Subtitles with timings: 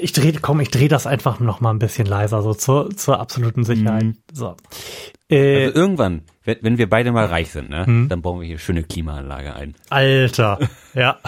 [0.00, 3.20] Ich drehe, komm, ich drehe das einfach noch mal ein bisschen leiser, so zur, zur
[3.20, 4.04] absoluten Sicherheit.
[4.04, 4.16] Mhm.
[4.32, 4.56] So.
[5.30, 8.08] Äh, Also irgendwann, wenn, wenn wir beide mal reich sind, ne, Mhm.
[8.08, 9.74] dann bauen wir hier schöne Klimaanlage ein.
[9.90, 10.58] Alter,
[10.94, 11.18] ja.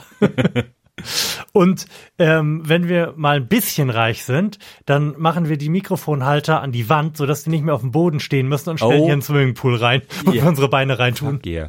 [1.52, 1.86] Und
[2.18, 6.88] ähm, wenn wir mal ein bisschen reich sind, dann machen wir die Mikrofonhalter an die
[6.88, 9.04] Wand, sodass die nicht mehr auf dem Boden stehen müssen und stellen Oh.
[9.04, 10.42] hier einen Swimmingpool rein, wo Ja.
[10.42, 11.40] wir unsere Beine reintun.
[11.40, 11.68] Gehe.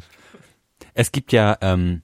[0.94, 2.02] Es gibt ja ähm,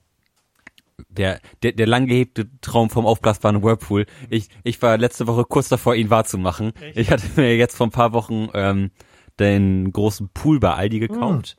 [1.09, 4.05] der, der, der lang gehegte Traum vom aufblasbaren Whirlpool.
[4.29, 6.73] Ich, ich war letzte Woche kurz davor, ihn wahrzumachen.
[6.93, 8.91] Ich hatte mir jetzt vor ein paar Wochen ähm,
[9.39, 11.57] den großen Pool bei Aldi gekauft.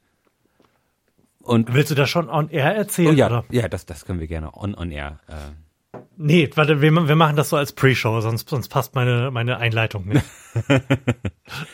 [1.43, 3.11] Und Willst du das schon on air erzählen?
[3.11, 3.45] oh ja, Oder?
[3.51, 5.21] ja, das, das können wir gerne on, on air.
[5.29, 5.35] Äh,
[6.19, 10.07] Nee, warte, wir, wir machen das so als Pre-Show, sonst, sonst passt meine, meine Einleitung
[10.07, 10.25] nicht.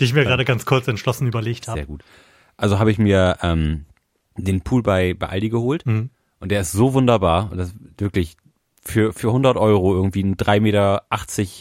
[0.01, 1.79] die ich mir gerade ganz kurz entschlossen überlegt habe.
[1.79, 2.02] Sehr gut.
[2.56, 3.87] Also habe ich mir ähm,
[4.37, 6.10] den Pool bei, bei Aldi geholt Mhm.
[6.42, 7.51] Und der ist so wunderbar.
[7.52, 8.37] Und das ist wirklich
[8.82, 11.05] für, für 100 Euro irgendwie ein 3,80 Meter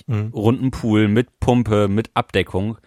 [0.07, 0.31] Mhm.
[0.33, 2.77] runden Pool mit Pumpe, mit Abdeckung.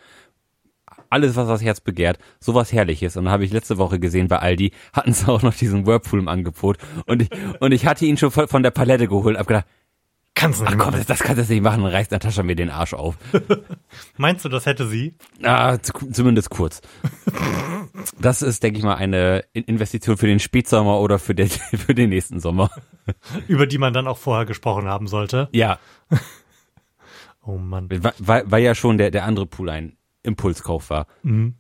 [1.09, 2.19] Alles, was das Herz begehrt.
[2.41, 3.17] Sowas Herrliches.
[3.17, 6.19] Und dann habe ich letzte Woche gesehen bei Aldi, hatten sie auch noch diesen Whirlpool
[6.19, 6.79] im Angebot.
[7.07, 7.29] Und ich,
[7.61, 9.39] und ich hatte ihn schon von, von der Palette geholt.
[9.39, 9.67] Hab gedacht,
[10.37, 10.99] Kannst du nicht ach komm, machen.
[10.99, 11.83] das, das kannst du nicht machen.
[11.83, 13.17] Dann reißt Natascha mir den Arsch auf.
[14.17, 15.15] Meinst du, das hätte sie?
[15.43, 16.81] Ah, zu- zumindest kurz.
[18.19, 21.95] Das ist, denke ich mal, eine In- Investition für den Spätsommer oder für den, für
[21.95, 22.69] den nächsten Sommer.
[23.47, 25.49] Über die man dann auch vorher gesprochen haben sollte.
[25.53, 25.79] Ja,
[27.47, 27.89] Oh Mann.
[27.91, 31.07] weil, weil weil ja schon der, der andere Pool ein Impulskauf war.
[31.23, 31.55] Mhm.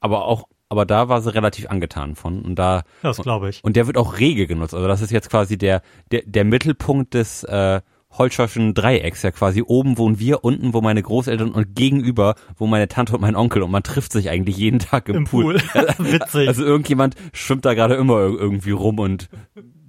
[0.00, 3.62] Aber auch, aber da war sie relativ angetan von und da, Das glaube ich.
[3.64, 4.74] und der wird auch rege genutzt.
[4.74, 7.80] Also das ist jetzt quasi der, der, der Mittelpunkt des, äh,
[8.10, 12.88] Holzschauschen Dreiecks, ja quasi oben wohnen wir, unten wo meine Großeltern und gegenüber wo meine
[12.88, 15.56] Tante und mein Onkel und man trifft sich eigentlich jeden Tag im, Im Pool.
[15.98, 16.48] Witzig.
[16.48, 19.28] Also irgendjemand schwimmt da gerade immer ir- irgendwie rum und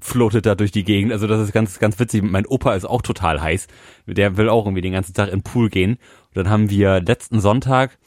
[0.02, 1.14] floatet da durch die Gegend.
[1.14, 2.22] Also das ist ganz, ganz witzig.
[2.22, 3.68] Mein Opa ist auch total heiß.
[4.06, 5.94] Der will auch irgendwie den ganzen Tag in den Pool gehen.
[5.94, 7.98] Und dann haben wir letzten Sonntag,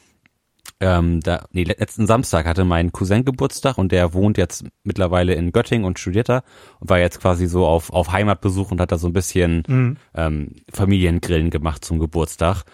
[0.82, 5.32] ähm, da, nee, le- letzten Samstag hatte mein Cousin Geburtstag und der wohnt jetzt mittlerweile
[5.34, 6.42] in Göttingen und studiert da
[6.80, 9.96] und war jetzt quasi so auf, auf Heimatbesuch und hat da so ein bisschen Mhm.
[10.14, 12.64] ähm, Familiengrillen gemacht zum Geburtstag.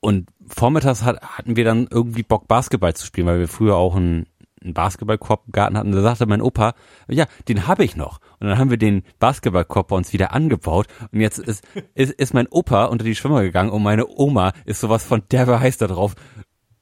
[0.00, 3.96] Und vormittags hat, hatten wir dann irgendwie Bock, Basketball zu spielen, weil wir früher auch
[3.96, 4.26] einen,
[4.62, 5.92] einen Basketballkorb im Garten hatten.
[5.92, 6.74] Da sagte mein Opa,
[7.08, 8.18] ja, den habe ich noch.
[8.38, 10.88] Und dann haben wir den Basketballkorb bei uns wieder angebaut.
[11.10, 14.80] Und jetzt ist, ist, ist mein Opa unter die Schwimmer gegangen und meine Oma ist
[14.80, 16.14] sowas von derbe heiß da drauf,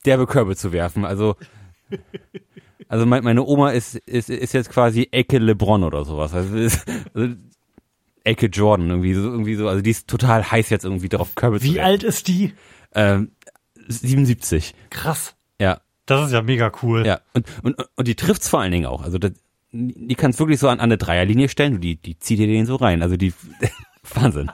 [0.05, 1.05] derbe Körbe zu werfen.
[1.05, 1.37] Also,
[2.89, 6.35] also mein, meine Oma ist, ist, ist jetzt quasi Ecke LeBron oder sowas.
[6.35, 7.35] Also, ist, also
[8.25, 9.69] Ecke Jordan, irgendwie so, irgendwie so.
[9.69, 11.87] Also die ist total heiß jetzt irgendwie drauf, Körbe zu Wie werfen.
[11.91, 12.53] alt ist die?
[12.95, 13.33] Ähm,
[13.89, 14.75] 77.
[14.91, 15.35] Krass.
[15.61, 17.05] Ja, Das ist ja mega cool.
[17.07, 17.21] ja.
[17.34, 19.03] Und, und, und die trifft's vor allen Dingen auch.
[19.03, 19.33] Also das,
[19.73, 22.77] die kannst wirklich so an, an eine Dreierlinie stellen die, die zieht dir den so
[22.77, 23.03] rein.
[23.03, 23.33] Also die,
[24.15, 24.51] Wahnsinn.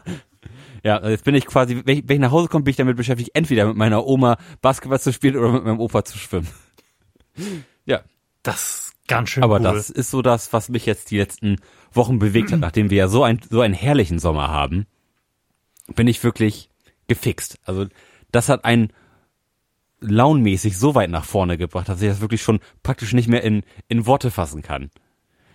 [0.84, 2.96] Ja, jetzt bin ich quasi, wenn ich, wenn ich nach Hause komme, bin ich damit
[2.96, 6.48] beschäftigt, entweder mit meiner Oma Basketball zu spielen oder mit meinem Opa zu schwimmen.
[7.84, 8.00] Ja,
[8.42, 9.62] Das ist ganz schön aber cool.
[9.62, 11.56] das ist so das, was mich jetzt die letzten
[11.92, 14.86] Wochen bewegt hat, nachdem wir ja so, ein, so einen herrlichen Sommer haben,
[15.94, 16.68] bin ich wirklich
[17.06, 17.58] gefixt.
[17.64, 17.86] Also
[18.30, 18.92] das hat einen
[20.00, 23.62] launmäßig so weit nach vorne gebracht, dass ich das wirklich schon praktisch nicht mehr in,
[23.88, 24.90] in Worte fassen kann.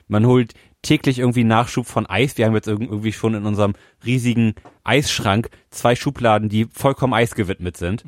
[0.07, 2.37] Man holt täglich irgendwie Nachschub von Eis.
[2.37, 3.73] Wir haben jetzt irg- irgendwie schon in unserem
[4.05, 4.53] riesigen
[4.83, 8.03] Eisschrank zwei Schubladen, die vollkommen Eis gewidmet sind.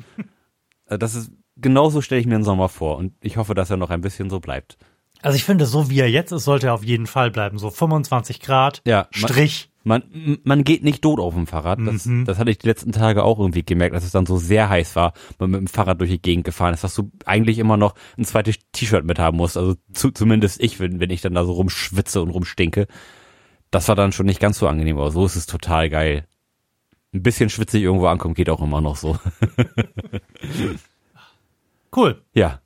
[0.86, 3.76] Also Das ist, genauso stelle ich mir den Sommer vor und ich hoffe, dass er
[3.76, 4.76] noch ein bisschen so bleibt.
[5.26, 7.58] Also ich finde, so wie er jetzt ist, sollte er auf jeden Fall bleiben.
[7.58, 9.70] So 25 Grad, Ja, man- Strich.
[9.82, 11.78] Man, m- man geht nicht tot auf dem Fahrrad.
[11.84, 12.24] Das, Mhm.
[12.24, 14.96] das hatte ich die letzten Tage auch irgendwie gemerkt, dass es dann so sehr heiß
[14.96, 17.94] war, man mit dem Fahrrad durch die Gegend gefahren ist, dass du eigentlich immer noch
[18.18, 19.56] ein zweites T-Shirt mit haben musst.
[19.56, 22.86] Also zu, zumindest ich, wenn, wenn ich dann da so rumschwitze und rumstinke.
[23.70, 26.26] Das war dann schon nicht ganz so angenehm, aber so ist es total geil.
[27.14, 29.18] Ein bisschen schwitzig irgendwo ankommen geht auch immer noch so.
[31.94, 32.22] Cool.
[32.34, 32.60] ja.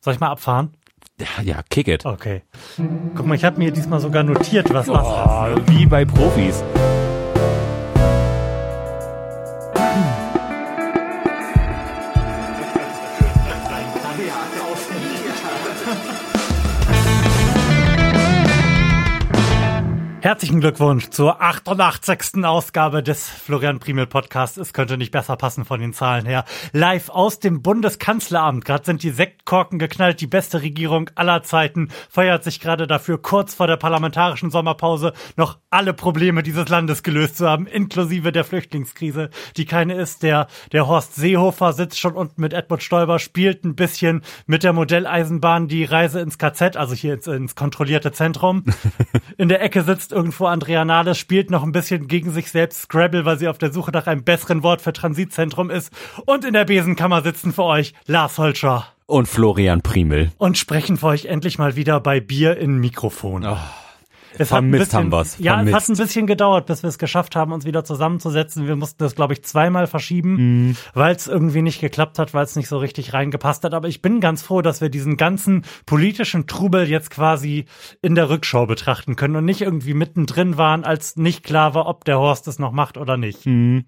[0.00, 0.74] Soll ich mal abfahren?
[1.20, 2.04] Ja, ja, kick it.
[2.06, 2.42] Okay.
[3.14, 6.62] Guck mal, ich habe mir diesmal sogar notiert, was was Oh, wie bei Profis.
[20.22, 22.44] Herzlichen Glückwunsch zur 88.
[22.44, 24.58] Ausgabe des Florian Primel Podcasts.
[24.58, 26.44] Es könnte nicht besser passen von den Zahlen her.
[26.74, 28.66] Live aus dem Bundeskanzleramt.
[28.66, 30.20] Gerade sind die Sektkorken geknallt.
[30.20, 35.56] Die beste Regierung aller Zeiten feiert sich gerade dafür, kurz vor der parlamentarischen Sommerpause noch
[35.70, 40.22] alle Probleme dieses Landes gelöst zu haben, inklusive der Flüchtlingskrise, die keine ist.
[40.22, 44.74] Der, der Horst Seehofer sitzt schon unten mit Edmund Stoiber, spielt ein bisschen mit der
[44.74, 48.64] Modelleisenbahn die Reise ins KZ, also hier ins, ins kontrollierte Zentrum.
[49.38, 52.82] In der Ecke sitzt sitzt irgendwo Andrea Nahles, spielt noch ein bisschen gegen sich selbst
[52.82, 55.92] Scrabble, weil sie auf der Suche nach einem besseren Wort für Transitzentrum ist.
[56.26, 58.86] Und in der Besenkammer sitzen für euch Lars Holscher.
[59.06, 60.30] Und Florian Primel.
[60.38, 63.44] Und sprechen für euch endlich mal wieder bei Bier in Mikrofon.
[63.46, 63.56] Oh.
[64.38, 65.38] Es Vermisst hat haben ein bisschen, wir's.
[65.38, 68.66] Ja, es hat ein bisschen gedauert, bis wir es geschafft haben, uns wieder zusammenzusetzen.
[68.66, 70.76] Wir mussten das, glaube ich, zweimal verschieben, Mhm.
[70.94, 73.74] weil es irgendwie nicht geklappt hat, weil es nicht so richtig reingepasst hat.
[73.74, 77.64] Aber ich bin ganz froh, dass wir diesen ganzen politischen Trubel jetzt quasi
[78.02, 82.04] in der Rückschau betrachten können und nicht irgendwie mittendrin waren, als nicht klar war, ob
[82.04, 83.46] der Horst es noch macht oder nicht.
[83.46, 83.84] Mhm.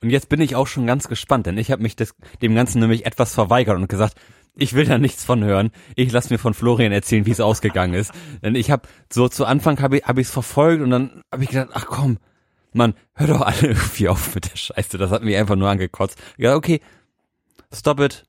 [0.00, 2.80] Und jetzt bin ich auch schon ganz gespannt, denn ich habe mich des, dem Ganzen
[2.80, 4.14] nämlich etwas verweigert und gesagt,
[4.56, 5.70] ich will da nichts von hören.
[5.94, 8.12] Ich lass mir von Florian erzählen, wie es ausgegangen ist.
[8.42, 11.50] Denn ich habe so zu Anfang habe ich hab ich's verfolgt und dann habe ich
[11.50, 12.18] gedacht, ach komm,
[12.72, 14.98] Mann, hör doch alle irgendwie auf mit der Scheiße.
[14.98, 16.18] Das hat mich einfach nur angekotzt.
[16.36, 16.80] Ich dachte, okay,
[17.72, 18.26] stop it.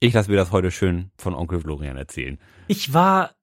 [0.00, 2.38] Ich lass mir das heute schön von Onkel Florian erzählen.
[2.66, 3.33] Ich war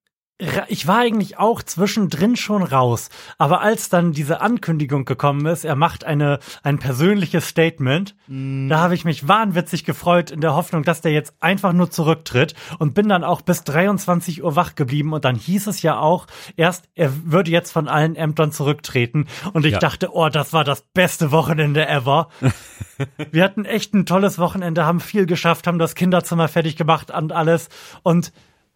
[0.70, 5.76] ich war eigentlich auch zwischendrin schon raus, aber als dann diese Ankündigung gekommen ist, er
[5.76, 11.02] macht eine ein persönliches Statement, da habe ich mich wahnwitzig gefreut in der Hoffnung, dass
[11.02, 15.26] der jetzt einfach nur zurücktritt und bin dann auch bis 23 Uhr wach geblieben und
[15.26, 16.26] dann hieß es ja auch
[16.58, 19.80] erst, er würde jetzt von allen Ämtern zurücktreten und ich Ja.
[19.80, 22.30] dachte, oh, das war das beste Wochenende ever.
[23.32, 27.32] Wir hatten echt ein tolles Wochenende, haben viel geschafft, haben das Kinderzimmer fertig gemacht und
[27.32, 27.70] alles
[28.04, 28.32] und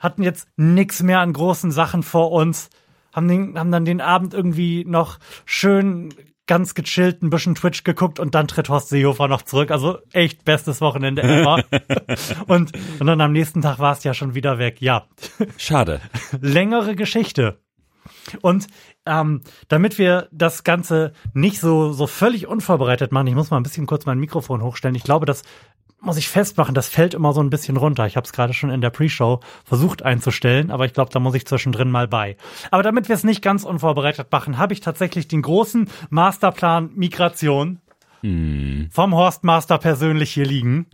[0.06, 2.70] hatten jetzt nix mehr an großen Sachen vor uns,
[3.14, 6.14] haben, den, haben dann den Abend irgendwie noch schön
[6.48, 9.72] ganz gechillt ein bisschen Twitch geguckt und dann tritt Horst Seehofer noch zurück.
[9.72, 11.64] Also echt bestes Wochenende ever.
[12.48, 14.82] und, und dann am nächsten Tag war es ja schon wieder weg.
[14.82, 15.08] Ja,
[15.58, 16.02] Schade.
[16.42, 17.60] längere Geschichte.
[18.42, 18.68] Und
[19.06, 23.64] ähm, damit wir das Ganze nicht so, so völlig unvorbereitet machen, ich muss mal ein
[23.64, 24.96] bisschen kurz mein Mikrofon hochstellen.
[24.96, 25.44] Ich glaube, das
[26.06, 28.06] muss ich festmachen, das fällt immer so ein bisschen runter.
[28.06, 31.36] Ich habe es gerade schon in der Pre-Show versucht einzustellen, aber ich glaube, da muss
[31.36, 32.38] ich zwischendrin mal bei.
[32.72, 37.80] Aber damit wir es nicht ganz unvorbereitet machen, habe ich tatsächlich den großen Masterplan Migration
[38.90, 40.88] vom Horstmaster persönlich hier liegen.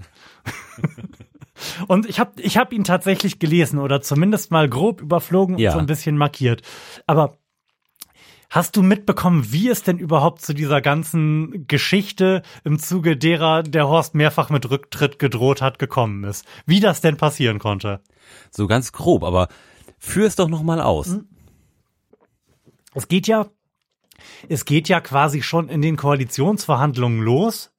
[1.87, 5.69] Und ich habe ich hab ihn tatsächlich gelesen oder zumindest mal grob überflogen Ja.
[5.69, 6.61] und so ein bisschen markiert.
[7.07, 7.37] Aber
[8.51, 13.87] hast du mitbekommen, wie es denn überhaupt zu dieser ganzen Geschichte im Zuge derer der
[13.87, 16.45] Horst mehrfach mit Rücktritt gedroht hat, gekommen ist?
[16.67, 18.01] Wie das denn passieren konnte?
[18.51, 19.47] So ganz grob, aber
[19.97, 21.17] führ es doch noch mal aus.
[22.93, 23.47] Es geht ja,
[24.49, 27.71] es geht ja quasi schon in den Koalitionsverhandlungen los,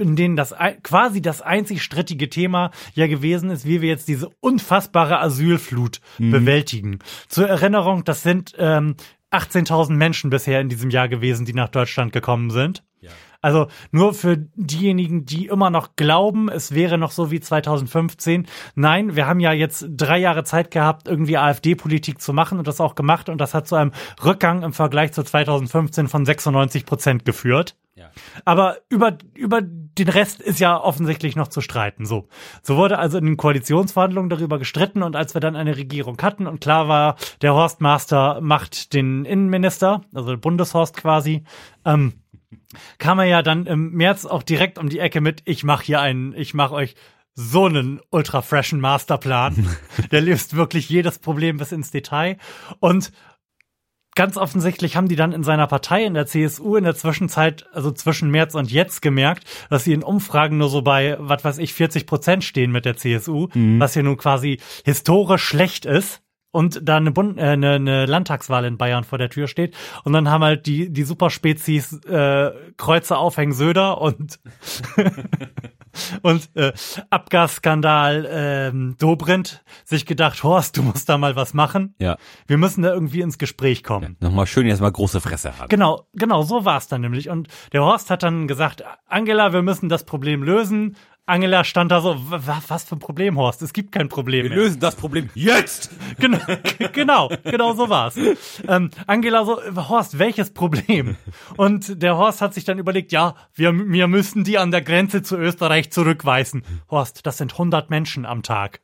[0.00, 0.52] in denen das
[0.82, 6.98] quasi das einzig strittige Thema ja gewesen ist, wie wir jetzt diese unfassbare Asylflut bewältigen.
[7.28, 8.96] Zur Erinnerung, das sind ähm,
[9.32, 12.84] 18.000 Menschen bisher in diesem Jahr gewesen, die nach Deutschland gekommen sind.
[13.42, 18.46] Also nur für diejenigen, die immer noch glauben, es wäre noch so wie 2015.
[18.76, 22.80] Nein, wir haben ja jetzt drei Jahre Zeit gehabt, irgendwie AfD-Politik zu machen und das
[22.80, 23.90] auch gemacht und das hat zu einem
[24.24, 27.76] Rückgang im Vergleich zu 2015 von 96 Prozent geführt.
[27.96, 28.10] Ja.
[28.44, 29.60] Aber über, über
[29.98, 32.06] den Rest ist ja offensichtlich noch zu streiten.
[32.06, 32.28] So.
[32.62, 36.46] So wurde also in den Koalitionsverhandlungen darüber gestritten und als wir dann eine Regierung hatten
[36.46, 41.44] und klar war, der Horstmaster macht den Innenminister, also Bundeshorst quasi,
[41.84, 42.14] ähm,
[42.98, 46.00] kam er ja dann im März auch direkt um die Ecke mit, ich mache hier
[46.00, 46.94] einen, ich mache euch
[47.34, 49.76] so einen ultra freshen Masterplan.
[50.10, 52.36] Der löst wirklich jedes Problem bis ins Detail.
[52.78, 53.10] Und
[54.14, 57.90] ganz offensichtlich haben die dann in seiner Partei, in der CSU, in der Zwischenzeit, also
[57.92, 61.74] zwischen März und jetzt gemerkt, dass sie in Umfragen nur so bei, was weiß ich,
[61.74, 63.48] 40 Prozent stehen mit der CSU,
[63.78, 66.22] was hier nun quasi historisch schlecht ist.
[66.54, 69.74] Und da eine, Bund äh, eine, eine Landtagswahl in Bayern vor der Tür steht.
[70.04, 74.38] Und dann haben halt die, die Superspezies äh, Kreuze aufhängen Söder und
[76.22, 76.72] und äh,
[77.10, 81.94] Abgasskandal ähm, Dobrindt sich gedacht, Horst, du musst da mal was machen.
[81.98, 82.16] Ja.
[82.46, 84.16] Wir müssen da irgendwie ins Gespräch kommen.
[84.20, 85.68] Nochmal schön jetzt mal große Fresse haben.
[85.68, 87.28] Genau, genau, so war es dann nämlich.
[87.28, 90.96] Und der Horst hat dann gesagt, Angela, wir müssen das Problem lösen.
[91.24, 92.38] Angela stand da so, "W-
[92.68, 93.62] was, für ein Problem, Horst?
[93.62, 94.56] Es gibt kein Problem mehr.
[94.56, 95.90] lösen das Problem jetzt!
[96.18, 96.38] Genau,
[96.92, 98.16] genau, genau so war's.
[98.68, 101.16] Ähm, Angela so, Horst, welches Problem?
[101.56, 105.22] Und der Horst hat sich dann überlegt, ja, wir, wir müssen die an der Grenze
[105.22, 106.62] zu Österreich zurückweisen.
[106.90, 108.80] Horst, das sind 100 Menschen am Tag.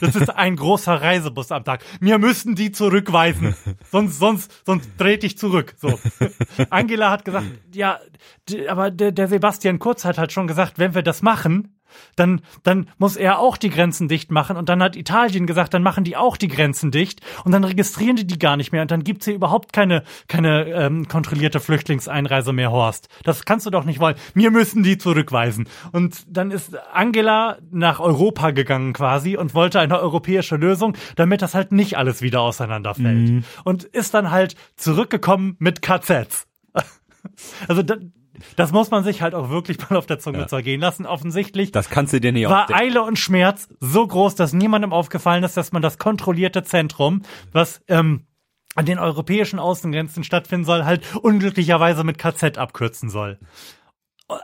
[0.00, 1.84] Das ist ein großer Reisebus am Tag.
[2.00, 3.54] Wir müssen die zurückweisen.
[3.90, 5.74] Sonst, sonst, sonst dreht dich zurück.
[5.78, 5.98] So.
[6.70, 8.00] Angela hat gesagt, ja,
[8.68, 11.78] aber der, der Sebastian Kurz hat halt schon gesagt, wenn wir das machen,
[12.16, 15.82] dann, dann muss er auch die Grenzen dicht machen und dann hat Italien gesagt, dann
[15.82, 18.90] machen die auch die Grenzen dicht und dann registrieren die die gar nicht mehr und
[18.90, 23.08] dann gibt's hier überhaupt keine, keine ähm, kontrollierte Flüchtlingseinreise mehr, Horst.
[23.24, 24.16] Das kannst du doch nicht wollen.
[24.34, 25.68] Wir müssen die zurückweisen.
[25.92, 31.54] Und dann ist Angela nach Europa gegangen quasi und wollte eine europäische Lösung, damit das
[31.54, 33.30] halt nicht alles wieder auseinanderfällt.
[33.30, 33.44] Mhm.
[33.64, 36.46] Und ist dann halt zurückgekommen mit KZs.
[37.68, 37.94] Also da,
[38.56, 40.46] das muss man sich halt auch wirklich mal auf der Zunge ja.
[40.46, 41.06] zergehen lassen.
[41.06, 41.72] Offensichtlich.
[41.72, 45.56] Das kannst du dir nicht War Eile und Schmerz so groß, dass niemandem aufgefallen ist,
[45.56, 47.22] dass man das kontrollierte Zentrum,
[47.52, 48.26] was ähm,
[48.74, 53.38] an den europäischen Außengrenzen stattfinden soll, halt unglücklicherweise mit KZ abkürzen soll.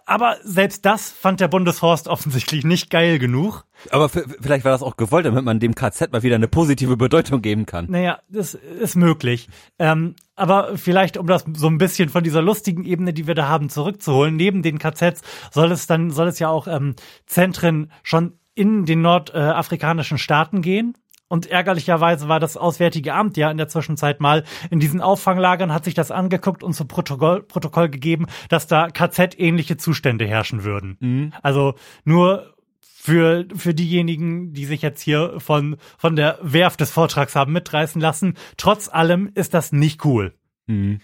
[0.07, 3.65] Aber selbst das fand der Bundeshorst offensichtlich nicht geil genug.
[3.91, 7.43] Aber vielleicht war das auch gewollt, damit man dem KZ mal wieder eine positive Bedeutung
[7.43, 7.87] geben kann.
[7.89, 9.49] Naja, das ist möglich.
[9.79, 13.49] Ähm, aber vielleicht, um das so ein bisschen von dieser lustigen Ebene, die wir da
[13.49, 16.95] haben, zurückzuholen, neben den KZs soll es dann, soll es ja auch ähm,
[17.27, 20.95] Zentren schon in den nordafrikanischen Staaten gehen.
[21.29, 25.85] Und ärgerlicherweise war das Auswärtige Amt ja in der Zwischenzeit mal in diesen Auffanglagern, hat
[25.85, 30.97] sich das angeguckt und zu Protokoll, Protokoll gegeben, dass da KZ-ähnliche Zustände herrschen würden.
[31.01, 31.33] Mhm.
[31.43, 37.37] Also nur für, für diejenigen, die sich jetzt hier von, von der Werft des Vortrags
[37.37, 38.35] haben mitreißen lassen.
[38.57, 40.35] Trotz allem ist das nicht cool.
[40.67, 41.01] Mhm.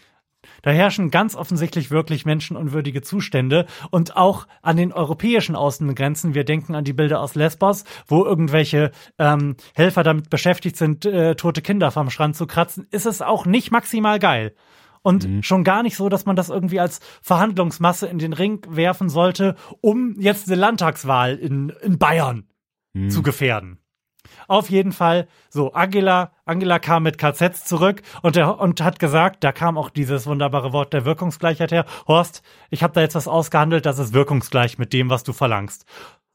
[0.65, 6.35] Da herrschen ganz offensichtlich wirklich menschenunwürdige Zustände und auch an den europäischen Außengrenzen.
[6.35, 11.35] Wir denken an die Bilder aus Lesbos, wo irgendwelche ähm, Helfer damit beschäftigt sind, äh,
[11.35, 12.87] tote Kinder vom Strand zu kratzen.
[12.91, 14.55] Ist es auch nicht maximal geil.
[15.03, 15.43] Und mhm.
[15.43, 19.57] schon gar nicht so, dass man das irgendwie als Verhandlungsmasse in den Ring werfen sollte,
[19.83, 22.49] um jetzt eine Landtagswahl in, in Bayern
[22.95, 23.11] mhm.
[23.11, 23.84] zu gefährden.
[24.49, 29.45] Auf jeden Fall, so, Angela, Angela kam mit KZs zurück und, der, und hat gesagt,
[29.45, 31.85] da kam auch dieses wunderbare Wort der Wirkungsgleichheit her.
[32.07, 35.87] Horst, ich habe da jetzt was ausgehandelt, das ist wirkungsgleich mit dem, was du verlangst.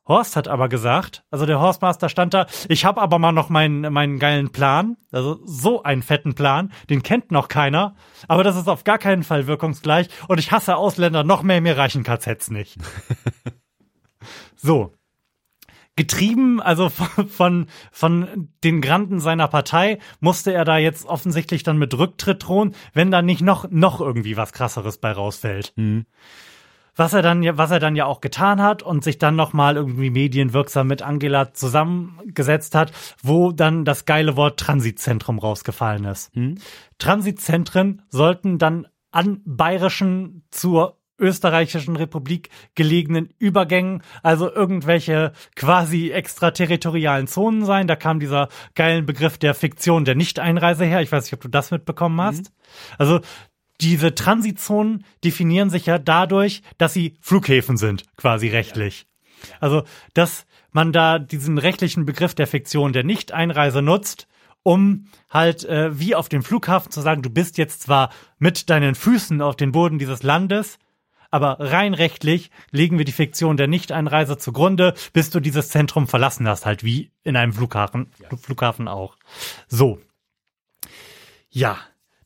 [0.09, 3.93] Horst hat aber gesagt, also der Horstmaster stand da, ich habe aber mal noch meinen,
[3.93, 7.95] meinen geilen Plan, also so einen fetten Plan, den kennt noch keiner,
[8.27, 11.77] aber das ist auf gar keinen Fall wirkungsgleich und ich hasse Ausländer noch mehr, mir
[11.77, 12.79] reichen KZs nicht.
[14.55, 14.93] so,
[15.99, 16.89] getrieben, also
[17.27, 22.73] von, von den Granden seiner Partei, musste er da jetzt offensichtlich dann mit Rücktritt drohen,
[22.93, 25.73] wenn da nicht noch, noch irgendwie was krasseres bei rausfällt.
[25.75, 26.05] Mhm.
[26.95, 30.09] Was er dann, was er dann ja auch getan hat und sich dann nochmal irgendwie
[30.09, 36.33] medienwirksam mit Angela zusammengesetzt hat, wo dann das geile Wort Transitzentrum rausgefallen ist.
[36.33, 36.59] Mhm.
[36.97, 47.65] Transitzentren sollten dann an bayerischen zur österreichischen Republik gelegenen Übergängen, also irgendwelche quasi extraterritorialen Zonen
[47.65, 47.87] sein.
[47.87, 51.01] Da kam dieser geilen Begriff der Fiktion der Nichteinreise her.
[51.01, 52.21] Ich weiß nicht, ob du das mitbekommen mhm.
[52.21, 52.43] hast.
[52.43, 52.95] Mhm.
[52.97, 53.19] Also
[53.81, 59.01] diese Transitzonen definieren sich ja dadurch, dass sie Flughäfen sind, quasi rechtlich.
[59.01, 59.05] Ja.
[59.49, 59.55] Ja.
[59.61, 59.83] Also,
[60.13, 64.27] dass man da diesen rechtlichen Begriff der Fiktion der Nichteinreise nutzt,
[64.63, 68.95] um halt äh, wie auf dem Flughafen zu sagen, du bist jetzt zwar mit deinen
[68.95, 70.77] Füßen auf den Boden dieses Landes,
[71.31, 76.47] aber rein rechtlich legen wir die Fiktion der Nichteinreise zugrunde, bis du dieses Zentrum verlassen
[76.47, 78.35] hast, halt wie in einem Flughafen, ja.
[78.37, 79.17] Flughafen auch.
[79.67, 79.99] So.
[81.49, 81.77] Ja,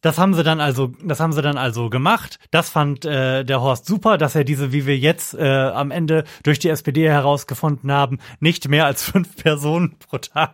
[0.03, 2.37] das haben sie dann also, das haben sie dann also gemacht.
[2.51, 6.25] Das fand äh, der Horst super, dass er diese, wie wir jetzt äh, am Ende
[6.43, 10.51] durch die SPD herausgefunden haben, nicht mehr als fünf Personen pro Tag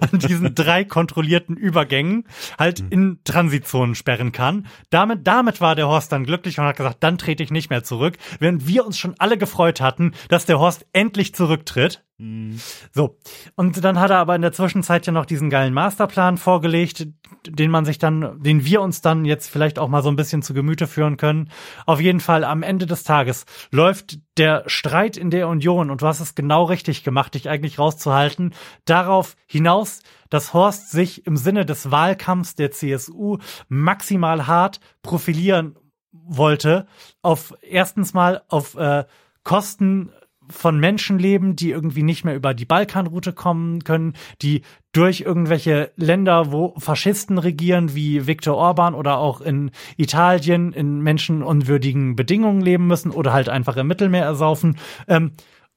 [0.00, 2.24] an diesen drei kontrollierten Übergängen
[2.58, 4.66] halt in Transitzonen sperren kann.
[4.88, 7.84] Damit, damit war der Horst dann glücklich und hat gesagt, dann trete ich nicht mehr
[7.84, 12.02] zurück, während wir uns schon alle gefreut hatten, dass der Horst endlich zurücktritt.
[12.18, 12.58] Mhm.
[12.92, 13.18] So.
[13.56, 17.06] Und dann hat er aber in der Zwischenzeit ja noch diesen geilen Masterplan vorgelegt,
[17.46, 20.42] den man sich dann, den wir uns dann jetzt vielleicht auch mal so ein bisschen
[20.42, 21.50] zu Gemüte führen können.
[21.84, 26.06] Auf jeden Fall am Ende des Tages läuft der Streit in der Union, und du
[26.06, 28.54] hast es genau richtig gemacht, dich eigentlich rauszuhalten,
[28.86, 35.76] darauf hinaus, dass Horst sich im Sinne des Wahlkampfs der CSU maximal hart profilieren
[36.12, 36.86] wollte,
[37.22, 39.04] auf erstens mal auf äh,
[39.44, 40.10] Kosten
[40.48, 44.62] von Menschen leben, die irgendwie nicht mehr über die Balkanroute kommen können, die
[44.92, 52.16] durch irgendwelche Länder, wo Faschisten regieren, wie Viktor Orban oder auch in Italien in menschenunwürdigen
[52.16, 54.78] Bedingungen leben müssen oder halt einfach im Mittelmeer ersaufen.
[55.08, 55.32] Ähm,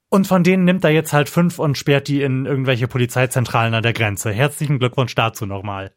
[0.09, 3.83] und von denen nimmt er jetzt halt fünf und sperrt die in irgendwelche Polizeizentralen an
[3.83, 4.31] der Grenze.
[4.31, 5.91] Herzlichen Glückwunsch dazu nochmal.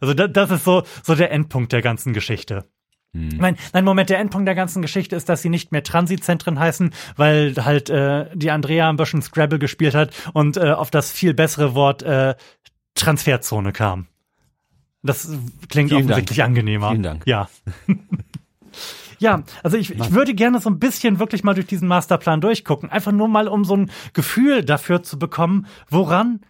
[0.00, 2.64] Also das ist so, so der Endpunkt der ganzen Geschichte.
[3.14, 3.28] Hm.
[3.38, 6.92] Nein, nein, Moment, der Endpunkt der ganzen Geschichte ist, dass sie nicht mehr Transitzentren heißen,
[7.16, 11.32] weil halt äh, die Andrea ein bisschen Scrabble gespielt hat und äh, auf das viel
[11.32, 12.34] bessere Wort äh,
[12.94, 14.06] Transferzone kam.
[15.02, 15.28] Das
[15.68, 16.48] klingt Vielen offensichtlich Dank.
[16.48, 16.90] angenehmer.
[16.90, 17.22] Vielen Dank.
[17.26, 17.48] Ja.
[19.20, 22.90] Ja, also ich, ich würde gerne so ein bisschen wirklich mal durch diesen Masterplan durchgucken.
[22.90, 26.40] Einfach nur mal, um so ein Gefühl dafür zu bekommen, woran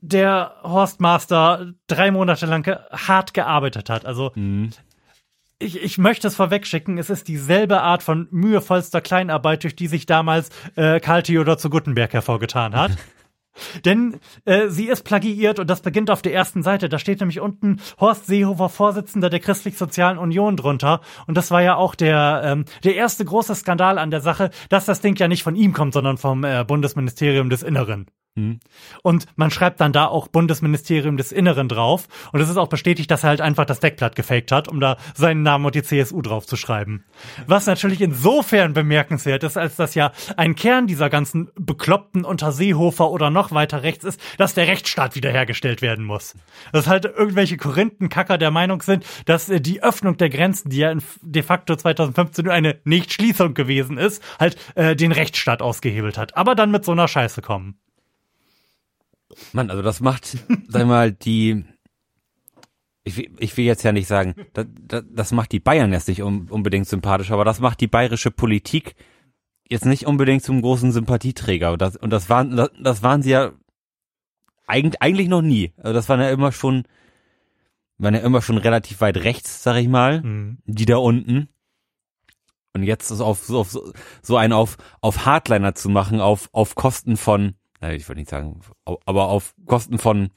[0.00, 4.04] der Horstmaster drei Monate lang hart gearbeitet hat.
[4.04, 4.70] Also mhm.
[5.58, 10.06] Ich, ich möchte es vorwegschicken, es ist dieselbe Art von mühevollster Kleinarbeit, durch die sich
[10.06, 12.92] damals äh, Karl Theodor zu Guttenberg hervorgetan hat.
[13.86, 16.90] Denn äh, sie ist plagiiert und das beginnt auf der ersten Seite.
[16.90, 21.00] Da steht nämlich unten Horst Seehofer, Vorsitzender der Christlich-Sozialen Union drunter.
[21.26, 24.84] Und das war ja auch der, ähm, der erste große Skandal an der Sache, dass
[24.84, 28.06] das Ding ja nicht von ihm kommt, sondern vom äh, Bundesministerium des Inneren.
[28.36, 28.60] Mhm.
[29.02, 32.06] Und man schreibt dann da auch Bundesministerium des Inneren drauf.
[32.32, 34.98] Und es ist auch bestätigt, dass er halt einfach das Deckblatt gefaked hat, um da
[35.14, 37.04] seinen Namen und die CSU drauf zu schreiben.
[37.46, 43.30] Was natürlich insofern bemerkenswert ist, als dass ja ein Kern dieser ganzen bekloppten Unterseehofer oder
[43.30, 46.34] noch weiter rechts ist, dass der Rechtsstaat wiederhergestellt werden muss.
[46.72, 50.94] Dass halt irgendwelche Korinthenkacker der Meinung sind, dass äh, die Öffnung der Grenzen, die ja
[51.22, 56.36] de facto 2015 eine Nichtschließung gewesen ist, halt äh, den Rechtsstaat ausgehebelt hat.
[56.36, 57.78] Aber dann mit so einer Scheiße kommen.
[59.52, 60.38] Mann, also das macht,
[60.68, 61.64] sag mal, die,
[63.04, 66.08] ich, will, ich will jetzt ja nicht sagen, das, das, das macht die Bayern jetzt
[66.08, 68.94] nicht unbedingt sympathisch, aber das macht die bayerische Politik
[69.68, 71.72] jetzt nicht unbedingt zum großen Sympathieträger.
[71.72, 73.52] Und das, und das waren, das, das waren sie ja
[74.66, 75.72] eigentlich, eigentlich noch nie.
[75.76, 76.84] Also das waren ja immer schon,
[77.98, 80.58] waren ja immer schon relativ weit rechts, sag ich mal, mhm.
[80.66, 81.48] die da unten.
[82.74, 83.76] Und jetzt ist auf so, auf
[84.22, 88.60] so einen auf, auf Hardliner zu machen, auf, auf Kosten von, ich würde nicht sagen,
[88.84, 90.30] aber auf Kosten von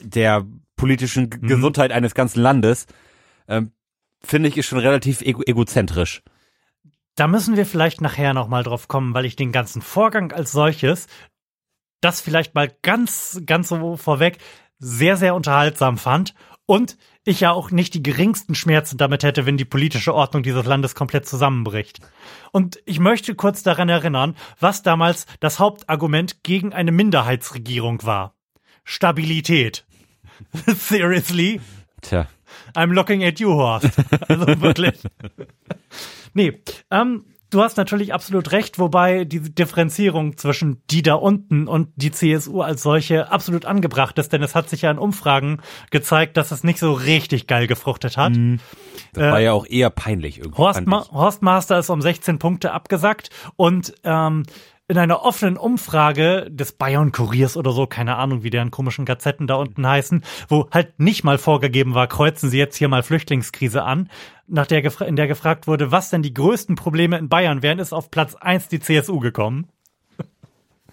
[0.00, 1.46] der politischen mhm.
[1.46, 2.86] Gesundheit eines ganzen Landes,
[3.48, 3.72] ähm,
[4.22, 6.22] finde ich, ist schon relativ ego egozentrisch.
[7.16, 11.06] Da müssen wir vielleicht nachher nochmal drauf kommen, weil ich den ganzen Vorgang als solches,
[12.00, 14.38] das vielleicht mal ganz, ganz so vorweg,
[14.78, 16.34] sehr, sehr unterhaltsam fand
[16.70, 20.64] und ich ja auch nicht die geringsten Schmerzen damit hätte, wenn die politische Ordnung dieses
[20.64, 21.98] Landes komplett zusammenbricht.
[22.52, 28.36] Und ich möchte kurz daran erinnern, was damals das Hauptargument gegen eine Minderheitsregierung war.
[28.84, 29.84] Stabilität.
[30.68, 31.60] Seriously?
[32.02, 32.28] Tja.
[32.76, 33.90] I'm looking at you, Horst.
[34.28, 35.02] Also wirklich.
[36.34, 36.62] nee,
[36.92, 42.10] ähm, du hast natürlich absolut recht, wobei die Differenzierung zwischen die da unten und die
[42.10, 46.52] CSU als solche absolut angebracht ist, denn es hat sich ja in Umfragen gezeigt, dass
[46.52, 48.32] es nicht so richtig geil gefruchtet hat.
[48.32, 48.60] Mhm.
[49.12, 50.58] Das äh, war ja auch eher peinlich irgendwie.
[50.58, 54.44] Horst, Ma Horst Master ist um 16 Punkte abgesackt und ähm,
[54.90, 59.46] in einer offenen Umfrage des Bayern Kuriers oder so, keine Ahnung, wie deren komischen Gazetten
[59.46, 63.84] da unten heißen, wo halt nicht mal vorgegeben war, kreuzen Sie jetzt hier mal Flüchtlingskrise
[63.84, 64.10] an,
[64.48, 67.92] nach der in der gefragt wurde, was denn die größten Probleme in Bayern wären, ist
[67.92, 69.68] auf Platz eins die CSU gekommen.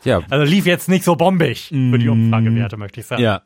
[0.04, 0.22] Ja.
[0.30, 2.12] Also lief jetzt nicht so bombig für die mm.
[2.12, 3.24] Umfragewerte, möchte ich sagen.
[3.24, 3.42] Ja.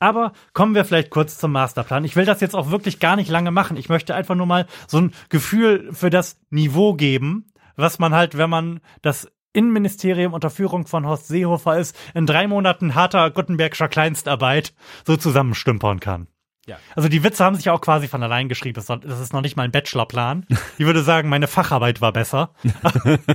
[0.00, 2.04] Aber kommen wir vielleicht kurz zum Masterplan.
[2.04, 3.76] Ich will das jetzt auch wirklich gar nicht lange machen.
[3.76, 8.36] Ich möchte einfach nur mal so ein Gefühl für das Niveau geben, was man halt,
[8.36, 13.88] wenn man das Innenministerium unter Führung von Horst Seehofer ist, in drei Monaten harter Gutenbergscher
[13.88, 14.74] Kleinstarbeit
[15.06, 16.28] so zusammenstümpern kann.
[16.66, 16.78] Ja.
[16.96, 18.74] Also die Witze haben sich auch quasi von allein geschrieben.
[18.74, 20.46] Das ist noch nicht mal ein Bachelorplan.
[20.78, 22.50] Ich würde sagen, meine Facharbeit war besser.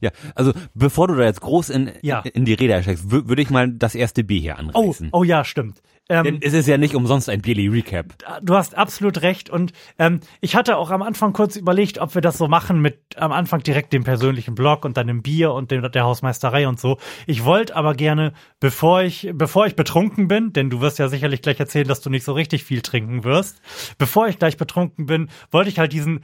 [0.00, 2.20] Ja, also bevor du da jetzt groß in, ja.
[2.20, 5.08] in die Rede ersteigst, würde ich mal das erste B hier anreißen.
[5.12, 5.80] Oh, oh ja, stimmt.
[6.10, 8.14] Ähm, Denn es ist ja nicht umsonst ein Billy Recap.
[8.42, 9.48] Du hast absolut recht.
[9.48, 12.98] Und ähm, ich hatte auch am Anfang kurz überlegt, ob wir das so machen mit
[13.16, 16.78] am Anfang direkt dem persönlichen Blog und dann dem Bier und dem, der Hausmeisterei und
[16.78, 16.98] so.
[17.26, 21.40] Ich wollte aber gerne, bevor ich, bevor ich betrunken bin, denn du wirst ja sicherlich
[21.40, 23.62] gleich erzählen, dass du nicht so richtig viel trinken wirst,
[23.96, 26.22] bevor ich gleich betrunken bin, wollte ich halt diesen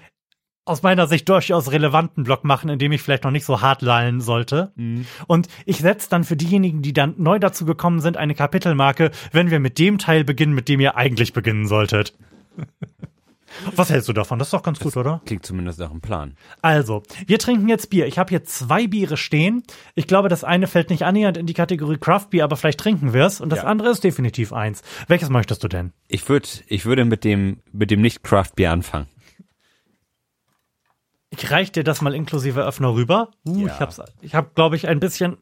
[0.65, 3.83] aus meiner Sicht durchaus relevanten Block machen, in dem ich vielleicht noch nicht so hart
[3.83, 4.73] lallen sollte.
[4.77, 5.07] Mhm.
[5.27, 9.51] Und ich setze dann für diejenigen, die dann neu dazu gekommen sind, eine Kapitelmarke, wenn
[9.51, 12.15] wir mit dem Teil beginnen, mit dem ihr eigentlich beginnen solltet.
[13.75, 14.39] Was hältst du davon?
[14.39, 15.21] Das ist doch ganz das gut, oder?
[15.27, 16.37] Klingt zumindest nach einem Plan.
[16.63, 18.07] Also, wir trinken jetzt Bier.
[18.07, 19.65] Ich habe hier zwei Biere stehen.
[19.95, 23.13] Ich glaube, das eine fällt nicht annähernd in die Kategorie Craft Beer, aber vielleicht trinken
[23.13, 23.41] wir es.
[23.41, 23.65] Und das ja.
[23.65, 24.83] andere ist definitiv eins.
[25.09, 25.93] Welches möchtest du denn?
[26.07, 29.09] Ich würde ich würde mit dem, mit dem nicht Craft Beer anfangen.
[31.31, 33.31] Ich reich dir das mal inklusive Öffner rüber.
[33.47, 33.75] Uh, ja.
[33.75, 35.39] Ich hab's, ich hab, glaube ich, ein bisschen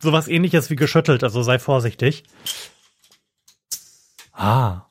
[0.00, 2.24] sowas ähnliches wie geschüttelt, also sei vorsichtig.
[4.32, 4.82] Ah.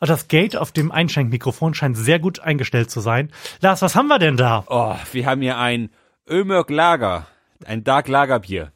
[0.00, 3.32] Das Gate auf dem Einschenkmikrofon scheint sehr gut eingestellt zu sein.
[3.60, 4.64] Lars, was haben wir denn da?
[4.66, 5.88] Oh, wir haben hier ein
[6.28, 7.26] Ömörk Lager,
[7.64, 8.72] ein Dark Lager Bier.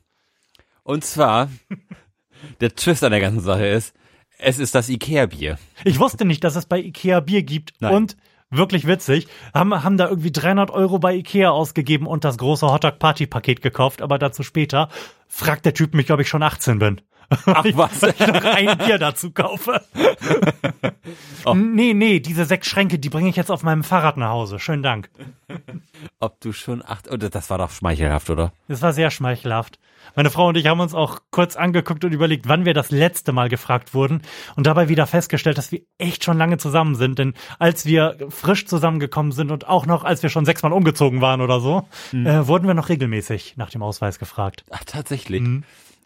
[0.85, 1.51] Und zwar,
[2.61, 3.95] der Twist an der ganzen Sache ist,
[4.39, 5.59] es ist das Ikea Bier.
[5.85, 7.75] Ich wusste nicht, dass es bei Ikea Bier gibt.
[7.81, 7.95] Nein.
[7.95, 8.17] Und
[8.51, 9.29] wirklich witzig.
[9.55, 13.63] Haben, haben da irgendwie 300 Euro bei Ikea ausgegeben und das große Hotdog Party Paket
[13.63, 14.89] gekauft, aber dazu später.
[15.27, 17.01] Fragt der Typ mich, ob ich schon 18 bin.
[17.47, 18.03] Ach was.
[18.03, 19.83] Ich noch ein Bier dazu kaufe.
[21.45, 21.55] Oh.
[21.55, 24.59] Nee, nee, diese sechs Schränke, die bringe ich jetzt auf meinem Fahrrad nach Hause.
[24.59, 25.11] Schönen Dank.
[26.21, 28.53] Ob du schon acht, oh, das war doch schmeichelhaft, oder?
[28.69, 29.79] Das war sehr schmeichelhaft.
[30.17, 33.33] Meine Frau und ich haben uns auch kurz angeguckt und überlegt, wann wir das letzte
[33.33, 34.23] Mal gefragt wurden
[34.57, 37.19] und dabei wieder festgestellt, dass wir echt schon lange zusammen sind.
[37.19, 41.41] Denn als wir frisch zusammengekommen sind und auch noch, als wir schon sechsmal umgezogen waren
[41.41, 42.27] oder so, Hm.
[42.27, 44.65] äh, wurden wir noch regelmäßig nach dem Ausweis gefragt.
[44.71, 45.43] Ach, tatsächlich.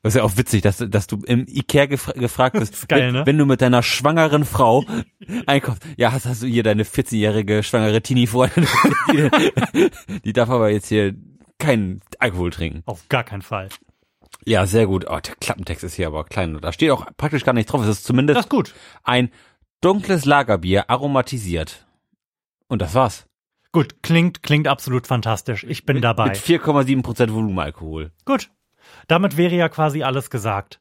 [0.02, 3.08] Das ist ja auch witzig, dass, dass du im Ikea gefra gefragt bist, ist geil,
[3.08, 3.26] wenn, ne?
[3.26, 4.84] wenn du mit deiner schwangeren Frau
[5.46, 5.82] einkommst.
[5.96, 8.66] Ja, hast, hast du hier deine 14-jährige schwangere Teenie-Freundin,
[9.12, 9.90] die,
[10.24, 11.14] die darf aber jetzt hier
[11.58, 12.82] keinen Alkohol trinken.
[12.86, 13.68] Auf gar keinen Fall.
[14.44, 15.06] Ja, sehr gut.
[15.08, 16.58] Oh, der Klappentext ist hier aber klein.
[16.60, 17.82] Da steht auch praktisch gar nicht drauf.
[17.82, 18.74] Es ist zumindest Das ist gut.
[19.04, 19.30] ein
[19.80, 21.86] dunkles Lagerbier aromatisiert.
[22.66, 23.26] Und das war's.
[23.70, 25.64] Gut, klingt, klingt absolut fantastisch.
[25.64, 26.28] Ich bin dabei.
[26.28, 28.10] Mit 4,7% Volumenalkohol.
[28.24, 28.50] Gut.
[29.08, 30.80] Damit wäre ja quasi alles gesagt.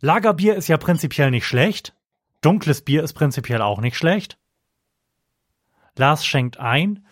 [0.00, 1.94] Lagerbier ist ja prinzipiell nicht schlecht.
[2.40, 4.38] Dunkles Bier ist prinzipiell auch nicht schlecht.
[5.96, 7.04] Lars schenkt ein.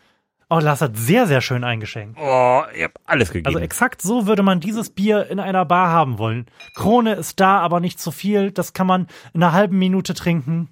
[0.49, 2.21] Oh, Lars hat sehr, sehr schön eingeschenkt.
[2.21, 3.47] Oh, ich hab alles gegeben.
[3.47, 6.47] Also exakt so würde man dieses Bier in einer Bar haben wollen.
[6.77, 8.53] Krone ist da, aber nicht zu viel.
[8.53, 10.69] Das kann man in einer halben Minute trinken.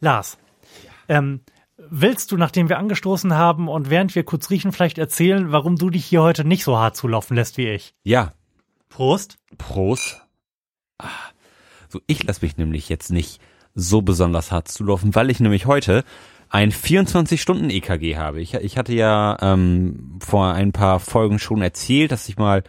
[0.00, 0.36] Lars,
[1.08, 1.42] ähm,
[1.90, 5.90] willst du, nachdem wir angestoßen haben und während wir kurz riechen, vielleicht erzählen, warum du
[5.90, 7.94] dich hier heute nicht so hart zulaufen lässt wie ich?
[8.02, 8.32] ja,
[8.88, 9.38] Prost.
[9.58, 10.22] Prost.
[10.98, 11.08] Ah,
[11.88, 13.40] So, ich lasse mich nämlich jetzt nicht
[13.74, 16.04] so besonders hart zulaufen, weil ich nämlich heute
[16.48, 18.40] ein 24-Stunden-EKG E habe.
[18.40, 22.62] Ich, ich hatte ja ähm, vor ein paar Folgen schon erzählt, dass ich mal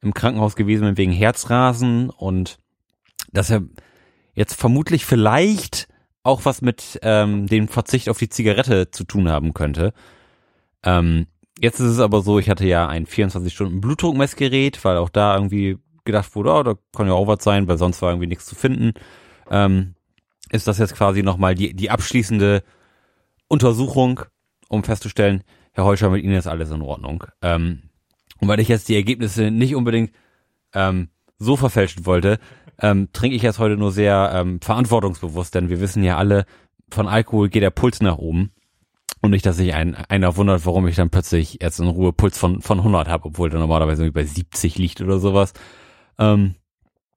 [0.00, 2.58] im Krankenhaus gewesen bin wegen Herzrasen und
[3.32, 3.62] dass er
[4.34, 5.88] jetzt vermutlich vielleicht
[6.26, 9.92] auch was mit ähm, dem Verzicht auf die Zigarette zu tun haben könnte.
[10.82, 11.26] Ähm,
[11.58, 16.34] jetzt ist es aber so, ich hatte ja ein 24-Stunden-Blutdruckmessgerät, weil auch da irgendwie gedacht
[16.34, 18.92] wurde, oh, da kann ja auch was sein, weil sonst war irgendwie nichts zu finden.
[19.50, 19.94] Ähm,
[20.50, 22.62] ist das jetzt quasi nochmal die, die abschließende
[23.48, 24.20] Untersuchung,
[24.68, 27.24] um festzustellen, Herr Holscher, mit Ihnen ist alles in Ordnung.
[27.42, 27.82] Ähm,
[28.40, 30.12] und weil ich jetzt die Ergebnisse nicht unbedingt
[30.72, 31.08] ähm,
[31.38, 32.38] so verfälschen wollte,
[32.80, 36.44] ähm, trinke ich jetzt heute nur sehr ähm, verantwortungsbewusst, denn wir wissen ja alle,
[36.90, 38.52] von Alkohol geht der Puls nach oben.
[39.22, 42.38] Und nicht, dass sich ein, einer wundert, warum ich dann plötzlich jetzt in Ruhe Puls
[42.38, 45.52] von, von 100 habe, obwohl der normalerweise irgendwie bei 70 liegt oder sowas.
[46.18, 46.54] Ähm,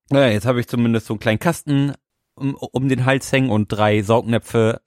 [0.10, 1.94] naja, jetzt habe ich zumindest so einen kleinen Kasten
[2.36, 4.82] um, um den Hals hängen und drei Saugnäpfe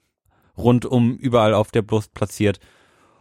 [0.56, 2.60] rundum überall auf der Brust platziert.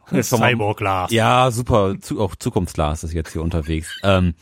[0.22, 1.12] Cyborg-Lars.
[1.12, 1.96] ja, super.
[2.00, 4.00] Zu, auch Zukunftsglas ist jetzt hier unterwegs.
[4.04, 4.34] Ähm,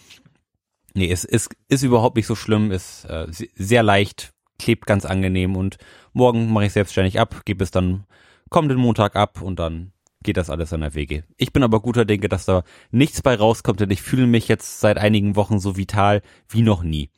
[0.95, 5.05] nee, es ist, ist überhaupt nicht so schlimm, ist äh, se- sehr leicht, klebt ganz
[5.05, 5.77] angenehm und
[6.13, 8.05] morgen mache ich selbstständig ab, gebe es dann
[8.49, 11.23] kommenden Montag ab und dann geht das alles seiner Wege.
[11.37, 14.79] Ich bin aber guter Denke, dass da nichts bei rauskommt, denn ich fühle mich jetzt
[14.81, 17.09] seit einigen Wochen so vital wie noch nie.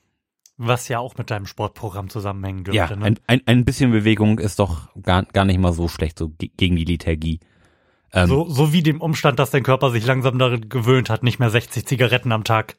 [0.58, 2.94] Was ja auch mit deinem Sportprogramm zusammenhängen dürfte.
[2.94, 3.06] Ja, ne?
[3.06, 6.52] ein, ein, ein bisschen Bewegung ist doch gar, gar nicht mal so schlecht, so ge
[6.56, 7.40] gegen die Lethargie.
[8.14, 11.40] Ähm, so, so wie dem Umstand, dass dein Körper sich langsam darin gewöhnt hat, nicht
[11.40, 12.78] mehr 60 Zigaretten am Tag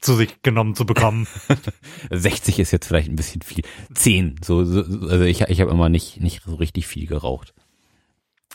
[0.00, 1.26] zu sich genommen zu bekommen.
[2.10, 3.64] 60 ist jetzt vielleicht ein bisschen viel.
[3.94, 7.54] 10, so, so also ich, ich habe immer nicht, nicht so richtig viel geraucht.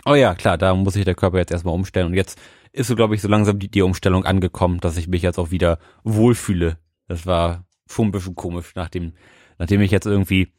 [0.05, 2.07] Oh ja, klar, da muss sich der Körper jetzt erstmal umstellen.
[2.07, 2.39] Und jetzt
[2.71, 5.51] ist so, glaube ich, so langsam die, die Umstellung angekommen, dass ich mich jetzt auch
[5.51, 6.77] wieder wohlfühle.
[7.07, 9.13] Das war schon ein bisschen komisch, nachdem,
[9.57, 10.51] nachdem ich jetzt irgendwie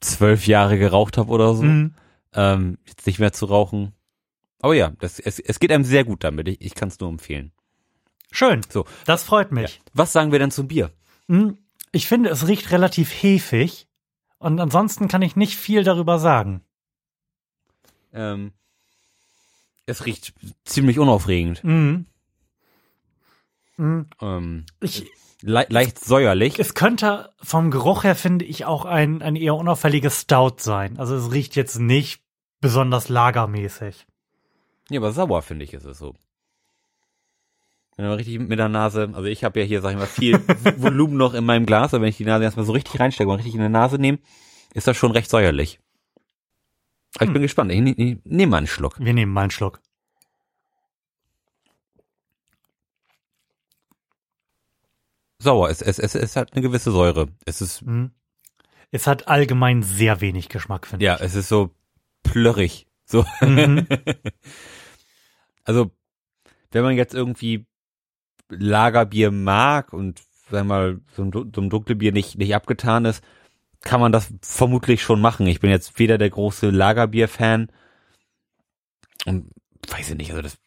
[0.00, 1.62] zwölf Jahre geraucht habe oder so.
[1.62, 1.94] Mhm.
[2.34, 3.92] Ähm, jetzt nicht mehr zu rauchen.
[4.60, 6.48] Aber ja, das, es, es geht einem sehr gut damit.
[6.48, 7.52] Ich, ich kann es nur empfehlen.
[8.32, 8.60] Schön.
[8.68, 8.84] So.
[9.04, 9.80] Das freut mich.
[9.94, 10.90] Was sagen wir denn zum Bier?
[11.28, 11.58] Hm,
[11.92, 13.86] Ich finde, es riecht relativ hefig.
[14.38, 16.60] Und ansonsten kann ich nicht viel darüber sagen.
[18.12, 18.52] Ähm,
[19.86, 20.34] es riecht
[20.64, 21.62] ziemlich unaufregend.
[21.64, 22.06] Mhm.
[23.76, 24.06] Mhm.
[24.20, 25.06] Ähm, Ich,
[25.42, 26.58] le leicht säuerlich.
[26.58, 30.98] es könnte vom Geruch her, finde ich, auch ein, ein eher unauffälliges Stout sein.
[30.98, 32.22] Also es riecht jetzt nicht
[32.60, 34.06] besonders lagermäßig.
[34.90, 36.14] Ja, aber sauer finde ich ist es so.
[37.96, 40.34] Wenn man richtig mit der Nase, also ich habe ja hier, sag ich mal, viel
[40.76, 43.36] Volumen noch in meinem Glas, aber wenn ich die Nase erstmal so richtig reinstecke und
[43.36, 44.18] richtig in die Nase nehme,
[44.74, 45.80] ist das schon recht säuerlich.
[47.14, 47.32] Aber ich Hm.
[47.32, 47.72] bin gespannt.
[47.72, 48.98] Ich, ich, ich nehme mal einen Schluck.
[49.00, 49.80] Wir nehmen mal einen Schluck.
[55.38, 57.28] Sauer, es, es, es, es hat eine gewisse Säure.
[57.44, 58.10] Es ist, Mhm.
[58.92, 61.74] Es hat allgemein sehr wenig Geschmack, finde ja, es ist so
[62.22, 62.86] plörrig.
[63.04, 63.24] So.
[63.40, 63.48] ich.
[63.48, 63.86] Mhm.
[65.64, 65.90] Also,
[66.70, 67.66] wenn man jetzt irgendwie
[68.48, 73.22] Lagerbier mag und sagen wir mal so ein, so ein Dunkelbier nicht, nicht abgetan ist,
[73.82, 75.46] kann man das vermutlich schon machen.
[75.46, 77.70] Ich bin jetzt weder der große Lagerbier-Fan
[79.26, 79.50] und
[79.88, 80.58] weiß ich nicht, also das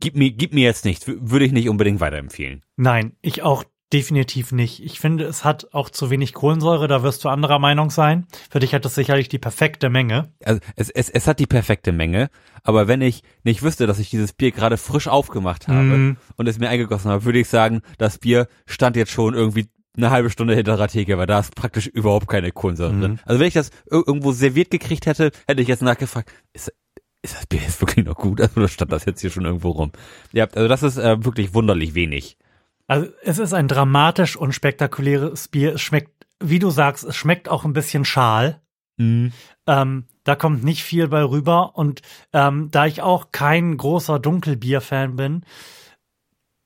[0.00, 2.62] gibt mir, gibt mir jetzt nichts, würde ich nicht unbedingt weiterempfehlen.
[2.76, 4.82] Nein, ich auch definitiv nicht.
[4.82, 8.26] Ich finde, es hat auch zu wenig Kohlensäure, da wirst du anderer Meinung sein.
[8.50, 10.32] Für dich hat es sicherlich die perfekte Menge.
[10.44, 12.28] Also es, es, es hat die perfekte Menge,
[12.62, 16.16] aber wenn ich nicht wüsste, dass ich dieses Bier gerade frisch aufgemacht habe Mhm.
[16.36, 20.10] und es mir eingegossen habe, würde ich sagen, das Bier stand jetzt schon irgendwie eine
[20.10, 23.00] halbe Stunde hinter der Theke, weil da ist praktisch überhaupt keine Kohlensäure Mhm.
[23.00, 23.20] drin.
[23.26, 26.72] Also wenn ich das ir- irgendwo serviert gekriegt hätte, hätte ich jetzt nachgefragt, ist,
[27.20, 28.40] ist das Bier jetzt wirklich noch gut?
[28.40, 29.92] Also oder stand das jetzt hier schon irgendwo rum?
[30.32, 32.38] Ja, also das ist äh, wirklich wunderlich wenig.
[32.86, 35.74] Also es ist ein dramatisch unspektakuläres Bier.
[35.74, 38.60] Es schmeckt, wie du sagst, es schmeckt auch ein bisschen schal.
[38.96, 39.32] Mhm.
[39.66, 41.76] Ähm, da kommt nicht viel bei rüber.
[41.76, 45.44] Und ähm, da ich auch kein großer Dunkelbier-Fan bin,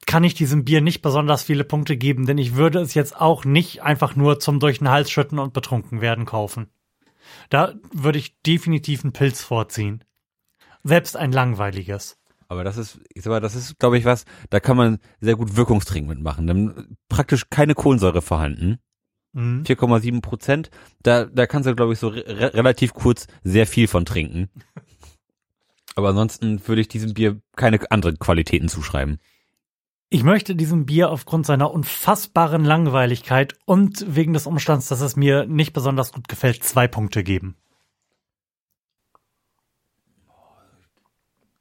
[0.06, 3.44] kann ich diesem Bier nicht besonders viele Punkte geben, denn ich würde es jetzt auch
[3.44, 6.68] nicht einfach nur zum durch den Hals schütten und betrunken werden kaufen.
[7.50, 10.04] Da würde ich definitiv einen Pilz vorziehen.
[10.84, 12.18] Selbst ein langweiliges.
[12.48, 15.36] Aber das ist, ich sag mal, das ist, glaube ich, was, da kann man sehr
[15.36, 16.46] gut Wirkungstrinken mitmachen.
[16.46, 18.78] Dann praktisch keine Kohlensäure vorhanden.
[19.32, 19.64] Mhm.
[19.66, 20.70] 4,7 Prozent.
[21.02, 24.48] Da, da kannst du, glaube ich, so re relativ kurz sehr viel von trinken.
[25.96, 29.18] Aber ansonsten würde ich diesem Bier keine anderen Qualitäten zuschreiben.
[30.08, 35.46] Ich möchte diesem Bier aufgrund seiner unfassbaren Langweiligkeit und wegen des Umstands, dass es mir
[35.46, 37.56] nicht besonders gut gefällt, zwei Punkte geben.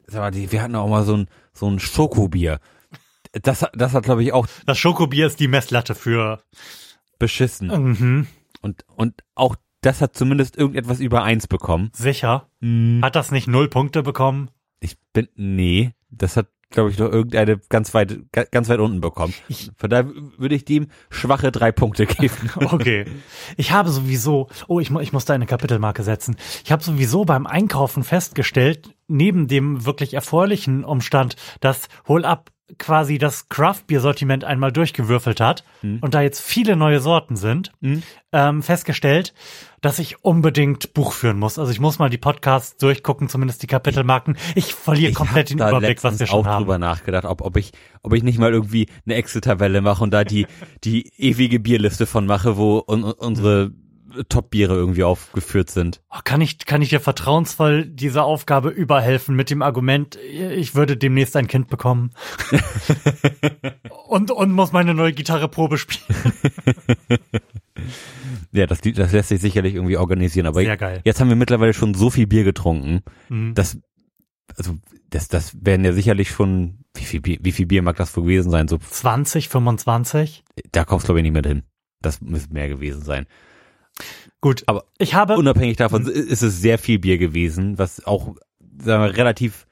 [0.07, 2.59] Sag mal, die, wir hatten auch mal so ein, so ein Schokobier.
[3.41, 6.41] Das, hat- das hat, glaube ich, auch Das Schokobier ist die Messlatte für.
[7.19, 7.67] beschissen.
[7.67, 8.27] Mhm.
[8.61, 11.91] Und, und auch das hat zumindest irgendetwas über eins bekommen.
[11.93, 12.49] Sicher.
[12.61, 13.01] Hm.
[13.03, 14.49] Hat das nicht null Punkte bekommen?
[14.79, 18.99] Ich bin, nee, das hat, glaube ich, noch irgendeine ganz weit, ga- ganz weit unten
[18.99, 19.33] bekommen.
[19.47, 22.49] Ich- Von daher würde ich dem schwache drei Punkte geben.
[22.55, 23.05] Okay.
[23.57, 26.35] Ich habe sowieso, oh, ich, ich muss da eine Kapitelmarke setzen.
[26.63, 33.19] Ich habe sowieso beim Einkaufen festgestellt, neben dem wirklich erfreulichen Umstand, dass Hol Up quasi
[33.19, 35.63] das Craft-Bier-Sortiment einmal durchgewürfelt hat
[36.01, 37.71] und da jetzt viele neue Sorten sind,
[38.31, 39.35] ähm, festgestellt,
[39.81, 41.59] dass ich unbedingt Buch führen muss.
[41.59, 44.35] Also ich muss mal die Podcasts durchgucken, zumindest die Kapitelmarken.
[44.55, 46.63] Ich verliere komplett den Überblick, was wir schon auch haben.
[46.63, 50.23] drüber nachgedacht, ob, ob ich, ob ich nicht mal irgendwie eine Excel-Tabelle mache und da
[50.23, 50.47] die,
[50.83, 53.71] die ewige Bierliste von mache, wo un, unsere
[54.23, 56.01] Top-Biere irgendwie aufgeführt sind.
[56.10, 60.97] Oh, Kann ich, kann ich dir vertrauensvoll dieser Aufgabe überhelfen mit dem Argument, ich würde
[60.97, 62.12] demnächst ein Kind bekommen
[64.08, 66.34] und, und muss meine neue Gitarre-Probe spielen.
[68.51, 71.01] Ja, das, das lässt sich sicherlich irgendwie organisieren, aber Sehr geil.
[71.04, 73.54] jetzt haben wir mittlerweile schon so viel Bier getrunken, Mhm.
[73.54, 73.78] das,
[74.58, 74.75] also,
[75.10, 78.23] das, das werden ja sicherlich schon, wie viel Bier, wie viel Bier mag das wohl
[78.23, 78.69] gewesen sein?
[78.69, 80.43] So, 20, 25?
[80.71, 81.63] da kommst du glaube ich nicht mehr hin.
[82.01, 83.25] Das müsste mehr gewesen sein.
[84.41, 88.36] Gut, Aber ich habe, Unabhängig davon ist es sehr viel Bier gewesen, was auch,
[88.78, 89.65] sagen wir, relativ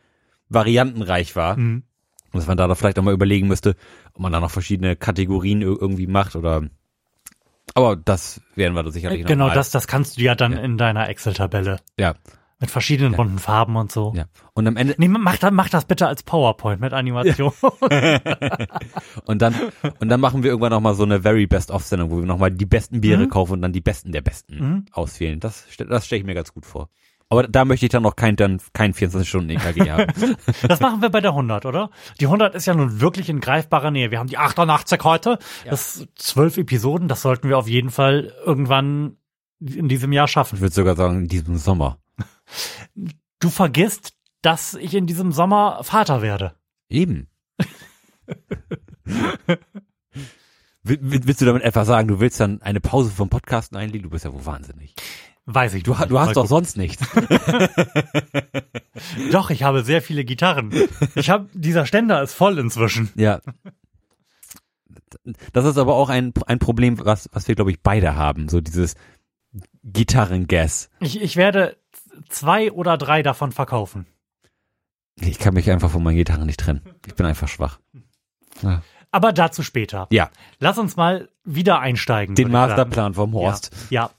[0.49, 1.57] variantenreich war.
[1.57, 1.83] Mhm.
[2.31, 3.75] Und dass man da doch vielleicht auch mal überlegen müsste,
[4.13, 6.63] ob man da noch verschiedene Kategorien ir- irgendwie macht oder.
[7.75, 9.53] Aber das werden wir da sicherlich noch genau mal.
[9.53, 10.59] das, das kannst du ja dann Ja.
[10.59, 12.15] in deiner Excel-Tabelle Ja,
[12.63, 14.13] mit verschiedenen bunten Farben und so.
[14.15, 14.25] ja.
[14.53, 17.51] Und am Ende Nee, mach, das- mach das bitte als PowerPoint mit Animation.
[19.25, 19.53] und dann
[19.99, 22.25] und dann machen wir irgendwann noch mal so eine very best of Sendung, wo wir
[22.25, 23.29] noch mal die besten Biere Mhm.
[23.29, 24.85] kaufen und dann die besten der besten Mhm.
[24.91, 25.39] auswählen.
[25.39, 26.89] Das das stelle ich mir ganz gut vor.
[27.29, 30.13] Aber da möchte ich dann noch kein dann kein 24 Stunden EKG haben.
[30.67, 31.89] Das machen wir bei der 100, oder?
[32.19, 34.11] Die 100 ist ja nun wirklich in greifbarer Nähe.
[34.11, 35.39] Wir haben die 88 heute.
[35.67, 37.07] Das ist zwölf Episoden.
[37.07, 39.17] Das sollten wir auf jeden Fall irgendwann
[39.59, 40.55] in diesem Jahr schaffen.
[40.55, 41.97] Ich würde sogar sagen in diesem Sommer.
[43.39, 46.55] Du vergisst, dass ich in diesem Sommer Vater werde.
[46.89, 47.27] Eben.
[50.83, 54.03] Will- will- Willst du damit etwa sagen, du willst dann eine Pause vom Podcasten einlegen?
[54.03, 54.95] Du bist ja wohl wahnsinnig.
[55.45, 55.83] Weiß ich.
[55.83, 57.05] Du, du hast doch sonst nichts.
[59.31, 60.71] Doch, ich habe sehr viele Gitarren.
[61.15, 63.09] Ich habe, dieser Ständer ist voll inzwischen.
[63.15, 63.41] Ja.
[65.51, 68.47] Das ist aber auch ein, ein Problem, was, was wir, glaube ich, beide haben.
[68.47, 68.95] So dieses
[69.83, 70.89] Gitarrengas.
[71.01, 71.77] Ich, ich werde
[72.29, 74.07] zwei oder drei davon verkaufen.
[75.19, 76.81] Ich kann mich einfach von meinen Gitarren nicht trennen.
[77.05, 77.79] Ich bin einfach schwach.
[78.61, 78.81] Ja.
[79.11, 80.07] Aber dazu später.
[80.11, 82.35] Ja, Lass uns mal wieder einsteigen.
[82.35, 82.51] den.
[82.51, 83.71] Masterplan vom Horst.
[83.89, 84.05] Ja.
[84.05, 84.11] ja.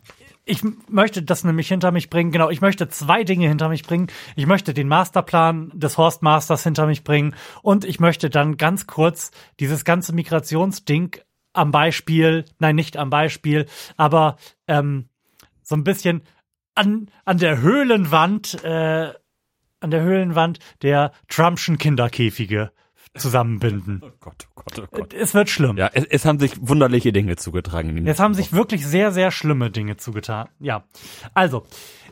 [0.47, 2.31] Ich möchte das nämlich hinter mich bringen.
[2.31, 4.09] Genau, ich möchte zwei Dinge hinter mich bringen.
[4.37, 9.31] Ich möchte den Masterplan des Horstmasters hinter mich bringen und ich möchte dann ganz kurz
[9.59, 11.17] dieses ganze Migrationsding
[11.55, 14.37] am Beispiel, nein, nicht am Beispiel, aber
[14.69, 15.09] ähm,
[15.63, 16.23] so ein bisschen
[16.75, 19.13] an, an der Höhlenwand, äh,
[19.81, 22.73] an der Höhlenwand der Trumpschen Kinderkäfige
[23.17, 24.01] zusammenbinden.
[24.03, 25.15] Oh Gott, oh Gott, oh Gott.
[25.15, 25.77] Es wird schlimm.
[25.77, 28.07] Ja, es, es haben sich wunderliche Dinge zugetragen.
[28.07, 30.49] Jetzt haben sich wirklich sehr, sehr schlimme Dinge zugetan.
[30.59, 30.85] Ja.
[31.33, 31.67] Also,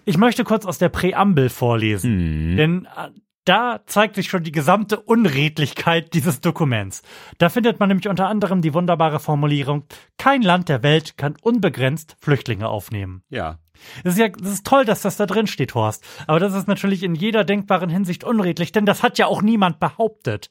[0.05, 2.53] ich möchte kurz aus der Präambel vorlesen.
[2.53, 2.57] Mhm.
[2.57, 3.11] Denn äh,
[3.45, 7.03] da zeigt sich schon die gesamte Unredlichkeit dieses Dokuments.
[7.39, 9.85] Da findet man nämlich unter anderem die wunderbare Formulierung,
[10.17, 13.25] kein Land der Welt kann unbegrenzt Flüchtlinge aufnehmen.
[13.29, 13.59] Ja.
[14.05, 16.05] Das ist ja, das ist toll, dass das da drin steht, Horst.
[16.27, 19.81] Aber das ist natürlich in jeder denkbaren Hinsicht unredlich, denn das hat ja auch niemand
[19.81, 20.51] behauptet.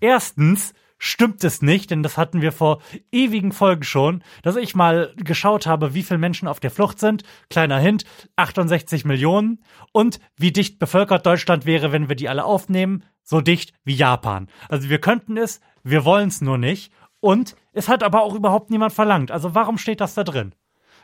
[0.00, 2.80] Erstens stimmt es nicht, denn das hatten wir vor
[3.12, 7.24] ewigen Folgen schon, dass ich mal geschaut habe, wie viele Menschen auf der Flucht sind.
[7.50, 8.04] Kleiner Hint,
[8.36, 9.62] 68 Millionen.
[9.92, 13.04] Und wie dicht bevölkert Deutschland wäre, wenn wir die alle aufnehmen.
[13.22, 14.48] So dicht wie Japan.
[14.68, 16.92] Also wir könnten es, wir wollen es nur nicht.
[17.20, 19.30] Und es hat aber auch überhaupt niemand verlangt.
[19.30, 20.54] Also warum steht das da drin?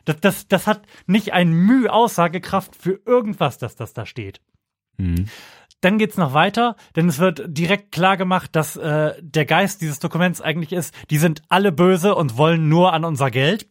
[0.04, 4.40] Das, das, das hat nicht ein Mühe Aussagekraft für irgendwas, dass das da steht.
[4.96, 5.26] Mhm.
[5.80, 9.98] Dann geht's noch weiter, denn es wird direkt klar gemacht, dass äh, der Geist dieses
[9.98, 13.66] Dokuments eigentlich ist, die sind alle böse und wollen nur an unser Geld.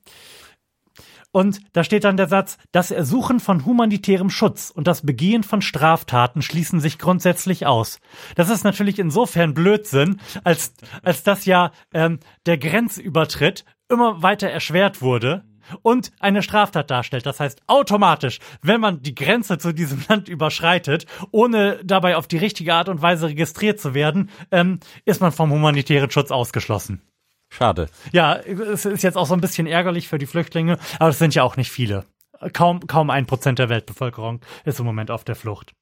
[1.32, 5.62] Und da steht dann der Satz, das Ersuchen von humanitärem Schutz und das Begehen von
[5.62, 8.00] Straftaten schließen sich grundsätzlich aus.
[8.34, 15.04] Das ist natürlich insofern Blödsinn, als, als dass ja ähm, der Grenzübertritt immer weiter erschwert
[15.04, 15.44] wurde
[15.82, 17.26] und eine Straftat darstellt.
[17.26, 22.38] Das heißt, automatisch, wenn man die Grenze zu diesem Land überschreitet, ohne dabei auf die
[22.38, 27.02] richtige Art und Weise registriert zu werden, ähm, ist man vom humanitären Schutz ausgeschlossen.
[27.50, 27.90] Schade.
[28.12, 31.34] Ja, es ist jetzt auch so ein bisschen ärgerlich für die Flüchtlinge, aber es sind
[31.34, 32.06] ja auch nicht viele.
[32.54, 35.74] Kaum, kaum ein Prozent der Weltbevölkerung ist im Moment auf der Flucht.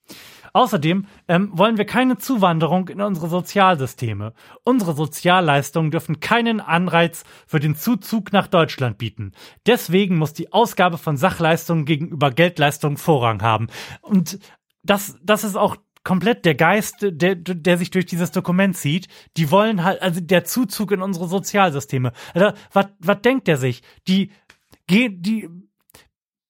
[0.58, 4.34] Außerdem ähm, wollen wir keine Zuwanderung in unsere Sozialsysteme.
[4.64, 9.34] Unsere Sozialleistungen dürfen keinen Anreiz für den Zuzug nach Deutschland bieten.
[9.68, 13.68] Deswegen muss die Ausgabe von Sachleistungen gegenüber Geldleistungen Vorrang haben.
[14.02, 14.40] Und
[14.82, 19.10] das, das ist auch komplett der Geist, der, der sich durch dieses Dokument zieht.
[19.38, 22.14] Die wollen halt, also der Zuzug in unsere Sozialsysteme.
[22.34, 23.84] Also, was, denkt der sich?
[24.08, 24.32] Die,
[24.90, 25.50] die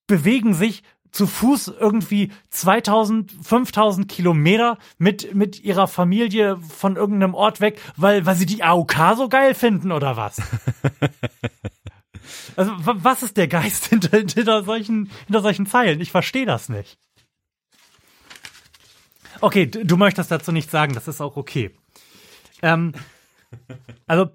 [0.07, 7.61] bewegen sich zu Fuß irgendwie 2000, 5000 Kilometer mit, mit ihrer Familie von irgendeinem Ort
[7.61, 10.41] weg, weil, weil sie die AOK so geil finden oder was?
[12.55, 16.01] also, was ist der Geist hinter, hinter, solchen, hinter solchen Zeilen?
[16.01, 16.97] Ich verstehe das nicht.
[19.39, 21.71] Okay, du möchtest dazu nichts sagen, das ist auch okay.
[22.61, 22.93] Ähm,
[24.07, 24.29] also,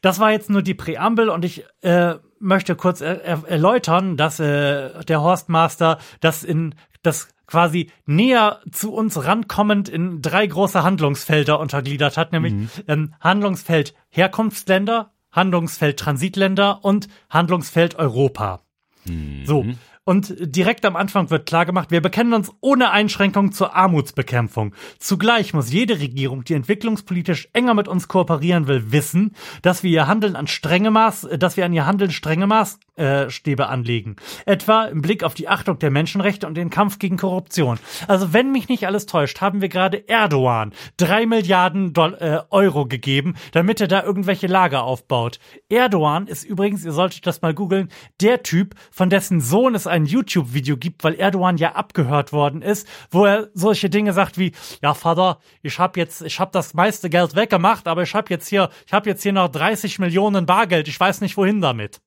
[0.00, 4.40] das war jetzt nur die Präambel und ich äh, möchte kurz er er erläutern, dass
[4.40, 11.60] äh, der Horstmaster das in das quasi näher zu uns rankommend in drei große Handlungsfelder
[11.60, 12.70] untergliedert hat, nämlich mhm.
[12.88, 18.60] ähm, Handlungsfeld Herkunftsländer, Handlungsfeld Transitländer und Handlungsfeld Europa.
[19.04, 19.44] Mhm.
[19.44, 19.66] So,
[20.04, 24.74] und direkt am Anfang wird klargemacht, wir bekennen uns ohne Einschränkung zur Armutsbekämpfung.
[24.98, 30.08] Zugleich muss jede Regierung, die entwicklungspolitisch enger mit uns kooperieren will, wissen, dass wir ihr
[30.08, 34.16] Handeln an strenge Maß, dass wir an ihr Handeln strenge Maßstäbe anlegen.
[34.44, 37.78] Etwa im Blick auf die Achtung der Menschenrechte und den Kampf gegen Korruption.
[38.08, 42.86] Also wenn mich nicht alles täuscht, haben wir gerade Erdogan drei Milliarden Doll äh, Euro
[42.86, 45.38] gegeben, damit er da irgendwelche Lager aufbaut.
[45.68, 47.88] Erdogan ist übrigens, ihr solltet das mal googeln,
[48.20, 52.88] der Typ, von dessen Sohn es ein YouTube-Video gibt, weil Erdogan ja abgehört worden ist,
[53.10, 54.52] wo er solche Dinge sagt wie,
[54.82, 58.48] ja Vater, ich habe jetzt, ich habe das meiste Geld weggemacht, aber ich habe jetzt
[58.48, 62.00] hier, ich habe jetzt hier noch 30 Millionen Bargeld, ich weiß nicht wohin damit.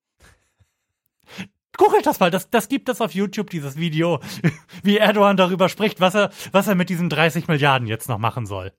[1.78, 4.20] Googelt das mal, das, das gibt es auf YouTube, dieses Video,
[4.84, 8.46] wie Erdogan darüber spricht, was er, was er mit diesen 30 Milliarden jetzt noch machen
[8.46, 8.74] soll.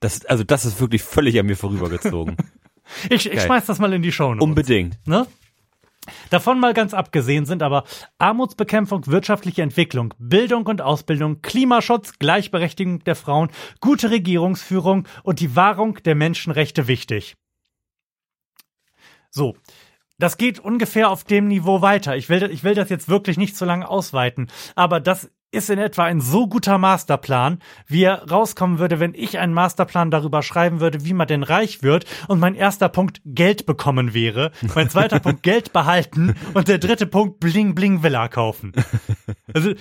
[0.00, 2.36] Das, also das ist wirklich völlig an mir vorübergezogen.
[3.10, 4.34] ich, ich schmeiß das mal in die Show.
[4.34, 4.42] Notes.
[4.42, 4.98] Unbedingt.
[5.06, 5.26] Ne?
[6.30, 7.84] Davon mal ganz abgesehen sind aber
[8.18, 16.02] Armutsbekämpfung, wirtschaftliche Entwicklung, Bildung und Ausbildung, Klimaschutz, Gleichberechtigung der Frauen, gute Regierungsführung und die Wahrung
[16.02, 17.36] der Menschenrechte wichtig.
[19.30, 19.56] So.
[20.18, 22.14] Das geht ungefähr auf dem Niveau weiter.
[22.14, 24.48] Ich will, ich will das jetzt wirklich nicht so lange ausweiten.
[24.74, 29.38] Aber das ist in etwa ein so guter Masterplan, wie er rauskommen würde, wenn ich
[29.38, 33.66] einen Masterplan darüber schreiben würde, wie man denn reich wird und mein erster Punkt Geld
[33.66, 38.72] bekommen wäre, mein zweiter Punkt Geld behalten und der dritte Punkt Bling Bling Villa kaufen.
[39.52, 39.74] Also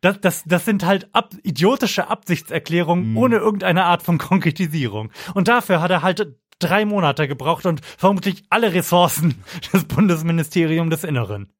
[0.00, 3.16] das, das, das sind halt ab, idiotische Absichtserklärungen mhm.
[3.16, 5.10] ohne irgendeine Art von Konkretisierung.
[5.34, 11.04] Und dafür hat er halt drei Monate gebraucht und vermutlich alle Ressourcen des Bundesministeriums des
[11.04, 11.52] Inneren.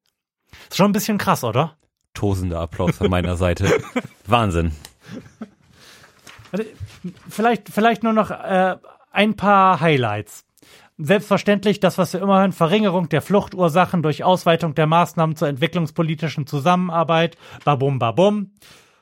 [0.69, 1.77] Ist schon ein bisschen krass, oder?
[2.17, 3.71] Tosender Applaus von meiner Seite.
[4.25, 4.71] Wahnsinn.
[7.29, 8.75] Vielleicht, vielleicht nur noch äh,
[9.11, 10.45] ein paar Highlights.
[10.97, 16.47] Selbstverständlich das, was wir immer hören, Verringerung der Fluchtursachen durch Ausweitung der Maßnahmen zur entwicklungspolitischen
[16.47, 18.51] Zusammenarbeit, babum, babum.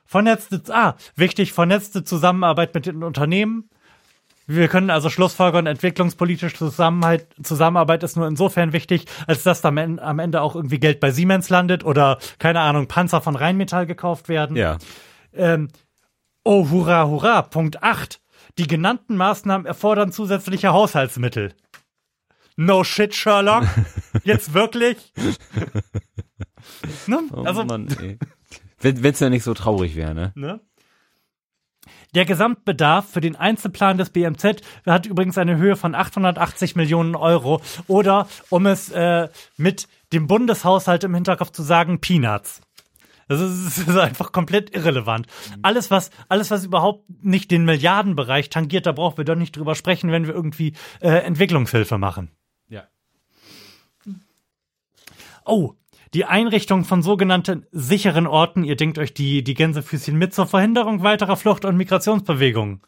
[0.06, 3.70] Vernetzte, ah, wichtig, vernetzte Zusammenarbeit mit den Unternehmen,
[4.48, 10.42] wir können also schlussfolgern, entwicklungspolitische Zusammenarbeit, Zusammenarbeit ist nur insofern wichtig, als dass am Ende
[10.42, 14.56] auch irgendwie Geld bei Siemens landet oder, keine Ahnung, Panzer von Rheinmetall gekauft werden.
[14.56, 14.78] Ja.
[15.34, 15.70] Ähm,
[16.48, 17.42] Oh, hurra, hurra.
[17.42, 18.22] Punkt 8.
[18.60, 21.56] Die genannten Maßnahmen erfordern zusätzliche Haushaltsmittel.
[22.56, 23.66] No shit, Sherlock.
[24.24, 25.12] Jetzt wirklich?
[27.08, 27.20] ne?
[27.34, 28.20] Oh Also, Mann, ey.
[28.80, 30.32] Wenn es ja nicht so traurig wäre, ne?
[30.36, 30.60] ne?
[32.16, 37.62] Der Gesamtbedarf für den Einzelplan des BMZ hat übrigens eine Höhe von 880 Millionen Euro
[37.88, 42.62] oder, um es äh, mit dem Bundeshaushalt im Hinterkopf zu sagen, Peanuts.
[43.28, 45.28] Das ist, das ist einfach komplett irrelevant.
[45.62, 49.76] Alles, was, alles, was überhaupt nicht den Milliardenbereich tangiert, da brauchen wir doch nicht drüber
[49.76, 52.32] sprechen, wenn wir irgendwie äh, Entwicklungshilfe machen.
[52.70, 52.86] Ja.
[55.44, 55.74] Oh,
[56.16, 61.04] die Einrichtung von sogenannten sicheren Orten, ihr denkt euch die, die Gänsefüßchen mit zur Verhinderung
[61.04, 62.82] weiterer Flucht- und Migrationsbewegungen.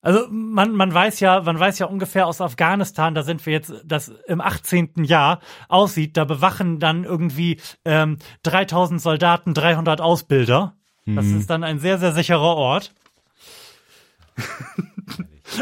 [0.00, 3.72] Also man, man weiß ja, man weiß ja ungefähr aus Afghanistan, da sind wir jetzt,
[3.84, 5.04] das im 18.
[5.04, 10.74] Jahr aussieht, da bewachen dann irgendwie ähm, 3000 Soldaten, 300 Ausbilder.
[11.08, 12.92] Das ist dann ein sehr, sehr sicherer Ort.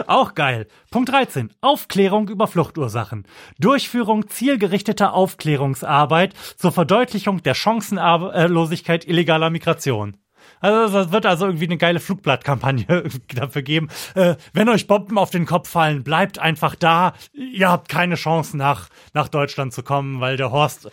[0.06, 0.66] Auch geil.
[0.90, 1.50] Punkt 13.
[1.60, 3.26] Aufklärung über Fluchtursachen.
[3.58, 10.16] Durchführung zielgerichteter Aufklärungsarbeit zur Verdeutlichung der Chancenlosigkeit illegaler Migration.
[10.60, 13.04] Also es wird also irgendwie eine geile Flugblattkampagne
[13.34, 13.88] dafür geben.
[14.14, 17.12] Äh, wenn euch Bomben auf den Kopf fallen, bleibt einfach da.
[17.32, 20.90] Ihr habt keine Chance nach, nach Deutschland zu kommen, weil der Horst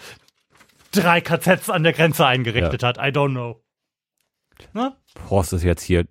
[0.92, 2.90] drei KZs an der Grenze eingerichtet Ja.
[2.90, 2.98] hat.
[2.98, 3.62] I don't know.
[4.74, 4.96] Ne?
[5.30, 6.06] Horst ist jetzt hier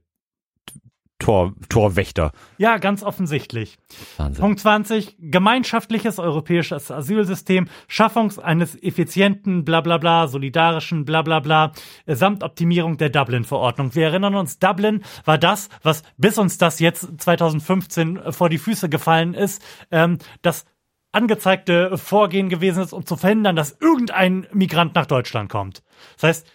[1.21, 2.33] Tor, Torwächter.
[2.59, 3.79] Ja, ganz offensichtlich.
[4.17, 4.41] Wahnsinn.
[4.41, 5.17] Punkt 20.
[5.21, 11.73] Gemeinschaftliches europäisches Asylsystem, Schaffung eines effizienten, bla bla bla, solidarischen, bla bla bla,
[12.07, 13.95] samt Optimierung der Dublin-Verordnung.
[13.95, 18.89] Wir erinnern uns, Dublin war das, was bis uns das jetzt 2015 vor die Füße
[18.89, 19.63] gefallen ist,
[19.93, 20.65] ähm, das
[21.13, 25.83] angezeigte Vorgehen gewesen ist, um zu verhindern, dass irgendein Migrant nach Deutschland kommt.
[26.17, 26.47] Das heißt,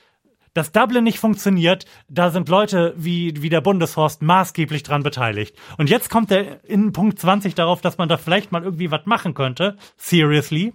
[0.56, 5.56] dass Dublin nicht funktioniert, da sind Leute wie, wie der Bundeshorst maßgeblich dran beteiligt.
[5.78, 9.06] Und jetzt kommt er in Punkt 20 darauf, dass man da vielleicht mal irgendwie was
[9.06, 9.78] machen könnte.
[9.98, 10.74] Seriously.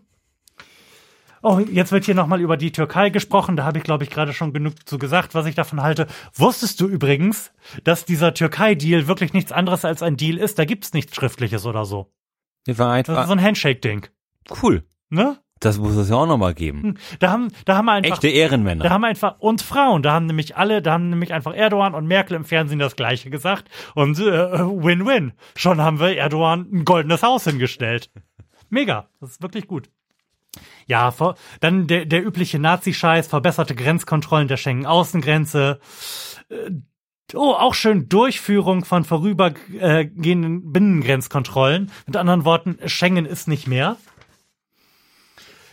[1.43, 3.57] Oh, jetzt wird hier nochmal über die Türkei gesprochen.
[3.57, 6.07] Da habe ich, glaube ich, gerade schon genug zu gesagt, was ich davon halte.
[6.35, 7.51] Wusstest du übrigens,
[7.83, 10.59] dass dieser Türkei-Deal wirklich nichts anderes als ein Deal ist?
[10.59, 12.13] Da gibt's nichts Schriftliches oder so.
[12.67, 14.09] Das war Das ist einfach so ein Handshake-Ding.
[14.63, 14.85] cool.
[15.09, 15.39] Ne?
[15.61, 16.99] Das muss es ja auch nochmal geben.
[17.19, 18.15] Da haben, da haben einfach.
[18.15, 18.83] Echte Ehrenmänner.
[18.83, 22.07] Da haben einfach, und Frauen, da haben nämlich alle, da haben nämlich einfach Erdogan und
[22.07, 23.69] Merkel im Fernsehen das Gleiche gesagt.
[23.95, 25.33] Und äh, Win-Win.
[25.57, 28.11] Schon haben wir Erdogan ein goldenes Haus hingestellt.
[28.71, 29.09] Mega.
[29.21, 29.91] Das ist wirklich gut.
[30.87, 35.79] Ja, vor, dann der, der übliche Nazi-Scheiß, verbesserte Grenzkontrollen der Schengen-Außengrenze.
[36.49, 36.71] Äh,
[37.33, 41.93] Oh, auch schön Durchführung von vorübergehenden Binnengrenzkontrollen.
[42.07, 43.99] Mit anderen Worten, Schengen ist nicht mehr.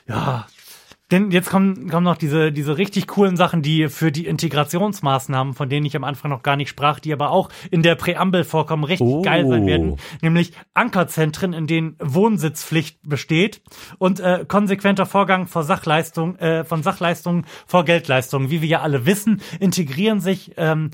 [0.07, 0.47] Ja,
[1.09, 5.69] denn jetzt kommen, kommen noch diese, diese richtig coolen Sachen, die für die Integrationsmaßnahmen, von
[5.69, 8.83] denen ich am Anfang noch gar nicht sprach, die aber auch in der Präambel vorkommen,
[8.83, 9.21] richtig Oh.
[9.21, 9.95] geil sein werden.
[10.21, 13.61] Nämlich Ankerzentren, in denen Wohnsitzpflicht besteht
[13.99, 18.51] und äh, konsequenter Vorgang vor Sachleistung, äh, von Sachleistungen vor Geldleistungen.
[18.51, 20.91] Wie wir ja alle wissen, integrieren sich ähm,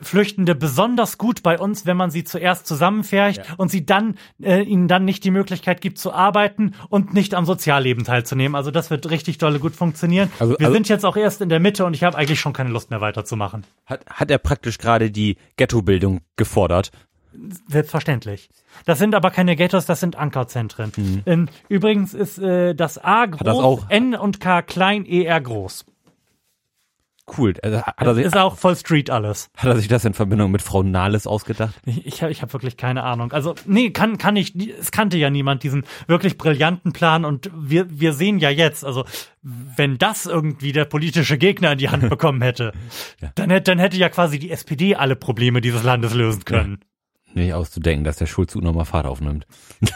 [0.00, 4.88] Flüchtende besonders gut bei uns, wenn man sie zuerst zusammenfärcht und sie dann äh, ihnen
[4.88, 8.56] dann nicht die Möglichkeit gibt zu arbeiten und nicht am Sozialleben teilzunehmen.
[8.56, 10.30] Also das wird richtig dolle gut funktionieren.
[10.40, 12.52] Also- Wir also- sind jetzt auch erst in der Mitte und ich habe eigentlich schon
[12.52, 13.64] keine Lust mehr weiterzumachen.
[13.86, 16.90] Hat, hat er praktisch gerade die Ghettobildung gefordert.
[17.68, 18.50] Selbstverständlich.
[18.86, 21.22] Das sind aber keine Ghettos, das sind Ankerzentren.
[21.26, 23.44] Ähm, übrigens ist äh, das A groß, Mhm.
[23.44, 25.84] das auch- N und K klein, E R groß.
[27.38, 27.54] Cool.
[27.62, 29.48] Also, hat, er sich, Ist auch voll Street alles.
[29.56, 31.74] hat er sich das in Verbindung mit Frau Nahles ausgedacht?
[31.86, 33.32] Ich, habe ich hab wirklich keine Ahnung.
[33.32, 37.86] Also, nee, kann, kann ich, es kannte ja niemand diesen wirklich brillanten Plan und wir,
[37.88, 39.04] wir sehen ja jetzt, also,
[39.42, 42.72] wenn das irgendwie der politische Gegner in die Hand bekommen hätte,
[43.34, 46.80] dann, hätte, dann hätte ja quasi die SPD alle Probleme dieses Landes lösen können.
[47.34, 49.46] Nicht auszudenken, dass der Schulzug nochmal Fahrt aufnimmt.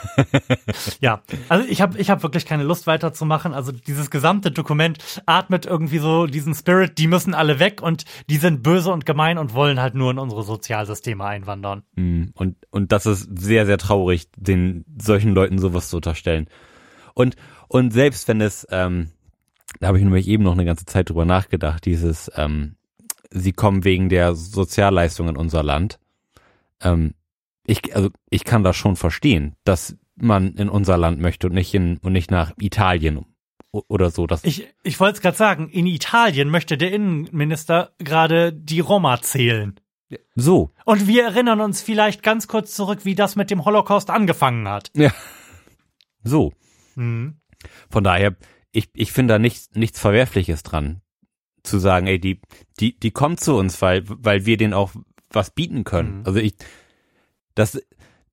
[1.01, 3.55] Ja, also ich habe ich hab wirklich keine Lust weiterzumachen.
[3.55, 8.37] Also dieses gesamte Dokument atmet irgendwie so diesen Spirit, die müssen alle weg und die
[8.37, 11.83] sind böse und gemein und wollen halt nur in unsere Sozialsysteme einwandern.
[11.95, 16.49] Mm, Und, und das ist sehr, sehr traurig, den solchen Leuten sowas zu unterstellen.
[17.15, 17.37] Und,
[17.69, 19.11] und selbst wenn es, ähm,
[19.81, 22.77] da habe ich nämlich eben noch eine ganze Zeit drüber nachgedacht, dieses, ähm,
[23.31, 25.99] sie kommen wegen der Sozialleistung in unser Land.
[26.83, 27.15] Ähm,
[27.69, 31.75] ich, also ich kann das schon verstehen, dass man in unser Land möchte und nicht
[31.75, 33.27] in und nicht nach Italien
[33.71, 34.27] oder so.
[34.27, 39.21] Das, Ich, ich wollte es gerade sagen, in Italien möchte der Innenminister gerade die Roma
[39.21, 39.79] zählen.
[40.35, 40.73] so.
[40.87, 44.91] Und wir erinnern uns vielleicht ganz kurz zurück, wie das mit dem Holocaust angefangen hat.
[44.97, 45.13] Ja.
[46.25, 46.53] So.
[46.95, 47.41] Mhm.
[47.91, 48.35] Von daher,
[48.73, 51.03] ich, ich finde da nichts, nichts Verwerfliches dran,
[51.63, 52.41] zu sagen, ey, die,
[52.81, 54.93] die, die kommt zu uns, weil, weil wir denen auch
[55.31, 56.21] was bieten können.
[56.21, 56.27] Mhm.
[56.27, 56.55] Also ich,
[57.59, 57.83] das,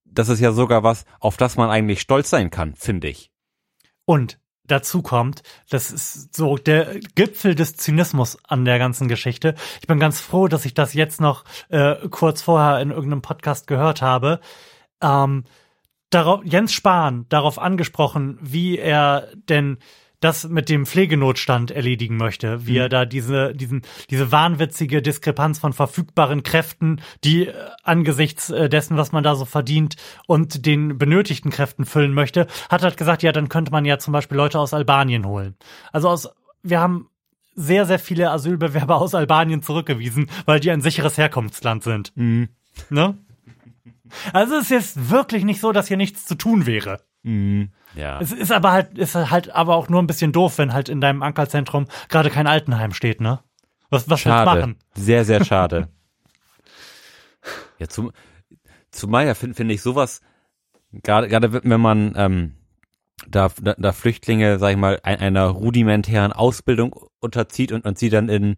[0.05, 3.31] das ist ja sogar was, auf das man eigentlich stolz sein kann, finde ich.
[4.05, 9.55] Und dazu kommt, das ist so der Gipfel des Zynismus an der ganzen Geschichte.
[9.81, 13.67] Ich bin ganz froh, dass ich das jetzt noch äh, kurz vorher in irgendeinem Podcast
[13.67, 14.39] gehört habe.
[15.01, 15.43] Ähm,
[16.09, 19.77] darauf, Jens Spahn darauf angesprochen, wie er denn
[20.25, 22.77] das mit dem Pflegenotstand erledigen möchte, wie mhm.
[22.77, 27.53] er da diese, diesen, diese wahnwitzige Diskrepanz von verfügbaren Kräften, die äh,
[27.83, 29.95] angesichts äh, dessen, was man da so verdient
[30.25, 34.13] und den benötigten Kräften füllen möchte, hat halt gesagt, ja, dann könnte man ja zum
[34.13, 35.55] Beispiel Leute aus Albanien holen.
[35.91, 36.29] Also aus,
[36.63, 37.07] wir haben
[37.53, 42.11] sehr, sehr viele Asylbewerber aus Albanien zurückgewiesen, weil die ein sicheres Herkunftsland sind.
[42.15, 42.49] Mhm.
[42.89, 43.17] Ne?
[44.33, 47.01] Also es ist jetzt wirklich nicht so, dass hier nichts zu tun wäre.
[47.23, 47.69] Mhm.
[47.95, 48.19] Ja.
[48.19, 51.01] Es ist aber halt, ist halt aber auch nur ein bisschen doof, wenn halt in
[51.01, 53.39] deinem Ankerzentrum gerade kein Altenheim steht, ne?
[53.89, 54.45] Was, was schade.
[54.45, 54.79] willst du machen?
[54.95, 55.87] Sehr, sehr schade.
[57.79, 58.11] ja, zum,
[58.91, 60.21] zumal ja finde find ich sowas,
[60.91, 62.55] gerade, gerade wenn man, ähm,
[63.27, 68.09] da, da, da Flüchtlinge, sag ich mal, ein, einer rudimentären Ausbildung unterzieht und, und sie
[68.09, 68.57] dann in,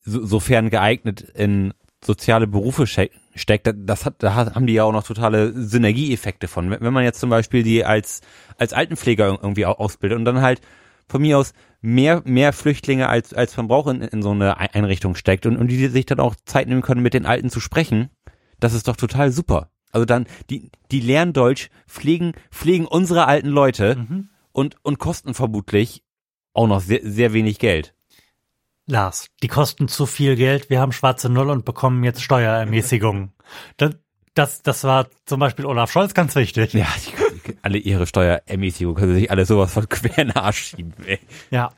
[0.00, 2.86] so, sofern geeignet, in soziale Berufe
[3.34, 6.70] steckt, das hat, da haben die ja auch noch totale Synergieeffekte von.
[6.70, 8.20] Wenn man jetzt zum Beispiel die als,
[8.58, 10.60] als Altenpfleger irgendwie ausbildet und dann halt
[11.08, 15.14] von mir aus mehr, mehr Flüchtlinge als, als man braucht in, in so eine Einrichtung
[15.14, 18.10] steckt und, und die sich dann auch Zeit nehmen können, mit den Alten zu sprechen,
[18.58, 19.70] das ist doch total super.
[19.92, 24.30] Also dann, die, die lernen Deutsch, pflegen, pflegen unsere alten Leute mhm.
[24.52, 26.02] und, und kosten vermutlich
[26.52, 27.93] auch noch sehr, sehr wenig Geld.
[28.86, 33.32] Lars, die kosten zu viel Geld, wir haben schwarze Null und bekommen jetzt Steuerermäßigungen.
[33.76, 33.96] Das,
[34.34, 36.74] das, das war zum Beispiel Olaf Scholz ganz wichtig.
[36.74, 40.92] Ja, die, alle ihre Steuerermäßigungen können sich alle sowas von quer in den Arsch schieben,
[41.06, 41.18] ey.
[41.50, 41.70] Ja.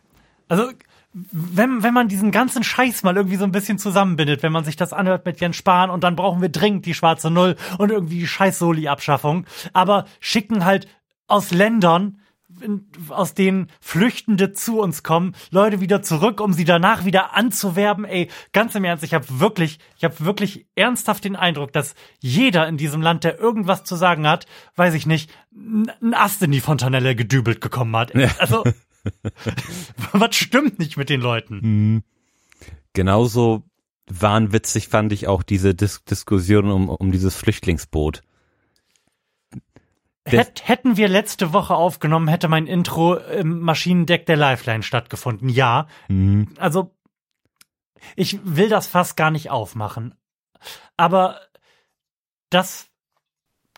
[0.48, 0.70] Also,
[1.12, 4.76] wenn, wenn man diesen ganzen Scheiß mal irgendwie so ein bisschen zusammenbindet, wenn man sich
[4.76, 8.18] das anhört mit Jens Spahn und dann brauchen wir dringend die schwarze Null und irgendwie
[8.18, 10.88] die scheiß Soli-Abschaffung, aber schicken halt
[11.26, 12.20] aus Ländern,
[13.08, 18.04] aus denen Flüchtende zu uns kommen, Leute wieder zurück, um sie danach wieder anzuwerben.
[18.04, 22.66] Ey, ganz im Ernst, ich habe wirklich, ich habe wirklich ernsthaft den Eindruck, dass jeder
[22.68, 24.46] in diesem Land, der irgendwas zu sagen hat,
[24.76, 28.14] weiß ich nicht, ein Ast in die Fontanelle gedübelt gekommen hat.
[28.14, 28.30] Ja.
[28.38, 28.64] Also,
[30.12, 31.60] was stimmt nicht mit den Leuten?
[31.62, 32.02] Mhm.
[32.92, 33.62] Genauso
[34.08, 38.22] wahnwitzig fand ich auch diese Dis Diskussion um, um dieses Flüchtlingsboot.
[40.26, 45.48] Hätt, hätten wir letzte Woche aufgenommen, hätte mein Intro im Maschinendeck der Lifeline stattgefunden.
[45.48, 45.86] Ja.
[46.08, 46.48] Mhm.
[46.58, 46.94] Also,
[48.16, 50.14] ich will das fast gar nicht aufmachen.
[50.96, 51.40] Aber
[52.50, 52.88] dass,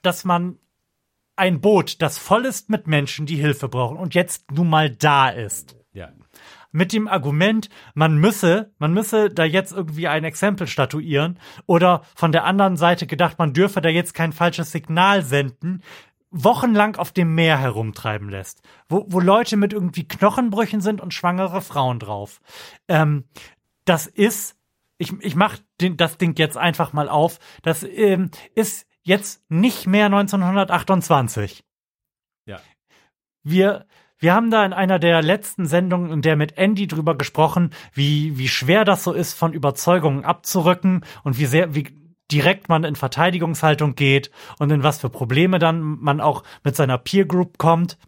[0.03, 0.59] dass man
[1.37, 5.29] ein Boot, das voll ist mit Menschen, die Hilfe brauchen und jetzt nun mal da
[5.29, 5.77] ist.
[5.93, 6.11] Ja.
[6.71, 12.33] Mit dem Argument, man müsse, man müsse da jetzt irgendwie ein Exempel statuieren oder von
[12.33, 15.83] der anderen Seite gedacht, man dürfe da jetzt kein falsches Signal senden,
[16.31, 21.63] wochenlang auf dem Meer herumtreiben lässt, wo, wo Leute mit irgendwie Knochenbrüchen sind und schwangere
[21.63, 22.41] Frauen drauf.
[22.89, 23.25] Ähm,
[23.85, 24.57] das ist,
[24.99, 29.87] ich, ich mach den, das Ding jetzt einfach mal auf, das ähm, ist jetzt nicht
[29.87, 31.65] mehr 1928.
[32.45, 32.61] Ja.
[33.43, 33.87] Wir,
[34.19, 38.37] wir haben da in einer der letzten Sendungen, in der mit Andy drüber gesprochen, wie,
[38.37, 41.97] wie schwer das so ist, von Überzeugungen abzurücken und wie sehr, wie
[42.31, 46.99] direkt man in Verteidigungshaltung geht und in was für Probleme dann man auch mit seiner
[46.99, 47.99] Peer Group kommt.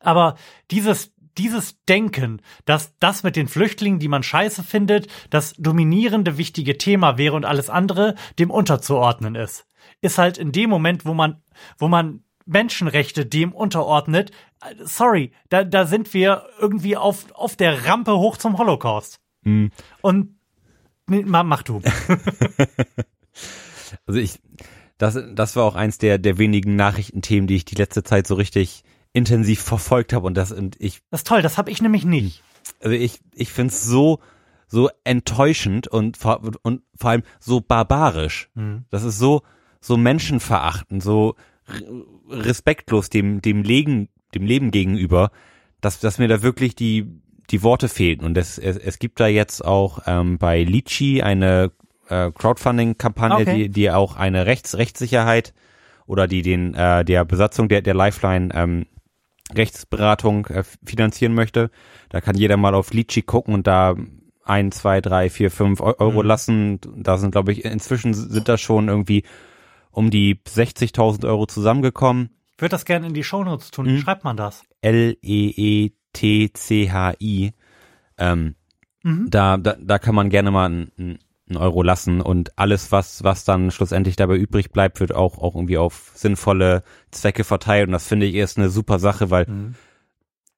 [0.00, 0.36] Aber
[0.70, 6.78] dieses dieses Denken, dass das mit den Flüchtlingen, die man scheiße findet, das dominierende wichtige
[6.78, 9.66] Thema wäre und alles andere dem unterzuordnen ist,
[10.00, 11.42] ist halt in dem Moment, wo man,
[11.78, 14.30] wo man Menschenrechte dem unterordnet,
[14.82, 19.20] sorry, da, da sind wir irgendwie auf, auf der Rampe hoch zum Holocaust.
[19.42, 19.72] Mhm.
[20.00, 20.38] Und
[21.06, 21.82] mach, mach du.
[24.06, 24.38] Also ich,
[24.98, 28.34] das, das war auch eins der, der wenigen Nachrichtenthemen, die ich die letzte Zeit so
[28.34, 28.82] richtig
[29.12, 31.00] intensiv verfolgt habe und das und ich.
[31.10, 32.42] Das ist toll, das habe ich nämlich nicht.
[32.80, 34.20] Also ich, ich find's so,
[34.66, 36.18] so enttäuschend und,
[36.62, 38.50] und vor allem so barbarisch.
[38.54, 38.84] Mhm.
[38.90, 39.42] Das ist so,
[39.80, 41.36] so menschenverachtend, so
[42.28, 45.30] respektlos dem, dem Leben, dem Leben gegenüber,
[45.80, 47.06] dass, dass mir da wirklich die,
[47.50, 48.20] die Worte fehlen.
[48.20, 51.72] Und es, es, es gibt da jetzt auch ähm, bei Litchi eine
[52.08, 53.54] äh, Crowdfunding-Kampagne, okay.
[53.64, 55.54] die, die auch eine Rechts Rechtssicherheit
[56.06, 58.86] oder die den äh, der Besatzung der, der Lifeline ähm,
[59.54, 61.70] Rechtsberatung äh, finanzieren möchte.
[62.08, 63.94] Da kann jeder mal auf Litchi gucken und da
[64.44, 66.28] ein, zwei, drei, vier, fünf Euro mhm.
[66.28, 66.80] lassen.
[66.96, 69.24] Da sind, glaube ich, inzwischen sind da schon irgendwie
[69.90, 72.30] um die 60.000 Euro zusammengekommen.
[72.54, 73.86] Ich würde das gerne in die Shownotes tun.
[73.86, 74.00] Wie mhm.
[74.00, 74.62] schreibt man das?
[74.82, 75.92] L-E-E-T-C-H-I.
[78.18, 78.54] Ähm,
[79.02, 79.30] mhm.
[79.30, 81.18] da, da, da kann man gerne mal ein, ein
[81.48, 85.54] einen Euro lassen und alles, was, was dann schlussendlich dabei übrig bleibt, wird auch, auch
[85.54, 87.86] irgendwie auf sinnvolle Zwecke verteilt.
[87.86, 89.74] Und das finde ich ist eine super Sache, weil mhm.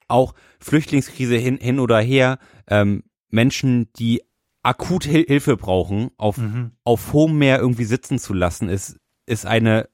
[0.08, 4.22] auch Flüchtlingskrise hin, hin oder her, ähm, Menschen, die
[4.62, 6.72] akut Hil Hilfe brauchen, auf, mhm.
[6.84, 9.88] auf hohem Meer irgendwie sitzen zu lassen, ist, ist eine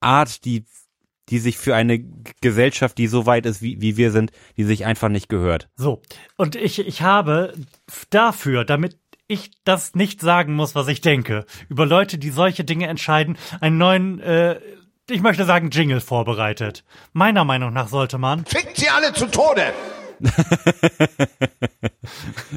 [0.00, 0.66] Art, die,
[1.30, 2.04] die sich für eine
[2.40, 5.70] Gesellschaft, die so weit ist, wie, wie wir sind, die sich einfach nicht gehört.
[5.76, 6.02] So.
[6.36, 7.54] Und ich, ich habe
[8.10, 8.98] dafür, damit
[9.28, 13.78] ich das nicht sagen muss, was ich denke, über Leute, die solche Dinge entscheiden, einen
[13.78, 14.60] neuen, äh,
[15.10, 16.84] ich möchte sagen, Jingle vorbereitet.
[17.12, 18.44] Meiner Meinung nach sollte man.
[18.44, 19.72] Fickt sie alle zu Tode!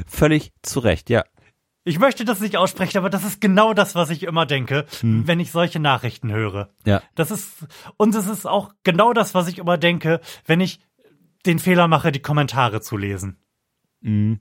[0.06, 1.24] Völlig zu Recht, ja.
[1.84, 5.26] Ich möchte das nicht aussprechen, aber das ist genau das, was ich immer denke, hm.
[5.26, 6.70] wenn ich solche Nachrichten höre.
[6.84, 7.02] Ja.
[7.14, 7.66] Das ist,
[7.96, 10.80] und es ist auch genau das, was ich immer denke, wenn ich
[11.46, 13.38] den Fehler mache, die Kommentare zu lesen.
[14.02, 14.40] Mhm.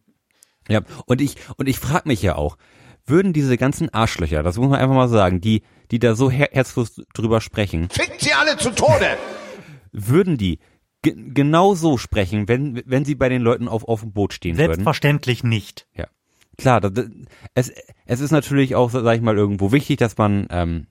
[0.70, 2.58] Ja, und ich, und ich frage mich ja auch,
[3.06, 6.50] würden diese ganzen Arschlöcher, das muss man einfach mal sagen, die, die da so her
[6.52, 7.90] herzlos drüber sprechen.
[7.90, 9.18] Fickt sie alle zu Tode!
[9.92, 10.60] Würden die
[11.02, 15.40] genau so sprechen, wenn, wenn sie bei den Leuten auf, auf dem Boot stehen Selbstverständlich
[15.40, 15.50] würden?
[15.50, 15.88] nicht.
[15.96, 16.08] Ja.
[16.58, 16.92] Klar, das,
[17.56, 17.72] es,
[18.06, 20.88] es ist natürlich auch, sag ich mal, irgendwo wichtig, dass man ähm,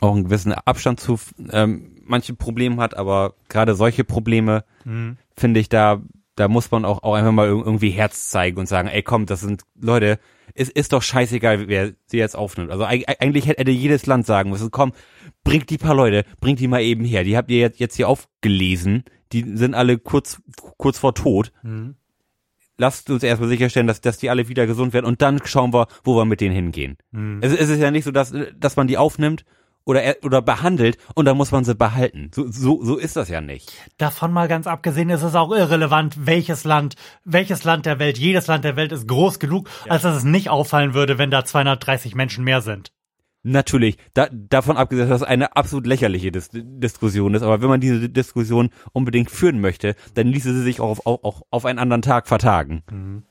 [0.00, 1.18] auch einen gewissen Abstand zu
[1.50, 5.16] ähm, manchen Problemen hat, aber gerade solche Probleme mhm.
[5.36, 6.02] finde ich da
[6.36, 9.40] da muss man auch, auch einfach mal irgendwie Herz zeigen und sagen, ey komm, das
[9.40, 10.18] sind Leute,
[10.54, 12.70] es ist doch scheißegal, wer sie jetzt aufnimmt.
[12.70, 14.92] Also eigentlich hätte jedes Land sagen müssen, komm,
[15.42, 17.24] bringt die paar Leute, bringt die mal eben her.
[17.24, 20.40] Die habt ihr jetzt hier aufgelesen, die sind alle kurz,
[20.78, 21.52] kurz vor Tod.
[21.62, 21.96] Mhm.
[22.76, 25.86] Lasst uns erstmal sicherstellen, dass, dass die alle wieder gesund werden und dann schauen wir,
[26.02, 26.96] wo wir mit denen hingehen.
[27.12, 27.38] Mhm.
[27.40, 29.44] Es, es ist ja nicht so, dass, dass man die aufnimmt
[29.84, 32.30] oder, oder behandelt und dann muss man sie behalten.
[32.34, 33.72] So, so, so ist das ja nicht.
[33.98, 38.46] Davon mal ganz abgesehen ist es auch irrelevant, welches Land, welches Land der Welt, jedes
[38.46, 39.92] Land der Welt ist groß genug, ja.
[39.92, 42.92] als dass es nicht auffallen würde, wenn da 230 Menschen mehr sind.
[43.46, 47.80] Natürlich, da, davon abgesehen, dass das eine absolut lächerliche Dis Diskussion ist, aber wenn man
[47.80, 51.78] diese Diskussion unbedingt führen möchte, dann ließe sie sich auch auf, auch, auch auf einen
[51.78, 52.82] anderen Tag vertagen.
[52.90, 53.24] Mhm.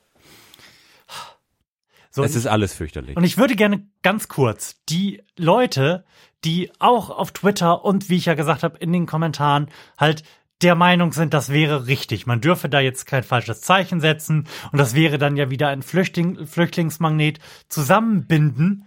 [2.15, 3.17] So, es ist alles fürchterlich.
[3.17, 6.05] Und ich würde gerne ganz kurz die Leute,
[6.43, 10.23] die auch auf Twitter und wie ich ja gesagt habe, in den Kommentaren halt
[10.61, 12.27] der Meinung sind, das wäre richtig.
[12.27, 15.81] Man dürfe da jetzt kein falsches Zeichen setzen und das wäre dann ja wieder ein
[15.81, 18.85] Flüchtling, Flüchtlingsmagnet zusammenbinden.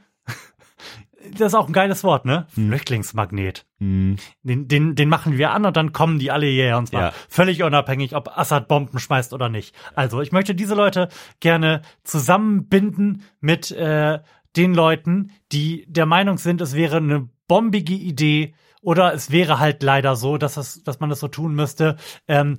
[1.32, 2.46] Das ist auch ein geiles Wort, ne?
[2.54, 2.68] Hm.
[2.68, 3.66] Flüchtlingsmagnet.
[3.78, 4.16] Hm.
[4.42, 7.12] Den, den, den machen wir an und dann kommen die alle hierher und zwar ja.
[7.28, 9.74] völlig unabhängig, ob Assad Bomben schmeißt oder nicht.
[9.94, 11.08] Also ich möchte diese Leute
[11.40, 14.20] gerne zusammenbinden mit äh,
[14.56, 19.82] den Leuten, die der Meinung sind, es wäre eine bombige Idee oder es wäre halt
[19.82, 21.96] leider so, dass es, dass man das so tun müsste.
[22.28, 22.58] Ähm,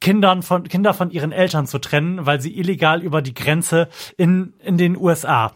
[0.00, 4.54] Kindern von, Kinder von ihren Eltern zu trennen, weil sie illegal über die Grenze in,
[4.58, 5.54] in den USA,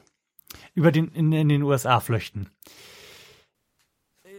[0.76, 2.50] über den, in, in den USA flüchten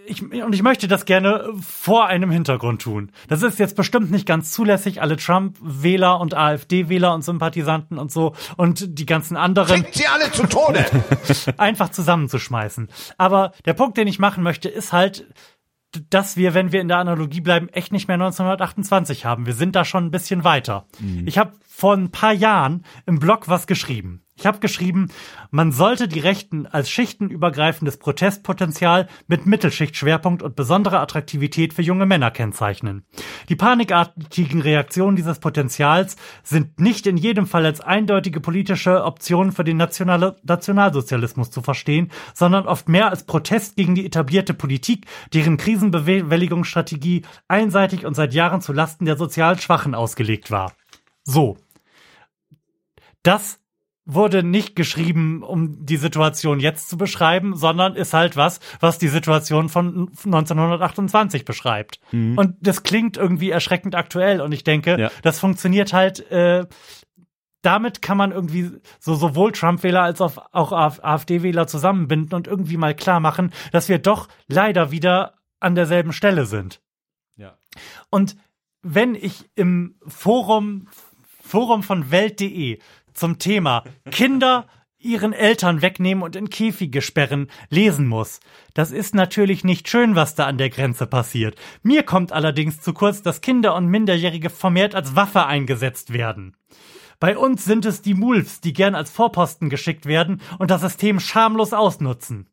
[0.07, 3.11] ich, und ich möchte das gerne vor einem Hintergrund tun.
[3.27, 8.33] Das ist jetzt bestimmt nicht ganz zulässig, alle Trump-Wähler und AfD-Wähler und Sympathisanten und so
[8.55, 9.83] und die ganzen anderen.
[9.83, 10.85] Kriegt sie alle zu Tode!
[11.57, 12.87] einfach zusammenzuschmeißen.
[13.17, 15.27] Aber der Punkt, den ich machen möchte, ist halt,
[16.09, 19.45] dass wir, wenn wir in der Analogie bleiben, echt nicht mehr 1928 haben.
[19.45, 20.87] Wir sind da schon ein bisschen weiter.
[20.99, 21.27] Mhm.
[21.27, 24.23] Ich habe vor ein paar Jahren im Blog was geschrieben.
[24.39, 25.09] Ich habe geschrieben,
[25.49, 32.29] man sollte die Rechten als schichtenübergreifendes Protestpotenzial mit Mittelschichtschwerpunkt und besonderer Attraktivität für junge Männer
[32.29, 33.03] kennzeichnen.
[33.49, 39.63] Die panikartigen Reaktionen dieses Potenzials sind nicht in jedem Fall als eindeutige politische Optionen für
[39.63, 45.57] den National Nationalsozialismus zu verstehen, sondern oft mehr als Protest gegen die etablierte Politik, deren
[45.57, 50.73] Krisenbewältigungsstrategie einseitig und seit Jahren zu Lasten der sozial Schwachen ausgelegt war.
[51.23, 51.57] So.
[53.23, 53.59] Das
[54.07, 59.09] wurde nicht geschrieben, um die Situation jetzt zu beschreiben, sondern ist halt was, was die
[59.09, 61.99] Situation von 1928 beschreibt.
[62.11, 62.37] Mhm.
[62.37, 65.11] Und das klingt irgendwie erschreckend aktuell und ich denke, ja.
[65.23, 66.65] das funktioniert halt, äh,
[67.61, 72.95] damit kann man irgendwie so sowohl Trump-Wähler als auch, auch AfD-Wähler zusammenbinden und irgendwie mal
[72.95, 76.81] klar machen, dass wir doch leider wieder an derselben Stelle sind.
[77.35, 77.57] Ja.
[78.09, 78.37] Und
[78.83, 80.87] wenn ich im Forum
[81.47, 82.79] Forum von Welt.de
[83.17, 84.67] zum Thema Kinder
[84.99, 88.39] ihren Eltern wegnehmen und in Käfige sperren lesen muss.
[88.73, 91.55] Das ist natürlich nicht schön, was da an der Grenze passiert.
[91.83, 96.55] Mir kommt allerdings zu kurz, dass Kinder und Minderjährige vermehrt als Waffe eingesetzt werden.
[97.19, 101.19] Bei uns sind es die Mulfs, die gern als Vorposten geschickt werden und das System
[101.19, 102.47] schamlos ausnutzen.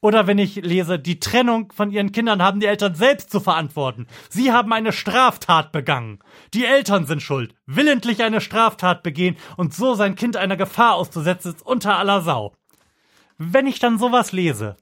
[0.00, 4.06] Oder wenn ich lese, die Trennung von ihren Kindern haben die Eltern selbst zu verantworten.
[4.28, 6.18] Sie haben eine Straftat begangen.
[6.52, 7.54] Die Eltern sind schuld.
[7.66, 12.54] Willentlich eine Straftat begehen und so sein Kind einer Gefahr auszusetzen, ist unter aller Sau.
[13.36, 14.76] wenn ich dann sowas lese,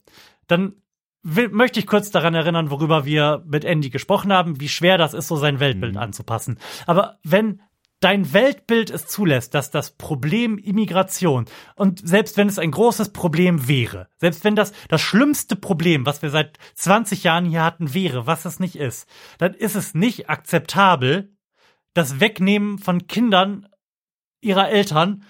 [0.47, 0.75] dann
[1.23, 5.15] will, möchte ich kurz daran erinnern, worüber wir mit Andy gesprochen haben, wie schwer das
[5.15, 6.59] ist, so sein Weltbild anzupassen.
[6.87, 7.63] Aber wenn
[8.03, 11.47] dein Weltbild es zulässt, dass das Problem Immigration
[11.77, 16.21] und selbst wenn es ein großes Problem wäre, selbst wenn das das schlimmste Problem, was
[16.21, 20.29] wir seit 20 Jahren hier hatten, wäre, was es nicht ist, dann ist es nicht
[20.29, 21.35] akzeptabel,
[21.95, 23.69] das Wegnehmen von Kindern
[24.41, 25.25] ihrer Eltern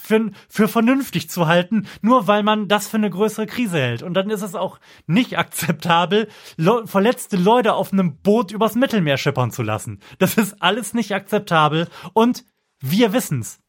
[0.00, 4.02] für, für vernünftig zu halten, nur weil man das für eine größere Krise hält.
[4.02, 9.16] Und dann ist es auch nicht akzeptabel, le verletzte Leute auf einem Boot übers Mittelmeer
[9.16, 10.00] schippern zu lassen.
[10.18, 12.44] Das ist alles nicht akzeptabel und
[12.80, 13.60] wir wissen's.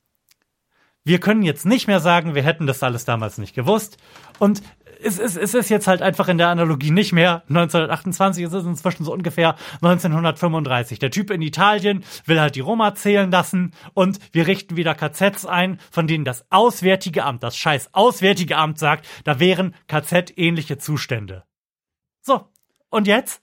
[1.05, 3.97] Wir können jetzt nicht mehr sagen, wir hätten das alles damals nicht gewusst.
[4.37, 4.61] Und
[5.01, 8.65] es ist, es ist jetzt halt einfach in der Analogie nicht mehr 1928, es ist
[8.65, 10.99] inzwischen so ungefähr 1935.
[10.99, 15.45] Der Typ in Italien will halt die Roma zählen lassen und wir richten wieder KZs
[15.45, 21.43] ein, von denen das Auswärtige Amt, das scheiß Auswärtige Amt sagt, da wären KZ-ähnliche Zustände.
[22.21, 22.47] So,
[22.89, 23.41] und jetzt?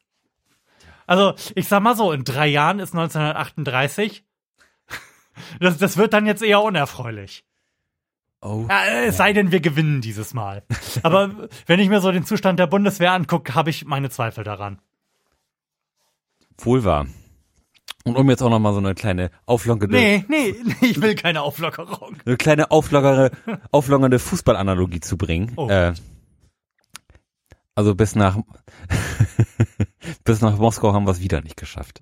[1.07, 4.25] Also, ich sag mal so, in drei Jahren ist 1938.
[5.61, 7.45] Das, das wird dann jetzt eher unerfreulich.
[8.47, 8.67] Oh.
[8.69, 10.63] Ja, es sei denn, wir gewinnen dieses Mal.
[11.03, 14.79] Aber wenn ich mir so den Zustand der Bundeswehr angucke, habe ich meine Zweifel daran.
[16.59, 17.07] Wohl wahr.
[18.05, 21.17] Und um jetzt auch noch mal so eine kleine auflockernde, Nee, nee, nee, ich will
[21.17, 22.19] keine Auflockerung.
[22.25, 23.33] eine kleine auflockere,
[23.73, 25.53] auflockernde Fußballanalogie zu bringen.
[25.57, 25.69] Oh.
[25.69, 25.95] Äh,
[27.75, 28.39] also bis nach
[30.25, 32.01] bis nach Moskau haben wir es wieder nicht geschafft.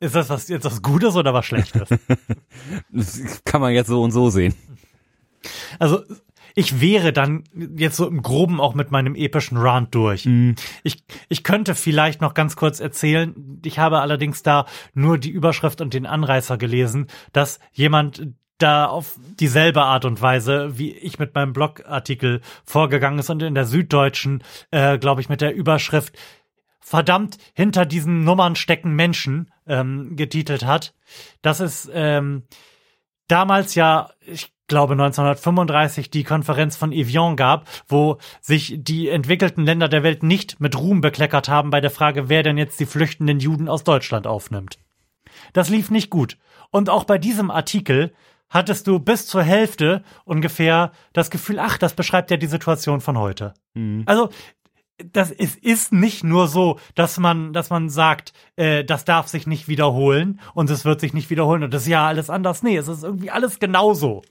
[0.00, 1.88] Ist das was jetzt was Gutes oder was Schlechtes?
[2.90, 4.54] Das kann man jetzt so und so sehen.
[5.78, 6.02] Also
[6.54, 7.44] ich wäre dann
[7.76, 10.28] jetzt so im Groben auch mit meinem epischen Rant durch.
[10.82, 15.80] Ich, ich könnte vielleicht noch ganz kurz erzählen, ich habe allerdings da nur die Überschrift
[15.80, 18.26] und den Anreißer gelesen, dass jemand
[18.58, 23.54] da auf dieselbe Art und Weise, wie ich mit meinem Blogartikel vorgegangen ist und in
[23.54, 26.14] der Süddeutschen, äh, glaube ich, mit der Überschrift
[26.80, 30.94] verdammt hinter diesen Nummern stecken Menschen ähm, getitelt hat.
[31.42, 32.44] Das ist ähm,
[33.28, 39.88] damals ja, ich glaube 1935 die Konferenz von Evian gab, wo sich die entwickelten Länder
[39.88, 43.40] der Welt nicht mit Ruhm bekleckert haben bei der Frage, wer denn jetzt die flüchtenden
[43.40, 44.78] Juden aus Deutschland aufnimmt.
[45.52, 46.38] Das lief nicht gut.
[46.70, 48.12] Und auch bei diesem Artikel
[48.48, 53.18] hattest du bis zur Hälfte ungefähr das Gefühl, ach, das beschreibt ja die Situation von
[53.18, 53.54] heute.
[54.06, 54.30] Also
[55.12, 59.46] das ist, ist nicht nur so, dass man, dass man sagt, äh, das darf sich
[59.46, 62.62] nicht wiederholen und es wird sich nicht wiederholen und das ist ja alles anders.
[62.62, 64.22] Nee, es ist irgendwie alles genauso.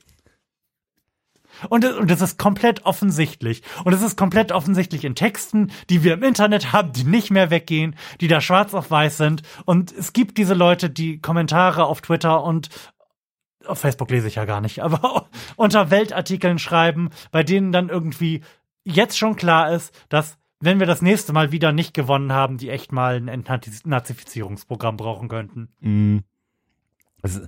[1.68, 3.62] Und, es- und es ist komplett offensichtlich.
[3.84, 7.50] Und es ist komplett offensichtlich in Texten, die wir im Internet haben, die nicht mehr
[7.50, 9.42] weggehen, die da schwarz auf weiß sind.
[9.66, 12.68] Und es gibt diese Leute, die Kommentare auf Twitter und
[13.66, 18.42] auf Facebook lese ich ja gar nicht, aber unter Weltartikeln schreiben, bei denen dann irgendwie
[18.84, 22.68] jetzt schon klar ist, dass wenn wir das nächste Mal wieder nicht gewonnen haben, die
[22.68, 25.68] echt mal ein Entnazifizierungsprogramm brauchen könnten.
[25.80, 26.18] Mm.
[27.22, 27.40] Also,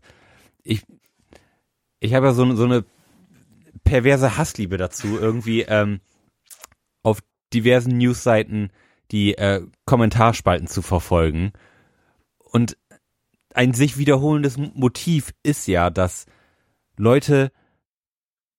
[0.63, 0.85] ich
[2.03, 2.85] ich habe ja so, so eine
[3.85, 6.01] perverse Hassliebe dazu, irgendwie ähm,
[7.05, 7.21] auf
[7.55, 8.73] diversen Newsseiten
[9.13, 11.53] die äh, Kommentarspalten zu verfolgen.
[12.39, 12.77] Und
[13.55, 16.27] ein sich wiederholendes Motiv ist ja, dass
[16.97, 17.53] Leute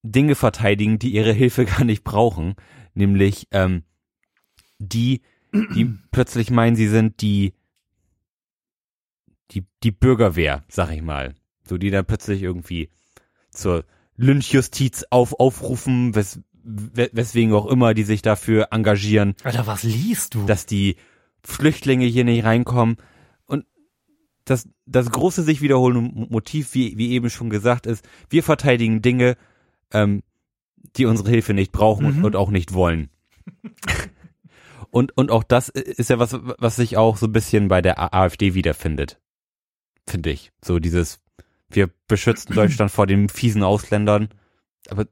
[0.03, 2.55] Dinge verteidigen, die ihre Hilfe gar nicht brauchen,
[2.93, 3.83] nämlich ähm,
[4.79, 5.21] die,
[5.53, 7.53] die plötzlich meinen, sie sind die
[9.51, 11.35] die, die Bürgerwehr, sag ich mal.
[11.67, 12.89] So, die dann plötzlich irgendwie
[13.51, 13.85] zur
[14.17, 20.33] Lynchjustiz auf, aufrufen, wes, we- weswegen auch immer, die sich dafür engagieren, Alter, was liest
[20.35, 20.45] du?
[20.45, 20.95] dass die
[21.43, 22.97] Flüchtlinge hier nicht reinkommen.
[23.45, 23.65] Und
[24.45, 29.01] das, das große sich wiederholende Mo- Motiv, wie, wie eben schon gesagt ist, wir verteidigen
[29.01, 29.37] Dinge,
[29.91, 30.23] ähm,
[30.95, 32.23] die unsere Hilfe nicht brauchen Mhm.
[32.25, 33.09] und auch nicht wollen.
[34.93, 38.13] und, und auch das ist ja was, was sich auch so ein bisschen bei der
[38.13, 39.19] AfD wiederfindet.
[40.05, 40.51] Finde ich.
[40.63, 41.19] So dieses,
[41.67, 44.29] wir beschützen Deutschland vor den fiesen Ausländern.
[44.89, 45.07] Aber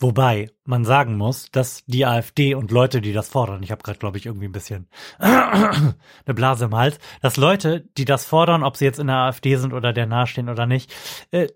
[0.00, 4.00] Wobei man sagen muss, dass die AfD und Leute, die das fordern, ich habe gerade,
[4.00, 4.88] glaube ich, irgendwie ein bisschen
[5.18, 5.94] eine
[6.26, 9.72] Blase im Hals, dass Leute, die das fordern, ob sie jetzt in der AfD sind
[9.72, 10.92] oder der nahestehen oder nicht,
[11.30, 11.46] äh,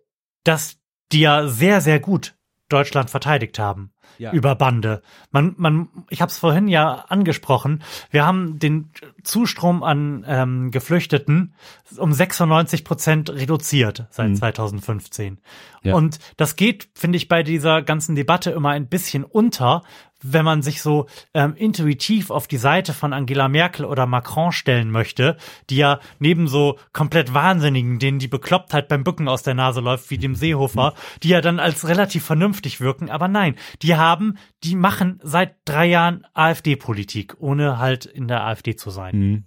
[0.44, 0.78] dass
[1.10, 2.37] die ja sehr, sehr gut
[2.68, 4.32] Deutschland verteidigt haben Ja.
[4.32, 5.02] über Bande.
[5.30, 7.82] Man, man, ich habe es vorhin ja angesprochen.
[8.10, 8.90] Wir haben den
[9.22, 11.54] Zustrom an ähm, Geflüchteten
[11.96, 14.36] um 96 Prozent reduziert seit Mhm.
[14.36, 15.38] 2015.
[15.82, 15.94] Ja.
[15.94, 19.82] Und das geht, finde ich, bei dieser ganzen Debatte immer ein bisschen unter,
[20.22, 24.90] wenn man sich so ähm, intuitiv auf die Seite von Angela Merkel oder Macron stellen
[24.90, 25.36] möchte,
[25.70, 30.10] die ja neben so komplett Wahnsinnigen, denen die Beklopptheit beim Bücken aus der Nase läuft,
[30.10, 34.74] wie dem Seehofer, die ja dann als relativ vernünftig wirken, aber nein, die haben, die
[34.74, 39.18] machen seit drei Jahren AfD-Politik, ohne halt in der AfD zu sein.
[39.18, 39.44] Mhm.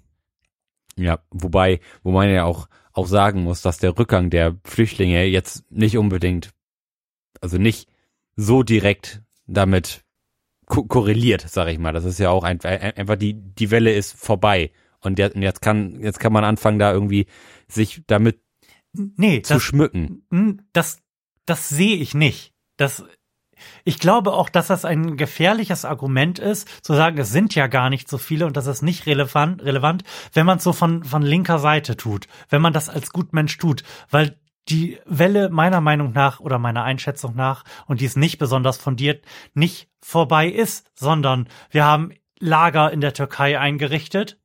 [0.97, 5.69] Ja, wobei, wo man ja auch, auch sagen muss, dass der Rückgang der Flüchtlinge jetzt
[5.71, 6.51] nicht unbedingt,
[7.39, 7.89] also nicht
[8.35, 10.03] so direkt damit
[10.71, 11.91] ko korreliert, sag ich mal.
[11.91, 14.71] Das ist ja auch ein, einfach die, die Welle ist vorbei.
[15.01, 17.27] Und jetzt, jetzt kann, jetzt kann man anfangen, da irgendwie
[17.67, 18.39] sich damit
[18.93, 20.25] nee, zu das, schmücken.
[20.31, 20.99] hm, Das,
[21.45, 22.53] das sehe ich nicht.
[22.77, 23.03] Das,
[23.83, 27.89] ich glaube auch, dass das ein gefährliches Argument ist, zu sagen, es sind ja gar
[27.89, 30.03] nicht so viele und das ist nicht relevant, relevant,
[30.33, 33.83] wenn man es so von, von linker Seite tut, wenn man das als Gutmensch tut,
[34.09, 34.39] weil
[34.69, 39.25] die Welle meiner Meinung nach oder meiner Einschätzung nach, und die ist nicht besonders fundiert,
[39.53, 44.39] nicht vorbei ist, sondern wir haben Lager in der Türkei eingerichtet,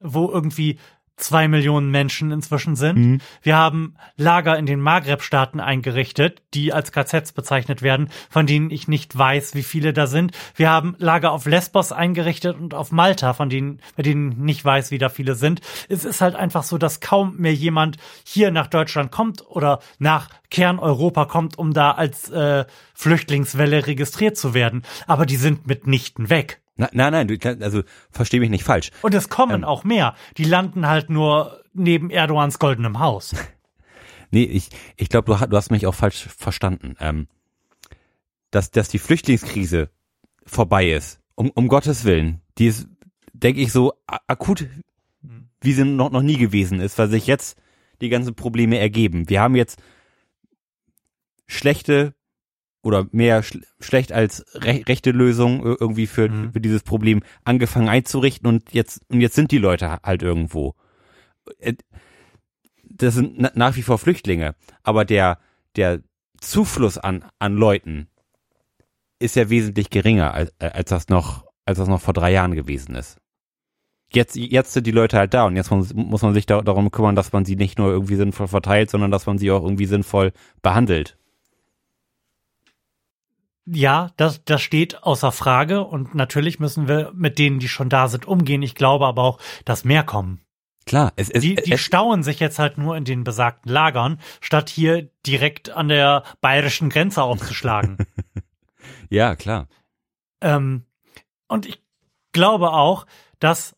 [0.00, 0.78] wo irgendwie
[1.22, 2.98] zwei Millionen Menschen inzwischen sind.
[2.98, 3.20] Mhm.
[3.42, 8.88] Wir haben Lager in den Maghreb-Staaten eingerichtet, die als KZs bezeichnet werden, von denen ich
[8.88, 10.32] nicht weiß, wie viele da sind.
[10.54, 14.64] Wir haben Lager auf Lesbos eingerichtet und auf Malta, von denen, bei denen ich nicht
[14.64, 15.60] weiß, wie da viele sind.
[15.88, 20.28] Es ist halt einfach so, dass kaum mehr jemand hier nach Deutschland kommt oder nach
[20.50, 22.64] Kerneuropa kommt, um da als äh,
[22.94, 24.82] Flüchtlingswelle registriert zu werden.
[25.06, 26.61] Aber die sind mitnichten weg.
[26.82, 28.90] Na, nein, nein, du, also versteh mich nicht falsch.
[29.02, 29.64] Und es kommen Ähm.
[29.64, 30.14] auch mehr.
[30.36, 33.34] Die landen halt nur neben Erdogans goldenem Haus.
[34.34, 36.96] Nee, ich, ich glaube, du, du hast mich auch falsch verstanden.
[37.00, 37.28] Ähm,
[38.50, 39.90] dass, dass die Flüchtlingskrise
[40.46, 42.88] vorbei ist, um, um Gottes Willen, die ist,
[43.34, 44.66] denke ich, so akut,
[45.60, 47.58] wie sie noch, noch nie gewesen ist, weil sich jetzt
[48.00, 49.28] die ganzen Probleme ergeben.
[49.28, 49.78] Wir haben jetzt
[51.46, 52.14] schlechte
[52.82, 56.52] oder mehr schl schlecht als re rechte Lösung ir- irgendwie für, Mhm.
[56.52, 60.74] für dieses Problem angefangen einzurichten und jetzt, und jetzt sind die Leute halt irgendwo.
[61.58, 61.74] Äh,
[62.84, 65.38] Das sind na nach wie vor Flüchtlinge, aber der,
[65.76, 66.00] der
[66.40, 68.08] Zufluss an, an Leuten
[69.18, 72.94] ist ja wesentlich geringer, als, als das noch, als das noch vor drei Jahren gewesen
[72.96, 73.18] ist.
[74.12, 76.90] Jetzt, jetzt sind die Leute halt da und jetzt muss, muss man sich da, darum
[76.90, 79.86] kümmern, dass man sie nicht nur irgendwie sinnvoll verteilt, sondern dass man sie auch irgendwie
[79.86, 81.16] sinnvoll behandelt.
[83.64, 88.08] Ja, das, das steht außer Frage und natürlich müssen wir mit denen, die schon da
[88.08, 88.62] sind, umgehen.
[88.62, 90.40] Ich glaube aber auch, dass mehr kommen.
[90.84, 94.18] Klar, es, es, Die, die es, stauen sich jetzt halt nur in den besagten Lagern,
[94.40, 97.98] statt hier direkt an der bayerischen Grenze aufzuschlagen.
[99.08, 99.68] ja, klar.
[100.40, 100.84] Ähm,
[101.46, 101.80] und ich
[102.32, 103.06] glaube auch,
[103.38, 103.76] dass,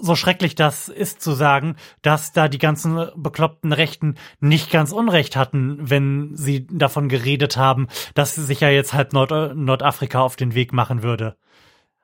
[0.00, 5.36] so schrecklich das ist zu sagen, dass da die ganzen bekloppten Rechten nicht ganz Unrecht
[5.36, 10.54] hatten, wenn sie davon geredet haben, dass sich ja jetzt halb Nord Nordafrika auf den
[10.54, 11.36] Weg machen würde.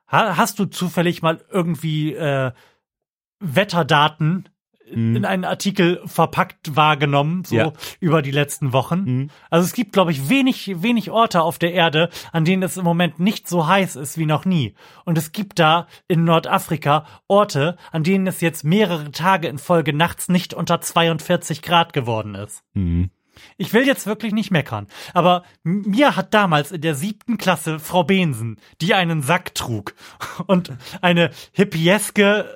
[0.09, 2.53] Ha hast du zufällig mal irgendwie äh,
[3.41, 4.49] Wetterdaten.
[4.91, 7.73] In einen Artikel verpackt wahrgenommen, so Ja.
[8.01, 9.01] über die letzten Wochen.
[9.05, 9.31] Mhm.
[9.51, 12.85] Also es gibt, glaube ich, wenig, wenig Orte auf der Erde, an denen es im
[12.85, 14.75] Moment nicht so heiß ist wie noch nie.
[15.05, 19.93] Und es gibt da in Nordafrika Orte, an denen es jetzt mehrere Tage in Folge
[19.93, 22.63] nachts nicht unter 42 Grad geworden ist.
[22.75, 23.11] Mhm.
[23.59, 28.03] Ich will jetzt wirklich nicht meckern, aber mir hat damals in der siebten Klasse Frau
[28.03, 29.95] Behnsen, die einen Sack trug
[30.47, 30.73] und
[31.03, 32.47] eine hippieske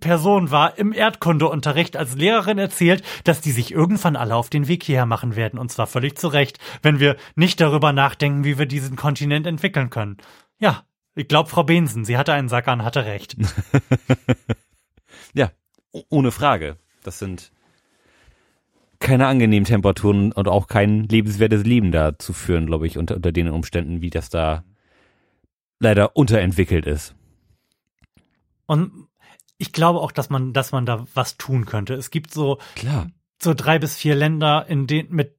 [0.00, 4.82] Person war, im Erdkundeunterricht als Lehrerin erzählt, dass die sich irgendwann alle auf den Weg
[4.84, 5.58] hierher machen werden.
[5.58, 9.90] Und zwar völlig zu Recht, wenn wir nicht darüber nachdenken, wie wir diesen Kontinent entwickeln
[9.90, 10.16] können.
[10.58, 10.84] Ja,
[11.14, 13.36] ich glaube, Frau Behnsen, sie hatte einen Sack an, hatte recht.
[15.34, 15.50] Ja,
[16.08, 16.76] ohne Frage.
[17.02, 17.52] Das sind
[18.98, 23.30] keine angenehmen Temperaturen und auch kein lebenswertes Leben da zu führen, glaube ich, unter, unter
[23.30, 24.64] den Umständen, wie das da
[25.78, 27.14] leider unterentwickelt ist.
[28.66, 29.07] Und
[29.58, 31.94] ich glaube auch, dass man, dass man da was tun könnte.
[31.94, 33.08] Es gibt so Klar.
[33.42, 35.38] so drei bis vier Länder, in denen mit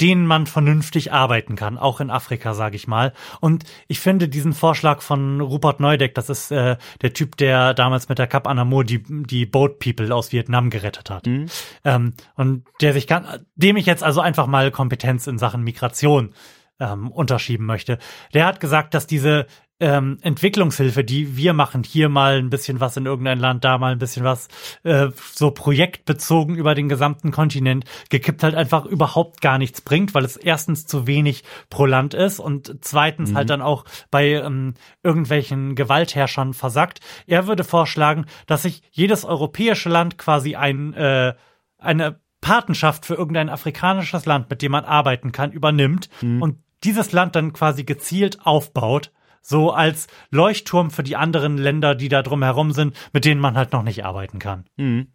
[0.00, 3.12] denen man vernünftig arbeiten kann, auch in Afrika, sage ich mal.
[3.40, 8.08] Und ich finde diesen Vorschlag von Rupert Neudeck, das ist äh, der Typ, der damals
[8.08, 11.26] mit der Cap Anamur die, die Boat People aus Vietnam gerettet hat.
[11.26, 11.46] Mhm.
[11.84, 16.34] Ähm, und der sich kann, dem ich jetzt also einfach mal Kompetenz in Sachen Migration
[16.80, 17.98] ähm, unterschieben möchte.
[18.34, 19.46] Der hat gesagt, dass diese
[19.82, 23.90] ähm, Entwicklungshilfe, die wir machen, hier mal ein bisschen was in irgendein Land, da mal
[23.90, 24.46] ein bisschen was,
[24.84, 30.24] äh, so projektbezogen über den gesamten Kontinent, gekippt halt einfach überhaupt gar nichts bringt, weil
[30.24, 35.74] es erstens zu wenig pro Land ist und zweitens halt dann auch bei ähm, irgendwelchen
[35.74, 37.00] Gewaltherrschern versackt.
[37.26, 41.34] Er würde vorschlagen, dass sich jedes europäische Land quasi ein, äh,
[41.78, 46.08] eine Patenschaft für irgendein afrikanisches Land, mit dem man arbeiten kann, übernimmt
[46.40, 49.10] und dieses Land dann quasi gezielt aufbaut,
[49.42, 53.56] so als Leuchtturm für die anderen Länder, die da drum herum sind, mit denen man
[53.56, 54.64] halt noch nicht arbeiten kann.
[54.76, 55.08] Mhm.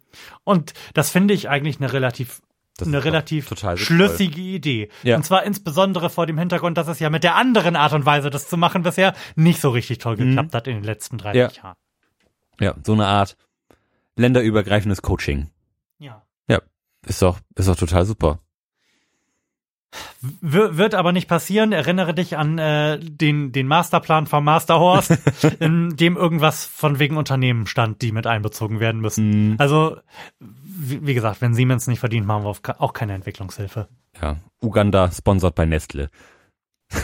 [0.44, 2.42] Und das finde ich eigentlich eine relativ
[2.76, 4.90] Das eine relativ schlüssige Idee.
[5.02, 5.16] Ja.
[5.16, 8.30] Und zwar insbesondere vor dem Hintergrund, dass es ja mit der anderen Art und Weise,
[8.30, 11.40] das zu machen, bisher nicht so richtig toll geklappt hat in den letzten 30 Mhm.
[11.40, 11.62] Ja.
[11.62, 11.76] Jahren.
[12.60, 13.36] Ja, so eine Art
[14.16, 15.50] länderübergreifendes Coaching.
[15.98, 16.22] Ja.
[16.48, 16.60] Ja,
[17.06, 18.40] ist doch, ist doch total super.
[20.20, 21.72] W wird aber nicht passieren.
[21.72, 25.16] Erinnere dich an äh, den, den Masterplan vom Master Horst,
[25.60, 29.52] in dem irgendwas von wegen Unternehmen stand, die mit einbezogen werden müssen.
[29.52, 29.56] Mhm.
[29.58, 29.96] Also,
[30.40, 33.88] wie, wie gesagt, wenn Siemens nicht verdient, machen wir auch keine Entwicklungshilfe.
[34.20, 36.10] Ja, Uganda sponsert bei Nestle.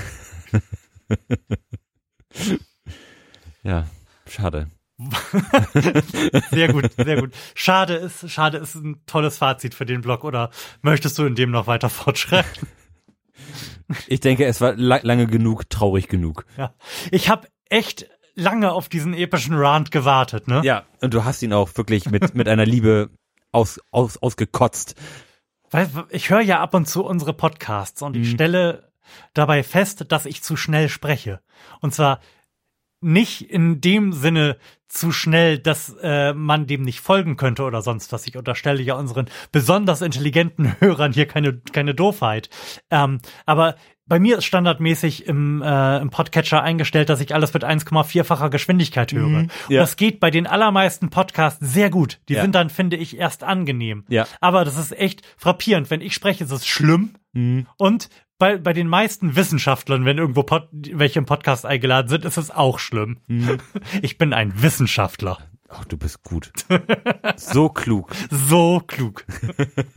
[3.63, 3.87] ja,
[4.27, 4.69] schade.
[6.51, 7.33] Sehr gut, sehr gut.
[7.55, 10.51] Schade ist, schade ist ein tolles Fazit für den Blog, oder
[10.83, 12.69] möchtest du in dem noch weiter fortschreiten?
[14.07, 16.47] Ich denke, es war la lange genug, traurig genug.
[16.57, 16.75] Ja.
[17.11, 20.63] Ich habe echt lange auf diesen epischen Rant gewartet, ne?
[20.65, 23.11] Ja, und du hast ihn auch wirklich mit, mit einer Liebe
[23.53, 24.95] aus, aus, ausgekotzt.
[25.71, 28.93] Weil ich höre ja ab und zu unsere Podcasts und ich stelle
[29.33, 31.41] dabei fest, dass ich zu schnell spreche.
[31.81, 32.21] Und zwar
[33.05, 34.57] nicht in dem Sinne
[34.89, 38.27] zu schnell, dass äh, man dem nicht folgen könnte oder sonst was.
[38.27, 42.49] Ich unterstelle ja unseren besonders intelligenten Hörern hier keine, keine Doofheit.
[42.91, 43.77] Ähm, aber
[44.07, 49.13] bei mir ist standardmäßig im, äh, im Podcatcher eingestellt, dass ich alles mit 1,4-facher Geschwindigkeit
[49.13, 49.27] höre.
[49.27, 49.81] Und ja.
[49.81, 52.21] das geht bei den allermeisten Podcasts sehr gut.
[52.29, 52.43] Die Ja.
[52.43, 54.05] sind dann, finde ich, erst angenehm.
[54.09, 54.27] Ja.
[54.41, 55.91] Aber das ist echt frappierend.
[55.91, 57.15] Wenn ich spreche, ist es schlimm.
[57.33, 57.67] Mhm.
[57.79, 62.37] Und bei, bei den meisten Wissenschaftlern, wenn irgendwo Pod, welche im Podcast eingeladen sind, ist
[62.37, 63.19] es auch schlimm.
[63.27, 63.59] Mhm.
[64.03, 65.39] Ich bin ein Wissenschaftler.
[65.69, 66.53] Ach, du bist gut.
[67.37, 68.11] so klug.
[68.31, 69.25] So klug.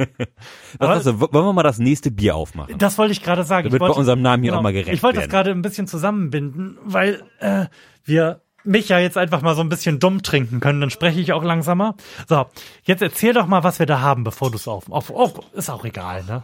[0.79, 2.77] Was, also, wollen wir mal das nächste Bier aufmachen?
[2.77, 3.65] Das wollte ich gerade sagen.
[3.65, 5.31] Damit ich wollte, bei unserem Namen hier auch mal gerecht Ich wollte das werden.
[5.31, 7.65] gerade ein bisschen zusammenbinden, weil äh,
[8.05, 11.33] wir mich ja jetzt einfach mal so ein bisschen dumm trinken können, dann spreche ich
[11.33, 11.95] auch langsamer.
[12.27, 12.45] So,
[12.83, 15.33] jetzt erzähl doch mal, was wir da haben, bevor du es auf, auf, auf.
[15.53, 16.43] Ist auch egal, ne?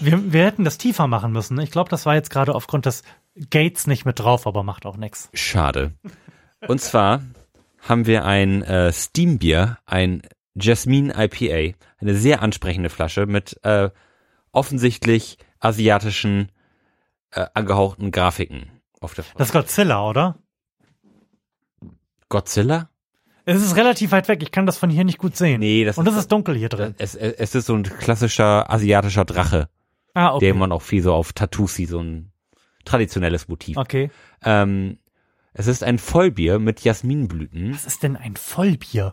[0.00, 1.58] Wir, wir hätten das tiefer machen müssen.
[1.60, 3.02] Ich glaube, das war jetzt gerade aufgrund des
[3.50, 5.28] Gates nicht mit drauf, aber macht auch nix.
[5.32, 5.92] Schade.
[6.66, 7.22] Und zwar
[7.80, 10.22] haben wir ein äh, Steambier, ein
[10.54, 13.90] Jasmine IPA, eine sehr ansprechende Flasche mit äh,
[14.52, 16.50] offensichtlich asiatischen
[17.30, 20.38] äh, angehauchten Grafiken auf der Das ist Godzilla, oder?
[22.28, 22.88] Godzilla?
[23.44, 24.42] Es ist relativ weit weg.
[24.42, 25.60] Ich kann das von hier nicht gut sehen.
[25.60, 26.94] Nee, das Und es ist- ist dunkel hier drin.
[26.98, 29.68] Es, es, es ist so ein klassischer asiatischer Drache,
[30.14, 30.46] Ah, okay.
[30.46, 32.30] den man auch viel so auf Tattoos sieht, so ein
[32.84, 33.76] traditionelles Motiv.
[33.76, 34.10] Okay.
[34.44, 34.98] Ähm,
[35.54, 37.74] es ist ein Vollbier mit Jasminblüten.
[37.74, 39.12] Was ist denn ein Vollbier?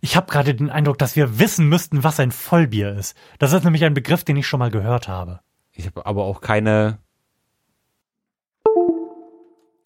[0.00, 3.16] Ich habe gerade den Eindruck, dass wir wissen müssten, was ein Vollbier ist.
[3.38, 5.40] Das ist nämlich ein Begriff, den ich schon mal gehört habe.
[5.72, 6.98] Ich habe aber auch keine.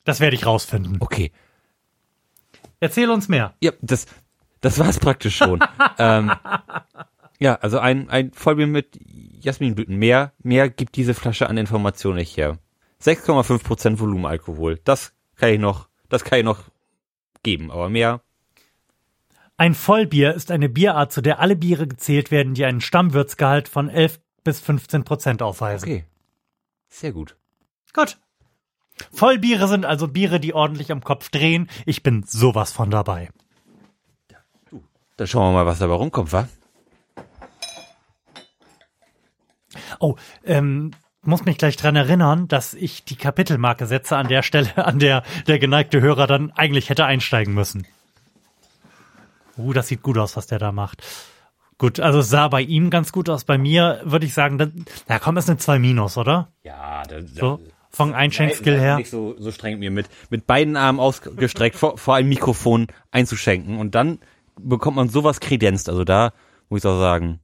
[0.05, 0.97] Das werde ich rausfinden.
[1.01, 1.31] Okay,
[2.83, 3.55] Erzähl uns mehr.
[3.61, 4.07] Ja, das,
[4.61, 5.63] das war's praktisch schon.
[5.99, 6.33] ähm,
[7.39, 8.99] ja, also ein, ein Vollbier mit
[9.41, 9.97] Jasminblüten.
[9.97, 12.59] Mehr, mehr gibt diese Flasche an Informationen nicht her.
[13.01, 14.81] 6,5% Volumenalkohol.
[14.83, 16.65] Das kann ich noch, das kann ich noch
[17.45, 18.21] geben, aber mehr.
[19.57, 23.89] Ein Vollbier ist eine Bierart, zu der alle Biere gezählt werden, die einen Stammwürzgehalt von
[23.89, 25.89] 11 bis 15 Prozent aufweisen.
[25.89, 26.05] Okay.
[26.89, 27.37] Sehr gut.
[27.95, 28.19] Gut.
[29.13, 31.69] Vollbiere sind also Biere, die ordentlich am Kopf drehen.
[31.87, 33.31] Ich bin sowas von dabei.
[35.17, 36.49] Dann schauen wir mal, was dabei rumkommt, wa?
[39.99, 44.77] Oh, ähm, muss mich gleich dran erinnern, dass ich die Kapitelmarke setze an der Stelle,
[44.85, 47.87] an der der geneigte Hörer dann eigentlich hätte einsteigen müssen.
[49.57, 51.03] Uh, das sieht gut aus, was der da macht.
[51.79, 53.45] Gut, also es sah bei ihm ganz gut aus.
[53.45, 56.49] Bei mir würde ich sagen, dann, na komm, ist eine 2 Minus, oder?
[56.63, 57.61] Ja, das, So,
[57.93, 58.97] von Einschenkskill her.
[58.97, 62.87] Nicht so, so streng mit mir mit, mit beiden Armen ausgestreckt vor, vor ein Mikrofon
[63.11, 64.19] einzuschenken und dann
[64.59, 65.89] bekommt man sowas kredenzt.
[65.89, 66.33] Also da
[66.69, 67.41] muss ich auch sagen,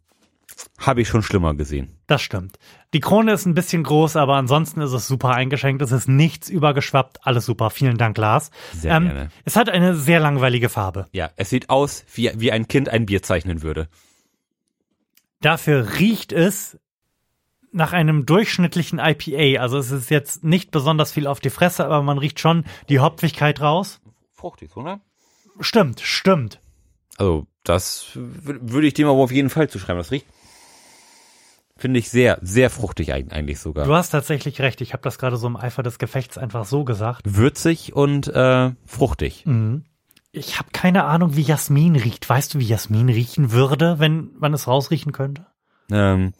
[0.79, 1.99] habe ich schon schlimmer gesehen.
[2.07, 2.59] Das stimmt.
[2.95, 5.83] Die Krone ist ein bisschen groß, aber ansonsten ist es super eingeschenkt.
[5.83, 7.27] Es ist nichts übergeschwappt.
[7.27, 7.71] Alles super.
[7.71, 8.51] Vielen Dank, Lars.
[8.73, 9.29] Ähm, Sehr gerne.
[9.45, 11.07] Es hat eine sehr langweilige Farbe.
[11.13, 13.89] Ja, es sieht aus, wie, wie ein Kind ein Bier zeichnen würde.
[15.41, 16.79] Dafür riecht es
[17.79, 19.63] nach einem durchschnittlichen IPA.
[19.63, 23.01] Also es ist jetzt nicht besonders viel auf die Fresse, aber man riecht schon die
[23.01, 24.01] Hopfigkeit raus.
[24.35, 25.01] Fruchtig, oder?
[25.61, 26.61] Stimmt, stimmt.
[27.17, 29.99] Also, das wür- würde ich dem aber auf jeden Fall zuschreiben.
[29.99, 30.27] Das riecht,
[31.77, 33.87] finde ich, sehr, sehr fruchtig eig- eigentlich sogar.
[33.87, 34.81] Du hast tatsächlich recht.
[34.81, 37.23] Ich habe das gerade so im Eifer des Gefechts einfach so gesagt.
[37.25, 39.45] Würzig und äh, fruchtig.
[40.31, 42.29] Ich habe keine Ahnung, wie Jasmin riecht.
[42.29, 45.47] Weißt du, wie Jasmin riechen würde, wenn man es rausriechen könnte?
[45.91, 46.35] Ähm,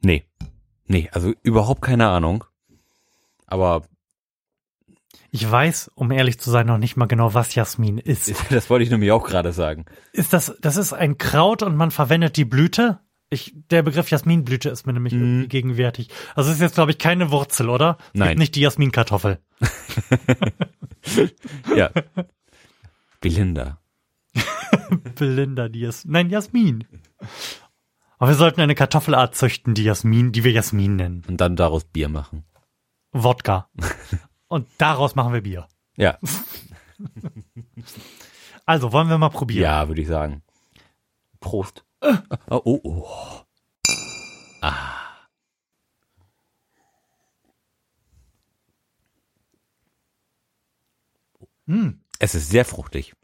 [0.00, 0.24] nee.
[0.86, 2.44] Nee, also überhaupt keine Ahnung.
[3.46, 3.82] Aber
[5.30, 8.34] Ich weiß, um ehrlich zu sein, noch nicht mal genau, was Jasmin ist.
[8.50, 9.84] das wollte ich nämlich auch gerade sagen.
[10.12, 12.98] Ist das, das ist ein Kraut und man verwendet die Blüte?
[13.32, 16.08] Ich, der Begriff Jasminblüte ist mir nämlich irgendwie gegenwärtig.
[16.34, 17.96] Also es ist jetzt, glaube ich, keine Wurzel, oder?
[18.12, 18.38] Es Nein.
[18.38, 19.38] Nicht die Jasminkartoffel.
[21.76, 21.90] Ja.
[23.20, 23.78] Belinda.
[25.14, 26.84] Belinda, die Jas Nein, Jasmin.
[28.20, 31.22] Aber wir sollten eine Kartoffelart züchten, die Jasmin, die wir Jasmin nennen.
[31.26, 32.44] Und dann daraus Bier machen.
[33.12, 33.70] Wodka.
[34.46, 35.66] Und daraus machen wir Bier.
[35.96, 36.18] Ja.
[38.66, 39.62] Also, wollen wir mal probieren?
[39.62, 40.42] Ja, würde ich sagen.
[41.40, 41.86] Prost.
[42.50, 43.08] Oh, oh, oh.
[44.60, 45.00] Ah.
[52.18, 53.14] Es ist sehr fruchtig.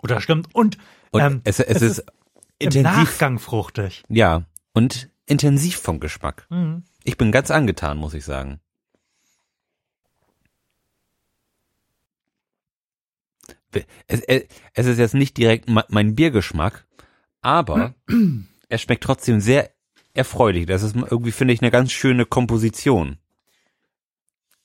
[0.00, 0.54] Oder stimmt.
[0.54, 0.78] Und,
[1.12, 2.06] ähm, es, es, ist, im
[2.64, 2.92] intensiv.
[2.92, 4.02] Nachgang fruchtig.
[4.08, 4.44] Ja.
[4.72, 6.46] Und intensiv vom Geschmack.
[6.50, 6.82] Mhm.
[7.04, 8.60] Ich bin ganz angetan, muss ich sagen.
[14.06, 14.44] Es, es
[14.74, 16.86] es ist jetzt nicht direkt me- mein Biergeschmack,
[17.42, 17.94] aber
[18.68, 19.70] es schmeckt trotzdem sehr
[20.14, 20.66] erfreulich.
[20.66, 23.18] Das ist irgendwie, finde ich, eine ganz schöne Komposition.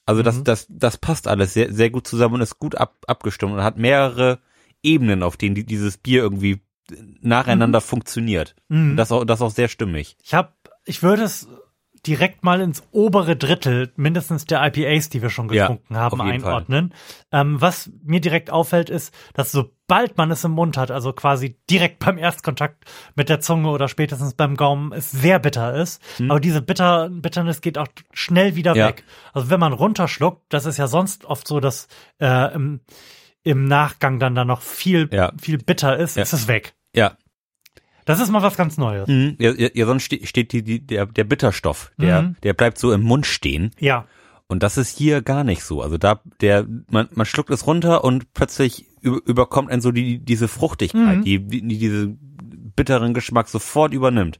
[0.06, 0.43] Also das, Mhm.
[0.43, 3.78] das, das passt alles sehr, sehr gut zusammen und ist gut ab, abgestimmt und hat
[3.78, 4.39] mehrere
[4.84, 6.62] Ebenen, auf denen die, dieses Bier irgendwie
[7.22, 8.56] nacheinander funktioniert.
[8.70, 8.96] Mhm.
[8.98, 10.18] Das auch, das auch sehr stimmig.
[10.24, 10.54] Ich habe,
[10.86, 11.48] ich würde es
[12.06, 16.40] direkt mal ins obere Drittel mindestens der IPAs, die wir schon Ja, getrunken haben, jeden
[16.40, 16.52] Fall.
[16.54, 16.94] einordnen.
[17.34, 21.58] Ähm, was mir direkt auffällt, ist, dass sobald man es im Mund hat, also quasi
[21.70, 22.86] direkt beim Erstkontakt
[23.16, 26.02] mit der Zunge oder spätestens beim Gaumen, es sehr bitter ist.
[26.30, 28.78] Aber diese bitter, Bitternis geht auch schnell wieder Hm.
[28.78, 28.88] Ja.
[28.88, 29.04] weg.
[29.34, 31.90] Also wenn man runterschluckt, das ist ja sonst oft so, dass
[32.22, 32.80] äh, im,
[33.44, 35.34] im Nachgang dann da noch viel, Ja.
[35.38, 36.24] viel bitter ist, Ja.
[36.24, 36.76] ist es weg.
[36.96, 37.18] Ja,
[38.06, 39.08] Das ist mal was ganz Neues.
[39.08, 39.36] Mhm.
[39.40, 42.36] Ja, ja, ja, sonst ste steht die, die, der, der Bitterstoff, der, Mhm.
[42.42, 43.72] der bleibt so im Mund stehen.
[43.80, 44.08] Ja.
[44.48, 45.84] Und das ist hier gar nicht so.
[45.84, 50.18] Also da, der, man, man schluckt es runter und plötzlich über, überkommt einen so die,
[50.18, 51.24] diese Fruchtigkeit, Mhm.
[51.24, 52.08] die, die, die diese
[52.76, 54.40] bitteren Geschmack sofort übernimmt.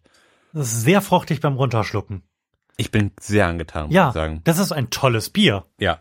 [0.52, 2.24] Das ist sehr fruchtig beim Runterschlucken.
[2.78, 4.42] Ich bin sehr angetan, muss Ja, ich sagen.
[4.46, 5.66] das ist ein tolles Bier.
[5.80, 6.00] Ja.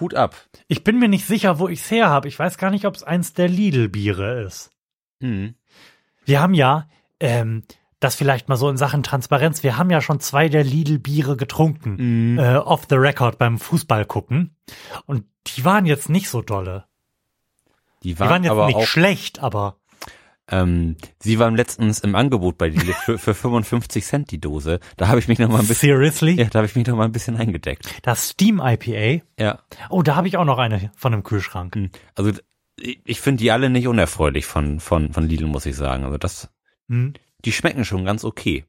[0.00, 0.34] Hut ab.
[0.66, 2.26] Ich bin mir nicht sicher, wo ich es her habe.
[2.26, 4.70] Ich weiß gar nicht, ob es eins der Lidl-Biere ist.
[5.20, 5.54] Mhm.
[6.24, 6.88] Wir haben ja,
[7.20, 7.64] ähm,
[8.00, 12.38] das vielleicht mal so in Sachen Transparenz, wir haben ja schon zwei der Lidl-Biere getrunken,
[12.38, 14.56] äh, off the record beim Fußball gucken.
[15.06, 16.84] Und die waren jetzt nicht so dolle.
[18.02, 19.76] Die Die waren, waren jetzt nicht schlecht, aber
[20.48, 24.78] ähm, sie waren letztens im Angebot bei Lidl für, für 55 Cent die Dose.
[24.96, 26.32] Da habe ich mich noch mal ein bisschen, seriously?
[26.32, 27.88] ja, da habe ich mich noch mal ein bisschen eingedeckt.
[28.02, 29.24] Das Steam IPA.
[29.38, 29.60] Ja.
[29.88, 31.74] Oh, da habe ich auch noch eine von dem Kühlschrank.
[31.74, 31.90] Hm.
[32.14, 32.32] Also
[32.76, 36.04] ich finde die alle nicht unerfreulich von, von, von Lidl, muss ich sagen.
[36.04, 36.50] Also das,
[36.88, 37.14] Hm.
[37.44, 38.64] die schmecken schon ganz okay.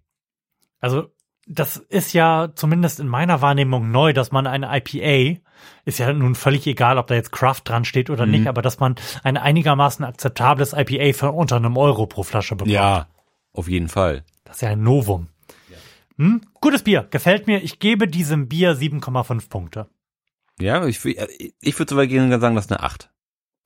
[0.80, 1.12] Also,
[1.47, 5.39] das ist ja zumindest in meiner Wahrnehmung neu, dass man eine IPA,
[5.86, 8.32] ist ja nun völlig egal, ob da jetzt Craft dran steht oder Mhm.
[8.32, 12.72] nicht, aber dass man ein einigermaßen akzeptables IPA für unter einem Euro pro Flasche bekommt.
[13.53, 14.24] Auf jeden Fall.
[14.43, 15.28] Das ist ja ein Novum.
[16.18, 16.41] Hm?
[16.62, 17.62] Gutes Bier, gefällt mir.
[17.62, 19.89] Ich gebe diesem Bier 7,5 Punkte.
[20.60, 23.12] Ja, ich, ich würde sogar gerne sagen, das ist eine 8.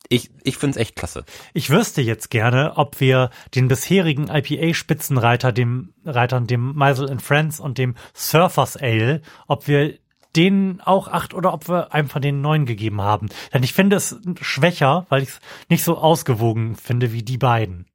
[0.07, 1.23] Ich, ich finde es echt klasse.
[1.53, 7.59] Ich wüsste jetzt gerne, ob wir den bisherigen IPA-Spitzenreiter, dem Reitern, dem Meisel and Friends
[7.59, 9.99] und dem Surfers Ale, ob wir
[10.35, 13.29] denen auch acht oder ob wir einfach den neun gegeben haben.
[13.53, 15.39] Denn ich finde es schwächer, weil ich es
[15.69, 17.85] nicht so ausgewogen finde wie die beiden.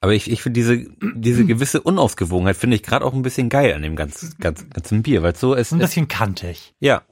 [0.00, 3.74] Aber ich, ich finde diese, diese gewisse Unausgewogenheit finde ich gerade auch ein bisschen geil
[3.74, 6.74] an dem ganzen, ganzen, ganzen Bier, weil so ist, Ein es, bisschen kantig.
[6.80, 7.02] ja.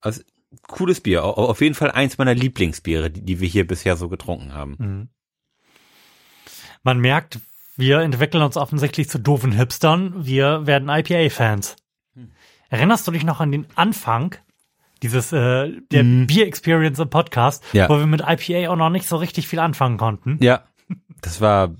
[0.00, 0.22] Also,
[0.68, 1.24] cooles Bier.
[1.24, 5.08] Au- Auf jeden Fall eins meiner Lieblingsbiere, die, die wir hier bisher so getrunken haben.
[6.82, 7.40] Man merkt,
[7.76, 10.26] wir entwickeln uns offensichtlich zu doofen Hipstern.
[10.26, 11.76] Wir werden IPA-Fans.
[12.70, 14.34] Erinnerst du dich noch an den Anfang
[15.02, 17.88] dieses äh, der Bier-Experience im Podcast, Ja.
[17.88, 20.38] wo wir mit IPA auch noch nicht so richtig viel anfangen konnten?
[20.40, 20.64] Ja,
[21.20, 21.74] das war,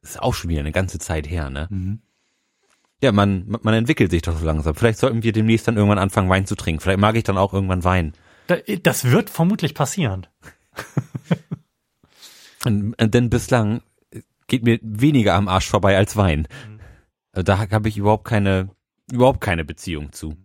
[0.00, 1.98] das ist auch schon wieder eine ganze Zeit her, ne?
[3.02, 4.74] Ja, man, man man entwickelt sich doch so langsam.
[4.74, 6.80] Vielleicht sollten wir demnächst dann irgendwann anfangen, Wein zu trinken.
[6.80, 8.12] Vielleicht mag ich dann auch irgendwann Wein.
[8.46, 10.26] Da- Das wird vermutlich passieren.
[12.64, 13.82] Und denn bislang
[14.46, 16.46] geht mir weniger am Arsch vorbei als Wein.
[17.32, 18.70] Also da habe ich überhaupt keine,
[19.10, 20.36] überhaupt keine Beziehung zu.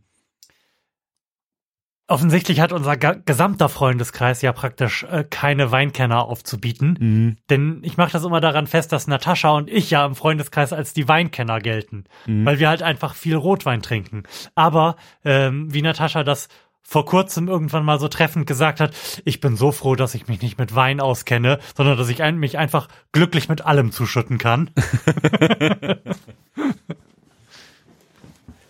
[2.10, 6.96] Offensichtlich hat unser gesamter Freundeskreis ja praktisch äh, keine Weinkenner aufzubieten.
[7.02, 7.38] Mhm.
[7.50, 10.94] Denn ich mache das immer daran fest, dass Natascha und ich ja im Freundeskreis als
[10.94, 12.06] die Weinkenner gelten.
[12.26, 14.24] Weil wir halt einfach viel Rotwein trinken.
[14.56, 14.96] Aber
[15.26, 16.48] ähm, wie Natascha das
[16.90, 18.96] vor kurzem irgendwann mal so treffend gesagt hat,
[19.26, 22.58] ich bin so froh, dass ich mich nicht mit Wein auskenne, sondern dass ich mich
[22.58, 24.72] einfach glücklich mit allem zuschütten kann.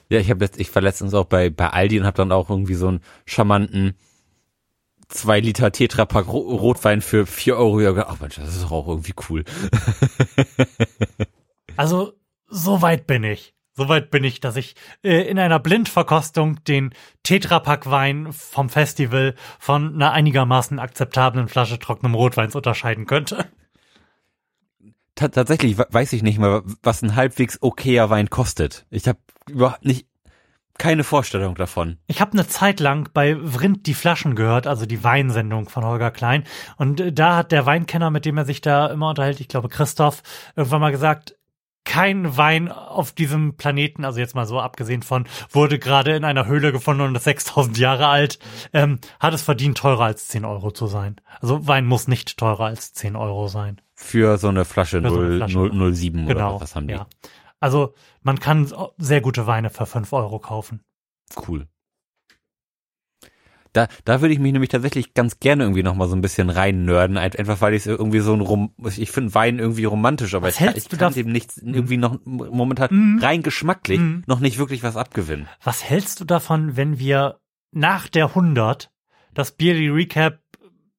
[0.09, 2.49] Ja, ich, hab letzt, ich war letztens auch bei, bei Aldi und habe dann auch
[2.49, 3.93] irgendwie so einen charmanten
[5.09, 8.05] zwei Liter Tetrapack Ro Rotwein für vier Euro.
[8.07, 9.43] Ach Mensch, das ist doch auch irgendwie cool.
[11.75, 12.13] Also,
[12.47, 13.53] so weit bin ich.
[13.77, 19.93] So weit bin ich, dass ich äh, in einer Blindverkostung den Tetrapack-Wein vom Festival von
[19.93, 23.45] einer einigermaßen akzeptablen Flasche trockenem Rotweins unterscheiden könnte.
[25.13, 28.87] Ta tatsächlich we- weiß ich nicht mal, was ein halbwegs okayer Wein kostet.
[28.89, 30.07] Ich habe überhaupt nicht
[30.79, 31.97] keine Vorstellung davon.
[32.07, 36.09] Ich habe eine Zeit lang bei Vrind die Flaschen gehört, also die Weinsendung von Holger
[36.11, 36.45] Klein.
[36.77, 39.69] Und äh, da hat der Weinkenner, mit dem er sich da immer unterhält, ich glaube
[39.69, 40.23] Christoph,
[40.55, 41.35] irgendwann mal gesagt,
[41.87, 46.45] kein Wein auf diesem Planeten, also jetzt mal so abgesehen von, wurde gerade in einer
[46.45, 48.39] Höhle gefunden und ist 6000 Jahre alt,
[48.73, 51.15] ähm, hat es verdient, teurer als 10 Euro zu sein.
[51.39, 53.81] Also Wein muss nicht teurer als 10 Euro sein.
[53.95, 55.57] Für so eine Flasche, so eine 0, Flasche.
[55.57, 56.61] 0, 07 oder Genau.
[56.61, 56.93] was haben die?
[56.95, 57.07] Ja.
[57.61, 60.81] Also man kann sehr gute Weine für 5 Euro kaufen.
[61.47, 61.67] Cool.
[63.77, 66.49] Da, da würde ich mich nämlich tatsächlich ganz gerne irgendwie noch mal so ein bisschen
[66.49, 69.85] rein nörden, ein- einfach weil ich es irgendwie so ein Rom ich finde Wein irgendwie
[69.85, 73.19] romantisch, aber Was ich, ich kann dem nichts irgendwie noch momentan Mhm.
[73.19, 74.23] rein geschmacklich Mhm.
[74.27, 75.47] noch nicht wirklich was abgewinnen.
[75.63, 77.39] Was hältst du davon, wenn wir
[77.71, 78.89] nach der 100
[79.33, 80.39] das Beerly Recap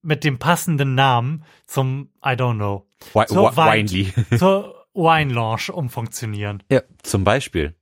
[0.02, 3.90] mit dem passenden Namen zum, I don't know, Wi weit.
[3.90, 4.12] Winely.
[4.38, 6.62] zur Wine Launch umfunktionieren?
[6.70, 7.74] Ja, zum Beispiel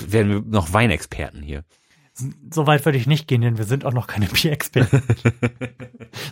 [0.00, 1.64] werden wir noch Weinexperten hier.
[2.50, 5.02] So weit würde ich nicht gehen, denn wir sind auch noch keine Bierexperten.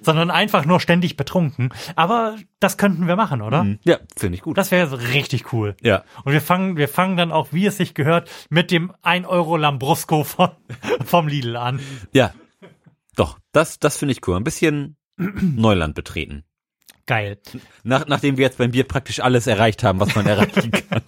[0.02, 1.70] Sondern einfach nur ständig betrunken.
[1.94, 3.64] Aber das könnten wir machen, oder?
[3.64, 3.78] Mhm.
[3.84, 4.58] Ja, finde ich gut.
[4.58, 5.76] Das wäre richtig cool.
[5.82, 6.04] ja.
[6.24, 9.56] Und wir fangen, wir fangen dann auch, wie es sich gehört, mit dem 1 Euro
[9.56, 10.50] Lambrusco von,
[11.04, 11.80] vom Lidl an.
[12.12, 12.32] Ja.
[13.14, 14.36] Doch, das, das finde ich cool.
[14.36, 16.44] Ein bisschen Neuland betreten.
[17.06, 17.38] Geil.
[17.84, 21.02] Nach, nachdem wir jetzt beim Bier praktisch alles erreicht haben, was man erreichen kann.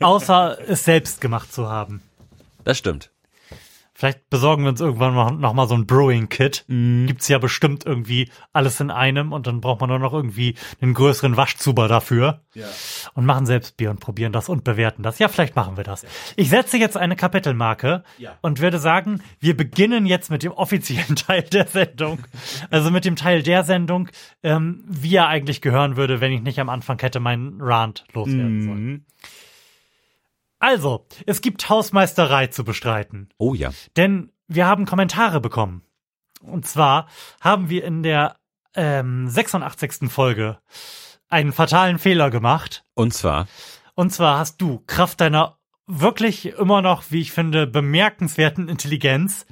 [0.00, 2.02] Außer es selbst gemacht zu haben.
[2.64, 3.11] Das stimmt.
[4.02, 6.64] Vielleicht besorgen wir uns irgendwann noch, noch mal so ein Brewing-Kit.
[6.66, 10.92] Gibt's ja bestimmt irgendwie alles in einem und dann braucht man nur noch irgendwie einen
[10.92, 12.40] größeren Waschzuber dafür.
[12.52, 12.66] Ja.
[13.14, 15.20] Und machen selbst Bier und probieren das und bewerten das.
[15.20, 16.04] Ja, vielleicht machen wir das.
[16.34, 18.36] Ich setze jetzt eine Kapitelmarke Ja.
[18.40, 22.18] und würde sagen, wir beginnen jetzt mit dem offiziellen Teil der Sendung.
[22.70, 24.08] Also mit dem Teil der Sendung,
[24.42, 28.62] ähm, wie er eigentlich gehören würde, wenn ich nicht am Anfang hätte meinen Rant loswerden
[28.64, 29.06] sollen.
[30.62, 33.30] Also, es gibt Hausmeisterei zu bestreiten.
[33.36, 33.72] Oh ja.
[33.96, 35.82] Denn wir haben Kommentare bekommen.
[36.40, 37.08] Und zwar
[37.40, 38.36] haben wir in der
[38.76, 40.08] ähm, 86.
[40.08, 40.58] Folge
[41.28, 42.84] einen fatalen Fehler gemacht.
[42.94, 43.48] Und zwar,
[43.96, 45.58] Und zwar hast du Kraft deiner
[45.88, 49.46] wirklich immer noch, wie ich finde, bemerkenswerten Intelligenz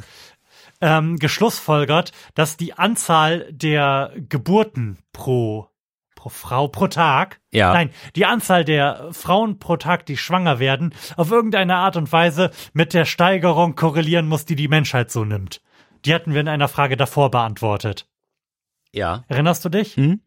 [0.80, 5.69] ähm, geschlussfolgert, dass die Anzahl der Geburten pro
[6.20, 7.72] pro Frau pro Tag, Ja.
[7.72, 12.50] nein, die Anzahl der Frauen pro Tag, die schwanger werden, auf irgendeine Art und Weise
[12.74, 15.62] mit der Steigerung korrelieren muss, die die Menschheit so nimmt.
[16.04, 18.06] Die hatten wir in einer Frage davor beantwortet.
[18.92, 19.24] ja.
[19.28, 19.96] Erinnerst du dich?
[19.96, 20.20] Hm?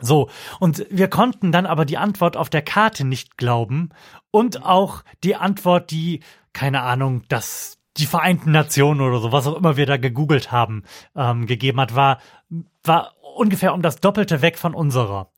[0.00, 0.28] So,
[0.58, 3.90] und wir konnten dann aber die Antwort auf der Karte nicht glauben
[4.32, 9.56] und auch die Antwort, die, keine Ahnung, dass die Vereinten Nationen oder so, was auch
[9.56, 10.84] immer wir da gegoogelt haben,
[11.14, 12.18] ähm, gegeben hat, war,
[12.82, 15.32] war ungefähr um das Doppelte weg von unserer.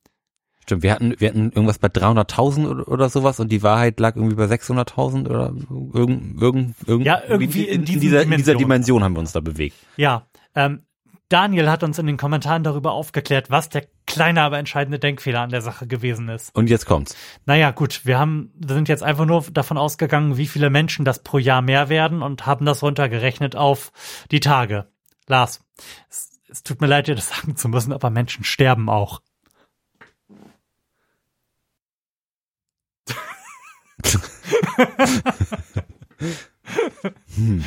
[0.65, 4.15] Stimmt, wir hatten, wir hatten irgendwas bei 300.000 oder, oder sowas und die Wahrheit lag
[4.17, 5.53] irgendwie bei 600.000 oder
[5.93, 8.55] irgend, irgend, irgend, Ja, irgendwie in in, dieser, in dieser.
[8.55, 9.77] Dimension haben wir uns da bewegt.
[9.97, 10.83] Ja, ähm,
[11.29, 15.51] Daniel hat uns in den Kommentaren darüber aufgeklärt, was der kleine, aber entscheidende Denkfehler an
[15.51, 16.55] der Sache gewesen ist.
[16.55, 17.17] Und jetzt kommt's.
[17.47, 21.23] Naja, gut, wir haben, wir sind jetzt einfach nur davon ausgegangen, wie viele Menschen das
[21.23, 23.93] pro Jahr mehr werden und haben das runtergerechnet auf
[24.31, 24.89] die Tage.
[25.27, 25.65] Lars,
[26.53, 29.21] es, tut mir leid, dir das sagen zu müssen, aber Menschen sterben auch.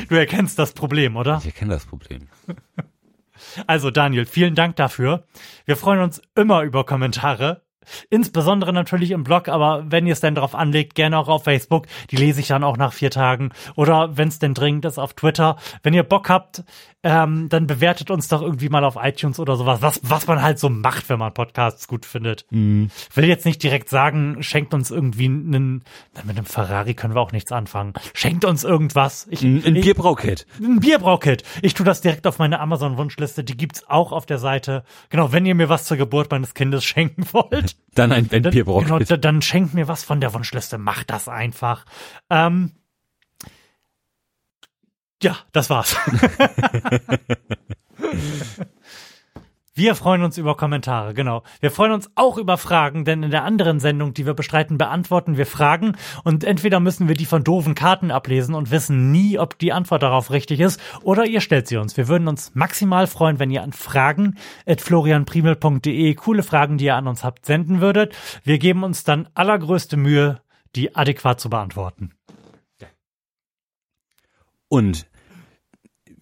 [0.08, 1.38] Du erkennst das Problem, oder?
[1.38, 2.28] Ich erkenne das Problem.
[3.66, 5.26] Also Daniel, vielen Dank dafür.
[5.66, 7.65] Wir freuen uns immer über Kommentare.
[8.10, 11.86] Insbesondere natürlich im Blog, aber wenn ihr es denn darauf anlegt, gerne auch auf Facebook.
[12.10, 13.50] Die lese ich dann auch nach vier Tagen.
[13.74, 15.56] Oder wenn es denn dringend ist, auf Twitter.
[15.82, 16.64] Wenn ihr Bock habt,
[17.02, 19.80] ähm, dann bewertet uns doch irgendwie mal auf iTunes oder sowas.
[19.80, 22.46] Was, was man halt so macht, wenn man Podcasts gut findet.
[22.50, 25.84] Ich will jetzt nicht direkt sagen, schenkt uns irgendwie einen,
[26.24, 27.92] mit einem Ferrari können wir auch nichts anfangen.
[28.12, 29.28] Schenkt uns irgendwas.
[29.30, 30.46] Ich, Ein, ein Bierbraukit.
[30.60, 31.44] ein Bierbraukit.
[31.62, 33.44] Ich tue das direkt auf meine Amazon-Wunschliste.
[33.44, 34.82] Die gibt's auch auf der Seite.
[35.10, 38.88] Genau, wenn ihr mir was zur Geburt meines Kindes schenken wollt, Dann ein, dann, Bierbraukit.
[38.88, 40.76] genau, da- dann schenkt mir was von der Wunschliste.
[40.78, 41.84] Macht das einfach.
[42.30, 42.72] Ähm,
[45.22, 45.96] ja, das war's.
[49.76, 51.42] Wir freuen uns über Kommentare, genau.
[51.60, 55.36] Wir freuen uns auch über Fragen, denn in der anderen Sendung, die wir bestreiten, beantworten
[55.36, 59.58] wir Fragen und entweder müssen wir die von doofen Karten ablesen und wissen nie, ob
[59.58, 61.94] die Antwort darauf richtig ist, oder ihr stellt sie uns.
[61.98, 64.38] Wir würden uns maximal freuen, wenn ihr an fragen
[66.14, 68.16] coole Fragen, die ihr an uns habt, senden würdet.
[68.44, 70.40] Wir geben uns dann allergrößte Mühe,
[70.74, 72.12] die adäquat zu beantworten.
[74.68, 75.06] Und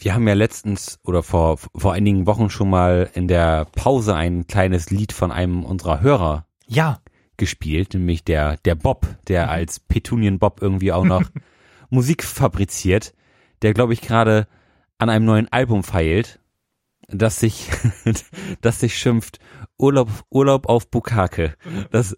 [0.04, 4.46] wir haben ja letztens oder vor, vor einigen Wochen schon mal in der Pause ein
[4.46, 7.00] kleines Lied von einem unserer Hörer Ja,
[7.38, 11.22] gespielt, nämlich der, der Bob, der als Petunien Bob irgendwie auch noch
[11.90, 13.14] Musik fabriziert,
[13.62, 14.46] der glaube ich gerade
[14.98, 16.38] an einem neuen Album feilt,
[17.08, 17.70] das sich,
[18.60, 19.38] das sich schimpft
[19.76, 21.54] Urlaub, Urlaub auf Bukake.
[21.90, 22.16] Das,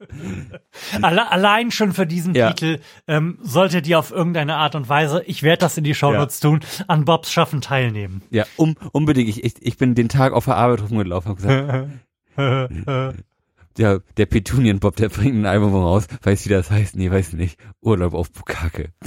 [1.01, 2.53] Alle, allein schon für diesen Ja.
[2.53, 6.41] Titel ähm, solltet ihr auf irgendeine Art und Weise, ich werde das in die Shownotes
[6.41, 8.23] tun, an Bobs Schaffen teilnehmen.
[8.31, 9.29] ja, um, unbedingt.
[9.31, 11.89] Ich, ich, ich bin den Tag auf der Arbeit rumgelaufen und gesagt,
[13.79, 16.07] der Petunien Bob, der bringt ein Album raus.
[16.23, 16.97] Weiß wie das heißt?
[16.97, 17.59] Nee, weiß nicht.
[17.81, 18.93] Urlaub auf Bukake.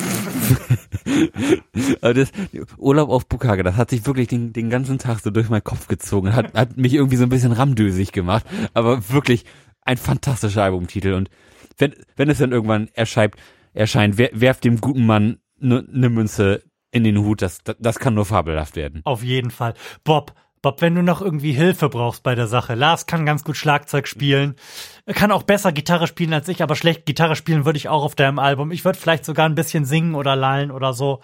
[2.02, 2.32] Aber das,
[2.78, 5.88] Urlaub auf Bukake, das hat sich wirklich den, den ganzen Tag so durch meinen Kopf
[5.88, 6.36] gezogen.
[6.36, 8.46] Hat, hat mich irgendwie so ein bisschen ramdösig gemacht.
[8.74, 9.46] Aber wirklich
[9.82, 11.14] ein fantastischer Albumtitel.
[11.14, 11.30] Und
[11.78, 13.36] wenn, wenn es dann irgendwann erscheint,
[13.74, 17.42] erscheint, wer, werft dem guten Mann eine ne Münze in den Hut.
[17.42, 19.02] Das, das, das kann nur fabelhaft werden.
[19.04, 19.74] Auf jeden Fall.
[20.04, 22.76] Bob, Bob, wenn du noch irgendwie Hilfe brauchst bei der Sache.
[22.76, 24.56] Lars kann ganz gut Schlagzeug spielen.
[25.06, 28.04] Er kann auch besser Gitarre spielen als ich, aber schlecht Gitarre spielen würde ich auch
[28.04, 28.72] auf deinem Album.
[28.72, 31.22] Ich würde vielleicht sogar ein bisschen singen oder lallen oder so.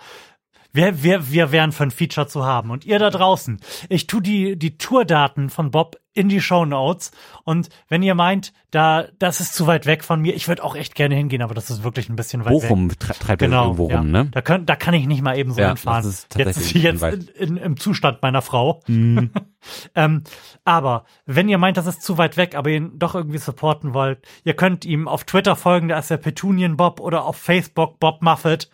[0.75, 2.69] Wir, wir, wir wären für ein Feature zu haben.
[2.71, 7.11] Und ihr da draußen, ich tu die, die Tourdaten von Bob in die Show Notes.
[7.43, 10.75] Und wenn ihr meint, da, das ist zu weit weg von mir, ich würde auch
[10.75, 12.61] echt gerne hingehen, aber das ist wirklich ein bisschen weit weg.
[12.69, 13.97] Bochum tre treibt Genau, irgendwo ja.
[13.99, 14.27] rum, ne?
[14.31, 16.03] Da, kann, da kann ich nicht mal eben so Ja, hinfahren.
[16.03, 18.81] das ist jetzt ist jetzt in, in, im Zustand meiner Frau.
[18.87, 20.23] ähm,
[20.63, 23.93] aber wenn ihr meint, das ist zu weit weg, aber ihr ihn doch irgendwie supporten
[23.93, 27.99] wollt, ihr könnt ihm auf Twitter folgen, da ist der Petunien Bob oder auf Facebook
[27.99, 28.69] Bob Muffet.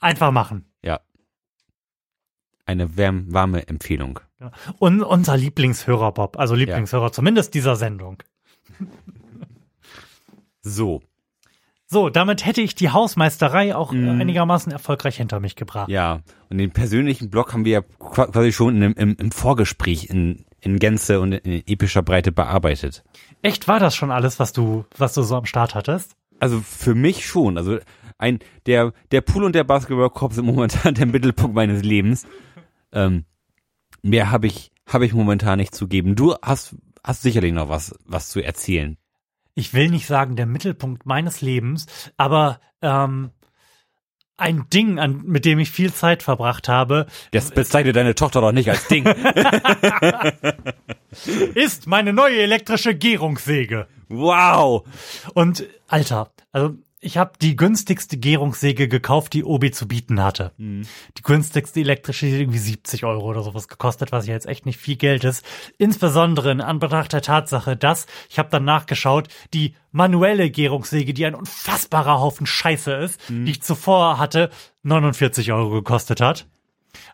[0.00, 0.69] Einfach machen.
[2.70, 2.84] Ja.
[2.84, 4.20] Eine wärm, warme Empfehlung.
[4.40, 4.52] Ja.
[4.78, 8.22] Und unser Lieblingshörer Bob, also Lieblingshörer zumindest dieser Sendung.
[10.62, 11.00] So,
[11.86, 15.88] So, damit hätte ich die Hausmeisterei auch äh, einigermaßen erfolgreich hinter mich gebracht.
[15.88, 16.20] ja.
[16.50, 20.44] Und den persönlichen Blog haben wir ja qua- quasi schon im, im, im Vorgespräch in,
[20.60, 23.04] in Gänze und in epischer Breite bearbeitet.
[23.42, 26.16] Echt war das schon alles, was du, was du so am Start hattest?
[26.40, 27.56] Also für mich schon.
[27.56, 27.78] Also
[28.18, 32.26] ein der der Pool und der Basketballkorb sind momentan der Mittelpunkt meines Lebens.
[32.92, 33.24] Ähm,
[34.02, 36.16] mehr habe ich habe ich momentan nicht zu geben.
[36.16, 38.96] Du hast hast sicherlich noch was was zu erzählen.
[39.54, 41.86] ich will nicht sagen der Mittelpunkt meines Lebens,
[42.16, 43.30] aber ähm,
[44.36, 48.52] ein Ding, an, mit dem ich viel Zeit verbracht habe, Das bezeichnet deine Tochter doch
[48.52, 49.04] nicht als Ding.
[51.54, 53.86] ist meine neue elektrische Gärungssäge.
[54.08, 54.82] wow.
[55.34, 60.52] Und Alter, also ich habe die günstigste Gärungssäge gekauft, die Obi zu bieten hatte.
[61.16, 64.78] Die günstigste elektrische, die irgendwie 70 Euro oder sowas gekostet, was ja jetzt echt nicht
[64.78, 65.44] viel Geld ist.
[65.78, 71.34] Insbesondere in Anbetracht der Tatsache, dass, ich habe dann nachgeschaut, die manuelle Gärungssäge, die ein
[71.34, 74.50] unfassbarer Haufen Scheiße ist, die ich zuvor hatte,
[74.82, 76.46] 49 Euro gekostet hat.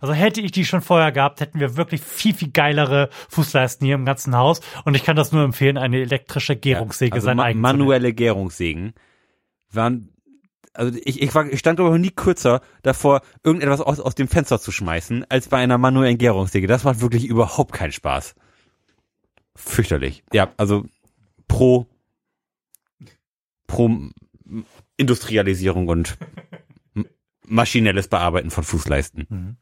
[0.01, 3.95] Also hätte ich die schon vorher gehabt, hätten wir wirklich viel, viel geilere Fußleisten hier
[3.95, 4.61] im ganzen Haus.
[4.85, 7.79] Und ich kann das nur empfehlen, eine elektrische Gärungssäge also sein ma eigen zu nennen.
[7.79, 8.95] manuelle Gärungssägen
[9.73, 10.17] waren
[10.77, 14.61] also ich, ich, war, ich stand aber nie kürzer davor, irgendetwas aus, aus dem Fenster
[14.61, 16.67] zu schmeißen, als bei einer manuellen Gärungssäge.
[16.67, 18.35] Das macht wirklich überhaupt keinen Spaß.
[19.55, 20.23] Fürchterlich.
[20.33, 20.85] Ja, also
[21.49, 21.87] pro,
[23.67, 23.91] pro
[24.97, 26.19] Industrialisierung und
[27.47, 29.57] maschinelles Bearbeiten von Fußleisten.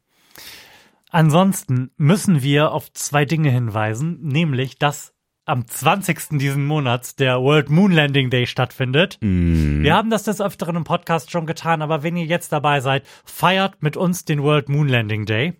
[1.10, 5.13] Ansonsten müssen wir auf zwei Dinge hinweisen, nämlich, dass
[5.46, 6.38] am 20.
[6.38, 9.18] diesen Monats der World Moon Landing Day stattfindet.
[9.20, 13.06] Wir haben das des Öfteren im Podcast schon getan, aber wenn ihr jetzt dabei seid,
[13.24, 15.54] feiert mit uns den World Moon Landing Day.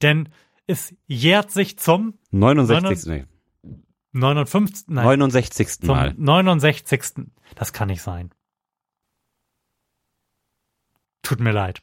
[0.00, 0.30] Denn
[0.66, 3.06] es jährt sich zum 69.
[3.06, 3.26] Nee,
[4.12, 4.88] 59.
[4.88, 5.80] Nein, 69.
[5.80, 6.14] zum Mal.
[6.16, 7.26] 69.
[7.54, 8.30] Das kann nicht sein.
[11.22, 11.82] Tut mir leid.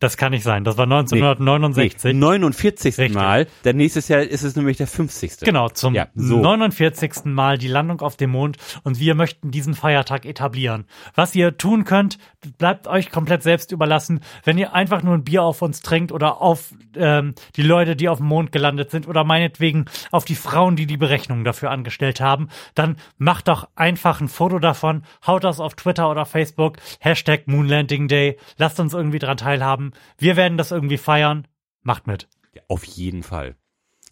[0.00, 0.62] Das kann nicht sein.
[0.62, 2.12] Das war 1969.
[2.12, 2.98] Nee, 49.
[2.98, 3.14] Richtig.
[3.14, 3.48] Mal.
[3.64, 5.40] Denn nächstes Jahr ist es nämlich der 50.
[5.40, 6.40] Genau, zum Ja, so.
[6.40, 7.24] 49.
[7.24, 10.84] Mal die Landung auf dem Mond und wir möchten diesen Feiertag etablieren.
[11.16, 12.18] Was ihr tun könnt,
[12.58, 14.20] bleibt euch komplett selbst überlassen.
[14.44, 18.08] Wenn ihr einfach nur ein Bier auf uns trinkt oder auf ähm, die Leute, die
[18.08, 22.20] auf dem Mond gelandet sind oder meinetwegen auf die Frauen, die die Berechnungen dafür angestellt
[22.20, 27.48] haben, dann macht doch einfach ein Foto davon, haut das auf Twitter oder Facebook, Hashtag
[27.48, 29.87] Moonlanding Day, lasst uns irgendwie dran teilhaben.
[30.16, 31.46] Wir werden das irgendwie feiern.
[31.82, 32.28] Macht mit.
[32.54, 33.56] Ja, auf jeden Fall.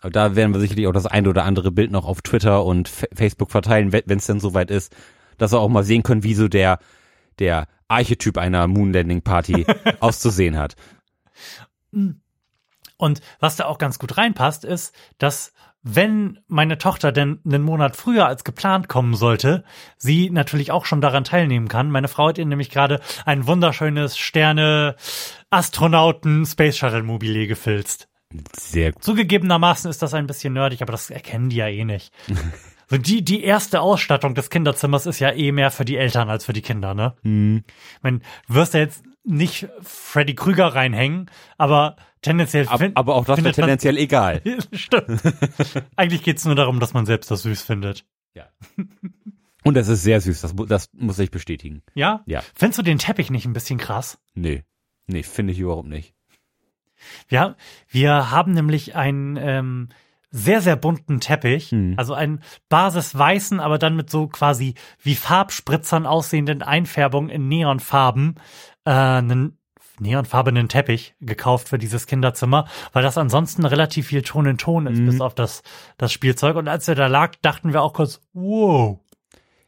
[0.00, 2.88] Aber da werden wir sicherlich auch das ein oder andere Bild noch auf Twitter und
[2.88, 4.94] F Facebook verteilen, wenn es denn soweit ist,
[5.38, 6.78] dass wir auch mal sehen können, wie so der,
[7.38, 9.66] der Archetyp einer Moonlanding Party
[10.00, 10.76] auszusehen hat.
[11.92, 15.52] Und was da auch ganz gut reinpasst, ist, dass
[15.88, 19.62] wenn meine Tochter denn einen Monat früher als geplant kommen sollte,
[19.96, 21.92] sie natürlich auch schon daran teilnehmen kann.
[21.92, 24.96] Meine Frau hat ihr nämlich gerade ein wunderschönes Sterne
[25.56, 28.08] Astronauten Space Shuttle Mobile gefilzt.
[28.58, 29.02] Sehr gut.
[29.02, 32.12] Zugegebenermaßen ist das ein bisschen nerdig, aber das erkennen die ja eh nicht.
[32.88, 36.44] So die, die erste Ausstattung des Kinderzimmers ist ja eh mehr für die Eltern als
[36.44, 37.16] für die Kinder, ne?
[37.24, 37.64] Mhm.
[37.96, 41.28] Ich mein, du wirst ja jetzt nicht Freddy Krüger reinhängen,
[41.58, 44.40] aber tendenziell Ab, aber auch das wäre man- tendenziell egal.
[44.72, 45.20] Stimmt.
[45.96, 48.04] Eigentlich geht's nur darum, dass man selbst das süß findet.
[48.34, 48.46] Ja.
[49.64, 51.82] Und das ist sehr süß, das, das muss ich bestätigen.
[51.94, 52.22] Ja?
[52.26, 52.40] Ja.
[52.54, 54.16] Findest du den Teppich nicht ein bisschen krass?
[54.36, 54.62] Nee.
[55.06, 56.14] Nee, finde ich überhaupt nicht.
[57.28, 57.56] Ja,
[57.88, 59.88] wir haben nämlich einen ähm,
[60.30, 61.72] sehr, sehr bunten Teppich.
[61.72, 61.94] Mhm.
[61.96, 68.36] Also einen basisweißen, aber dann mit so quasi wie Farbspritzern aussehenden Einfärbungen in Neonfarben.
[68.84, 69.58] Äh, einen
[69.98, 74.98] neonfarbenen Teppich gekauft für dieses Kinderzimmer, weil das ansonsten relativ viel Ton in Ton ist,
[74.98, 75.06] Mhm.
[75.06, 75.62] bis auf das,
[75.96, 76.56] das Spielzeug.
[76.56, 78.98] Und als er da lag, dachten wir auch kurz, wow.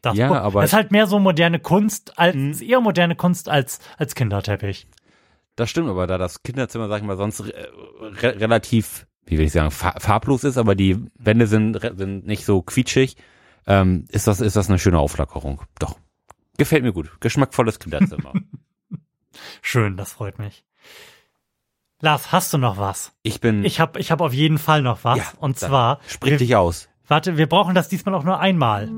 [0.02, 2.54] Das Ja, aber- ist halt mehr so moderne Kunst, als Mhm.
[2.60, 4.86] eher moderne Kunst als, als Kinderteppich.
[5.58, 7.52] Das stimmt, aber da das Kinderzimmer, sag ich mal, sonst re
[8.22, 12.44] re relativ, wie will ich sagen, fa farblos ist, aber die Wände sind, sind nicht
[12.44, 13.16] so quietschig,
[13.66, 15.60] ähm, ist das, ist das eine schöne Auflackerung.
[15.80, 15.98] Doch.
[16.58, 17.10] Gefällt mir gut.
[17.18, 18.34] Geschmackvolles Kinderzimmer.
[19.60, 20.64] Schön, das freut mich.
[22.00, 23.12] Lars, hast du noch was?
[23.24, 25.18] Ich bin, Ich habe ich hab auf jeden Fall noch was.
[25.18, 26.88] Ja, und zwar, sprich wir, dich aus.
[27.08, 28.88] warte, wir brauchen das diesmal auch nur einmal.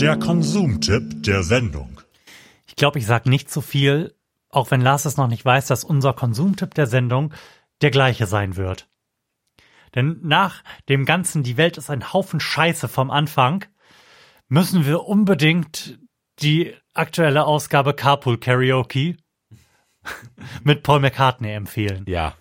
[0.00, 2.00] Der Konsumtipp der Sendung.
[2.66, 4.14] Ich glaube, ich sage nicht zu viel,
[4.48, 7.34] auch wenn Lars es noch nicht weiß, dass unser Konsumtipp der Sendung
[7.82, 8.88] der gleiche sein wird.
[9.94, 13.66] Denn nach dem Ganzen, die Welt ist ein Haufen Scheiße vom Anfang,
[14.48, 15.98] müssen wir unbedingt
[16.40, 19.18] die aktuelle Ausgabe Carpool Karaoke
[20.64, 22.06] mit Paul McCartney empfehlen.
[22.08, 22.34] Ja.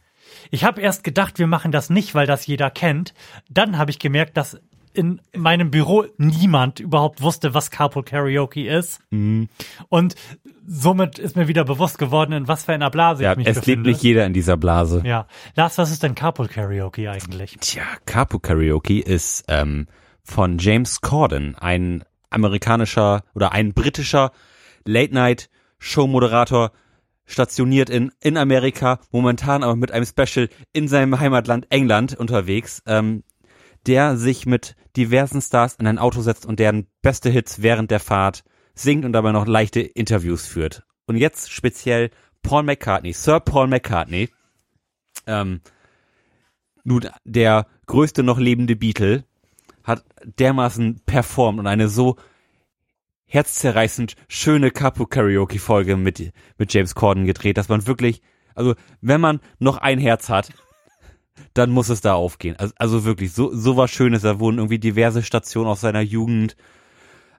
[0.49, 3.13] Ich habe erst gedacht, wir machen das nicht, weil das jeder kennt.
[3.49, 4.61] Dann habe ich gemerkt, dass
[4.93, 8.99] in meinem Büro niemand überhaupt wusste, was Carpool Karaoke ist.
[9.09, 10.15] Und
[10.65, 13.55] somit ist mir wieder bewusst geworden, in was für einer Blase Ja, ich mich es
[13.57, 13.89] lebt befinde.
[13.91, 15.01] nicht jeder in dieser Blase.
[15.05, 15.27] ja.
[15.55, 17.57] Lars, was ist denn Carpool Karaoke eigentlich?
[17.59, 19.87] Tja, Capo Karaoke ist ähm,
[20.23, 24.31] von James Corden, ein amerikanischer oder ein britischer
[24.85, 26.71] Late-Night-Show-Moderator,
[27.25, 33.23] stationiert in, in Amerika, momentan aber mit einem Special in seinem Heimatland England unterwegs, ähm,
[33.87, 37.99] der sich mit diversen Stars in ein Auto setzt und deren beste Hits während der
[37.99, 38.43] Fahrt
[38.73, 40.83] singt und dabei noch leichte Interviews führt.
[41.05, 42.11] Und jetzt speziell
[42.41, 44.29] Paul McCartney, Sir Paul McCartney,
[45.27, 45.61] ähm,
[46.83, 49.25] nun der größte noch lebende Beatle,
[49.83, 52.15] hat dermaßen performt und eine so
[53.25, 58.21] herzzerreißend schöne Capo-Karaoke-Folge mit, mit James Corden gedreht, dass man wirklich,
[58.55, 60.51] also wenn man noch ein Herz hat,
[61.53, 62.55] dann muss es da aufgehen.
[62.57, 64.21] Also, also wirklich, so, so was Schönes.
[64.21, 66.55] Da wurden irgendwie diverse Stationen aus seiner Jugend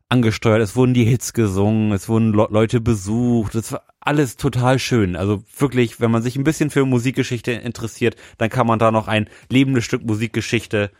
[0.08, 0.60] angesteuert.
[0.60, 3.54] Es wurden die Hits gesungen, es wurden Le Leute besucht.
[3.54, 5.16] Es war alles total schön.
[5.16, 9.08] Also wirklich, wenn man sich ein bisschen für Musikgeschichte interessiert, dann kann man da noch
[9.08, 10.90] ein lebendes Stück Musikgeschichte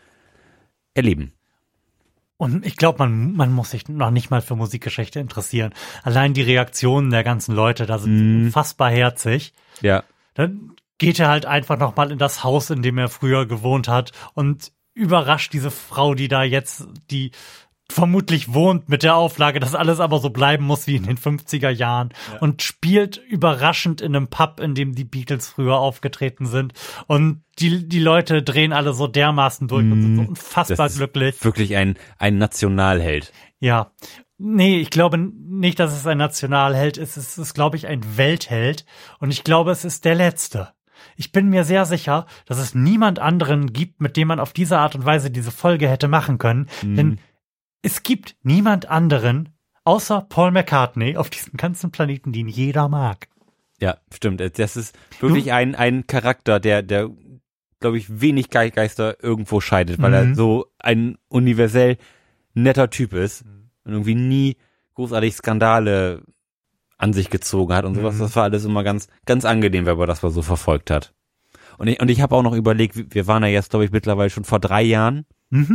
[0.93, 1.33] erleben.
[2.37, 5.73] Und ich glaube, man, man muss sich noch nicht mal für Musikgeschichte interessieren.
[6.01, 9.53] Allein die Reaktionen der ganzen Leute, da sind sie unfassbar herzig.
[9.81, 10.03] Ja.
[10.33, 10.71] Dann
[11.01, 14.11] geht er halt einfach noch mal in das Haus, in dem er früher gewohnt hat
[14.35, 17.31] und überrascht diese Frau, die da jetzt, die
[17.89, 21.71] vermutlich wohnt mit der Auflage, dass alles aber so bleiben muss wie in den 50er
[21.71, 22.09] Jahren
[22.39, 26.73] und spielt überraschend in einem Pub, in dem die Beatles früher aufgetreten sind
[27.07, 31.43] und die, die Leute drehen alle so dermaßen durch und sind so unfassbar ist glücklich.
[31.43, 33.33] wirklich ein, ein Nationalheld.
[33.59, 33.91] Ja.
[34.37, 37.17] Nee, ich glaube nicht, dass es ein Nationalheld ist.
[37.17, 38.85] Es ist, glaube ich, ein Weltheld.
[39.19, 40.73] Und ich glaube, es ist der letzte.
[41.21, 44.79] Ich bin mir sehr sicher, dass es niemand anderen gibt, mit dem man auf diese
[44.79, 46.65] Art und Weise diese Folge hätte machen können.
[46.81, 47.19] Denn
[47.83, 49.49] es gibt niemand anderen,
[49.83, 53.27] außer Paul McCartney, auf diesem ganzen Planeten, den jeder mag.
[53.79, 54.41] Ja, stimmt.
[54.57, 57.11] Das ist wirklich ein, ein Charakter, der, der,
[57.79, 60.15] glaube ich, wenig Ge Geister irgendwo scheidet, weil Mhm.
[60.31, 61.97] er so ein universell
[62.55, 63.43] netter Typ ist
[63.85, 64.57] und irgendwie nie
[64.95, 66.23] großartig Skandale
[67.01, 68.15] an sich gezogen hat und sowas.
[68.15, 68.19] Mhm.
[68.19, 71.13] Das war alles immer ganz, ganz angenehm, wenn man das mal so verfolgt hat.
[71.77, 74.29] Und ich, und ich habe auch noch überlegt, wir waren ja jetzt, glaube ich, mittlerweile
[74.29, 75.25] schon vor drei Jahren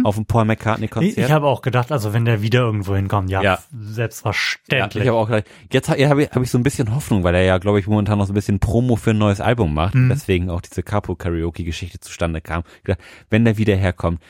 [0.04, 1.18] auf dem Paul McCartney Ich, Konzert.
[1.18, 3.52] ich habe auch gedacht, also wenn der wieder irgendwo hinkommt, ja, Ja.
[3.54, 5.02] Ja, selbstverständlich.
[5.02, 7.34] ich habe auch gleich, jetzt habe hab ich, hab ich so ein bisschen Hoffnung, weil
[7.34, 9.94] er ja, glaube ich, momentan noch so ein bisschen Promo für ein neues Album macht,
[9.94, 12.62] deswegen auch diese Capo-Karaoke-Geschichte zustande kam.
[12.78, 14.22] Ich gedacht, wenn der wieder herkommt,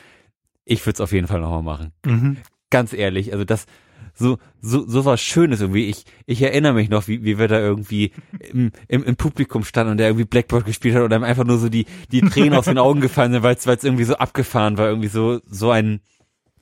[0.65, 1.93] ich würde es auf jeden Fall nochmal machen.
[2.05, 2.37] Mhm.
[2.69, 3.67] Ganz ehrlich, also das,
[4.13, 5.89] so, so, so was Schönes irgendwie.
[5.89, 8.11] Ich, ich erinnere mich noch, wie, wie wir da irgendwie
[8.51, 11.59] im, im, im Publikum standen und der irgendwie Blackboard gespielt hat und einem einfach nur
[11.59, 14.87] so die, die Tränen aus den Augen gefallen sind, weil es irgendwie so abgefahren war,
[14.87, 16.01] irgendwie so, so einen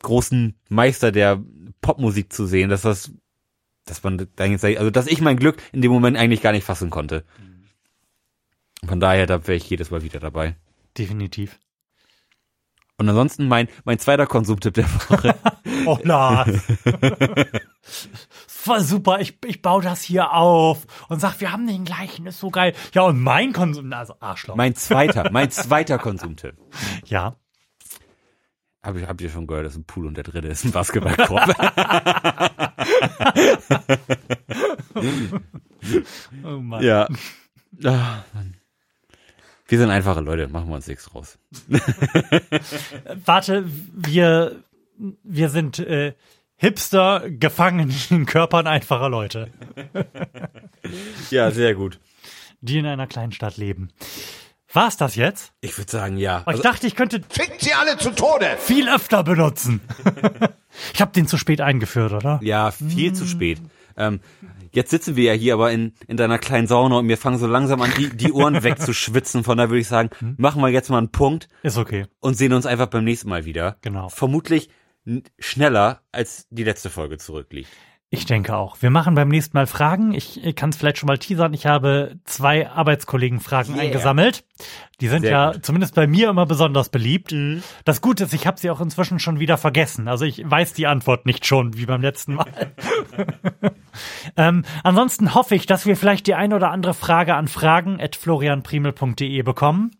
[0.02, 1.41] großen Meister der
[1.82, 3.12] Popmusik zu sehen, dass das,
[3.86, 7.24] dass man also dass ich mein Glück in dem Moment eigentlich gar nicht fassen konnte.
[8.86, 10.56] Von daher, da wäre ich jedes Mal wieder dabei.
[10.98, 11.60] Definitiv.
[12.98, 15.36] Und ansonsten mein, mein zweiter Konsumtipp der Woche.
[15.88, 16.50] Oh, Lars.
[18.48, 22.40] Voll super, ich, ich baue das hier auf und sag, wir haben den gleichen, ist
[22.40, 22.74] so geil.
[22.94, 24.56] Ja, und mein Konsum, also Arschloch.
[24.56, 26.56] mein zweiter, mein zweiter Konsumtipp.
[27.06, 27.36] ja.
[28.82, 30.72] Hab ich, habt ihr schon gehört, das ist ein Pool und der dritte ist ein
[30.72, 31.56] Basketballkorb.
[36.44, 36.84] Oh Mann.
[36.84, 37.08] ja.
[37.84, 38.55] Ah, Mann.
[39.68, 41.38] Wir sind einfache Leute, machen wir uns nichts raus.
[43.26, 44.58] Warte, wir,
[45.24, 46.14] wir sind äh,
[46.58, 49.52] Hipster gefangen in den Körpern einfacher Leute,
[51.32, 52.00] Ja, sehr gut.
[52.62, 53.90] die in einer kleinen Stadt leben.
[54.72, 55.54] War's das jetzt?
[55.62, 56.40] Ich würde sagen, ja.
[56.40, 58.58] Oh, ich Also, dachte, ich könnte Fickt sie alle zu Tode!
[58.60, 59.82] viel öfter benutzen.
[60.94, 62.40] ich habe den zu spät eingeführt, oder?
[62.44, 63.62] ja, viel zu spät.
[63.98, 64.20] Ähm,
[64.76, 67.47] jetzt sitzen wir ja hier aber in, in deiner kleinen Sauna und mir fangen so
[67.47, 69.43] langsam an, die, die Ohren wegzuschwitzen.
[69.43, 72.06] Von daher würde ich sagen, machen wir jetzt mal einen Punkt Ist okay.
[72.19, 73.77] und sehen uns einfach beim nächsten Mal wieder.
[73.81, 74.10] Genau.
[74.10, 74.69] Vermutlich
[75.39, 77.69] schneller, als die letzte Folge zurückliegt.
[78.11, 78.77] Ich denke auch.
[78.82, 80.14] Wir machen beim nächsten Mal Fragen.
[80.14, 81.53] Ich kann es vielleicht schon mal teasern.
[81.53, 83.84] Ich habe zwei Arbeitskollegen Fragen Yeah.
[83.84, 84.45] eingesammelt.
[85.02, 85.65] Die sind Sehr ja gut.
[85.65, 87.36] zumindest bei mir immer besonders beliebt.
[87.84, 90.07] Das Gute ist, ich habe sie auch inzwischen schon wieder vergessen.
[90.07, 92.45] Also ich weiß die Antwort nicht schon, wie beim letzten Mal.
[94.38, 99.91] ähm, ansonsten hoffe ich, dass wir vielleicht die ein oder andere Frage an fragen.florianprimel.de bekommen.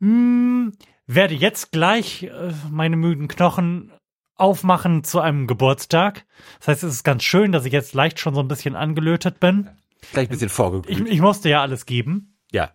[0.00, 0.72] Hm,
[1.06, 3.92] werde jetzt gleich äh, meine müden Knochen
[4.36, 6.24] aufmachen zu einem Geburtstag.
[6.58, 9.40] Das heißt, es ist ganz schön, dass ich jetzt leicht schon so ein bisschen angelötet
[9.40, 9.68] bin.
[10.12, 11.08] Gleich ein bisschen Ich, vorgeglüht.
[11.08, 12.36] ich musste ja alles geben.
[12.52, 12.72] Ja.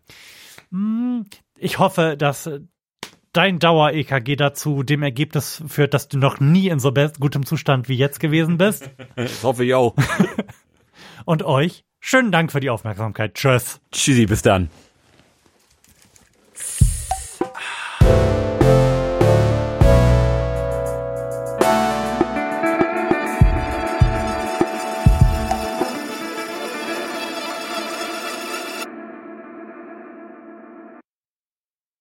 [1.58, 2.50] Ich hoffe, dass
[3.34, 7.96] dein Dauer-EKG dazu dem Ergebnis führt, dass du noch nie in so gutem Zustand wie
[7.96, 8.90] jetzt gewesen bist.
[9.16, 9.96] Das hoffe ich auch.
[11.26, 13.36] Und euch schönen Dank für die Aufmerksamkeit.
[13.36, 13.82] Tschüss.
[13.92, 14.70] Tschüssi, bis dann.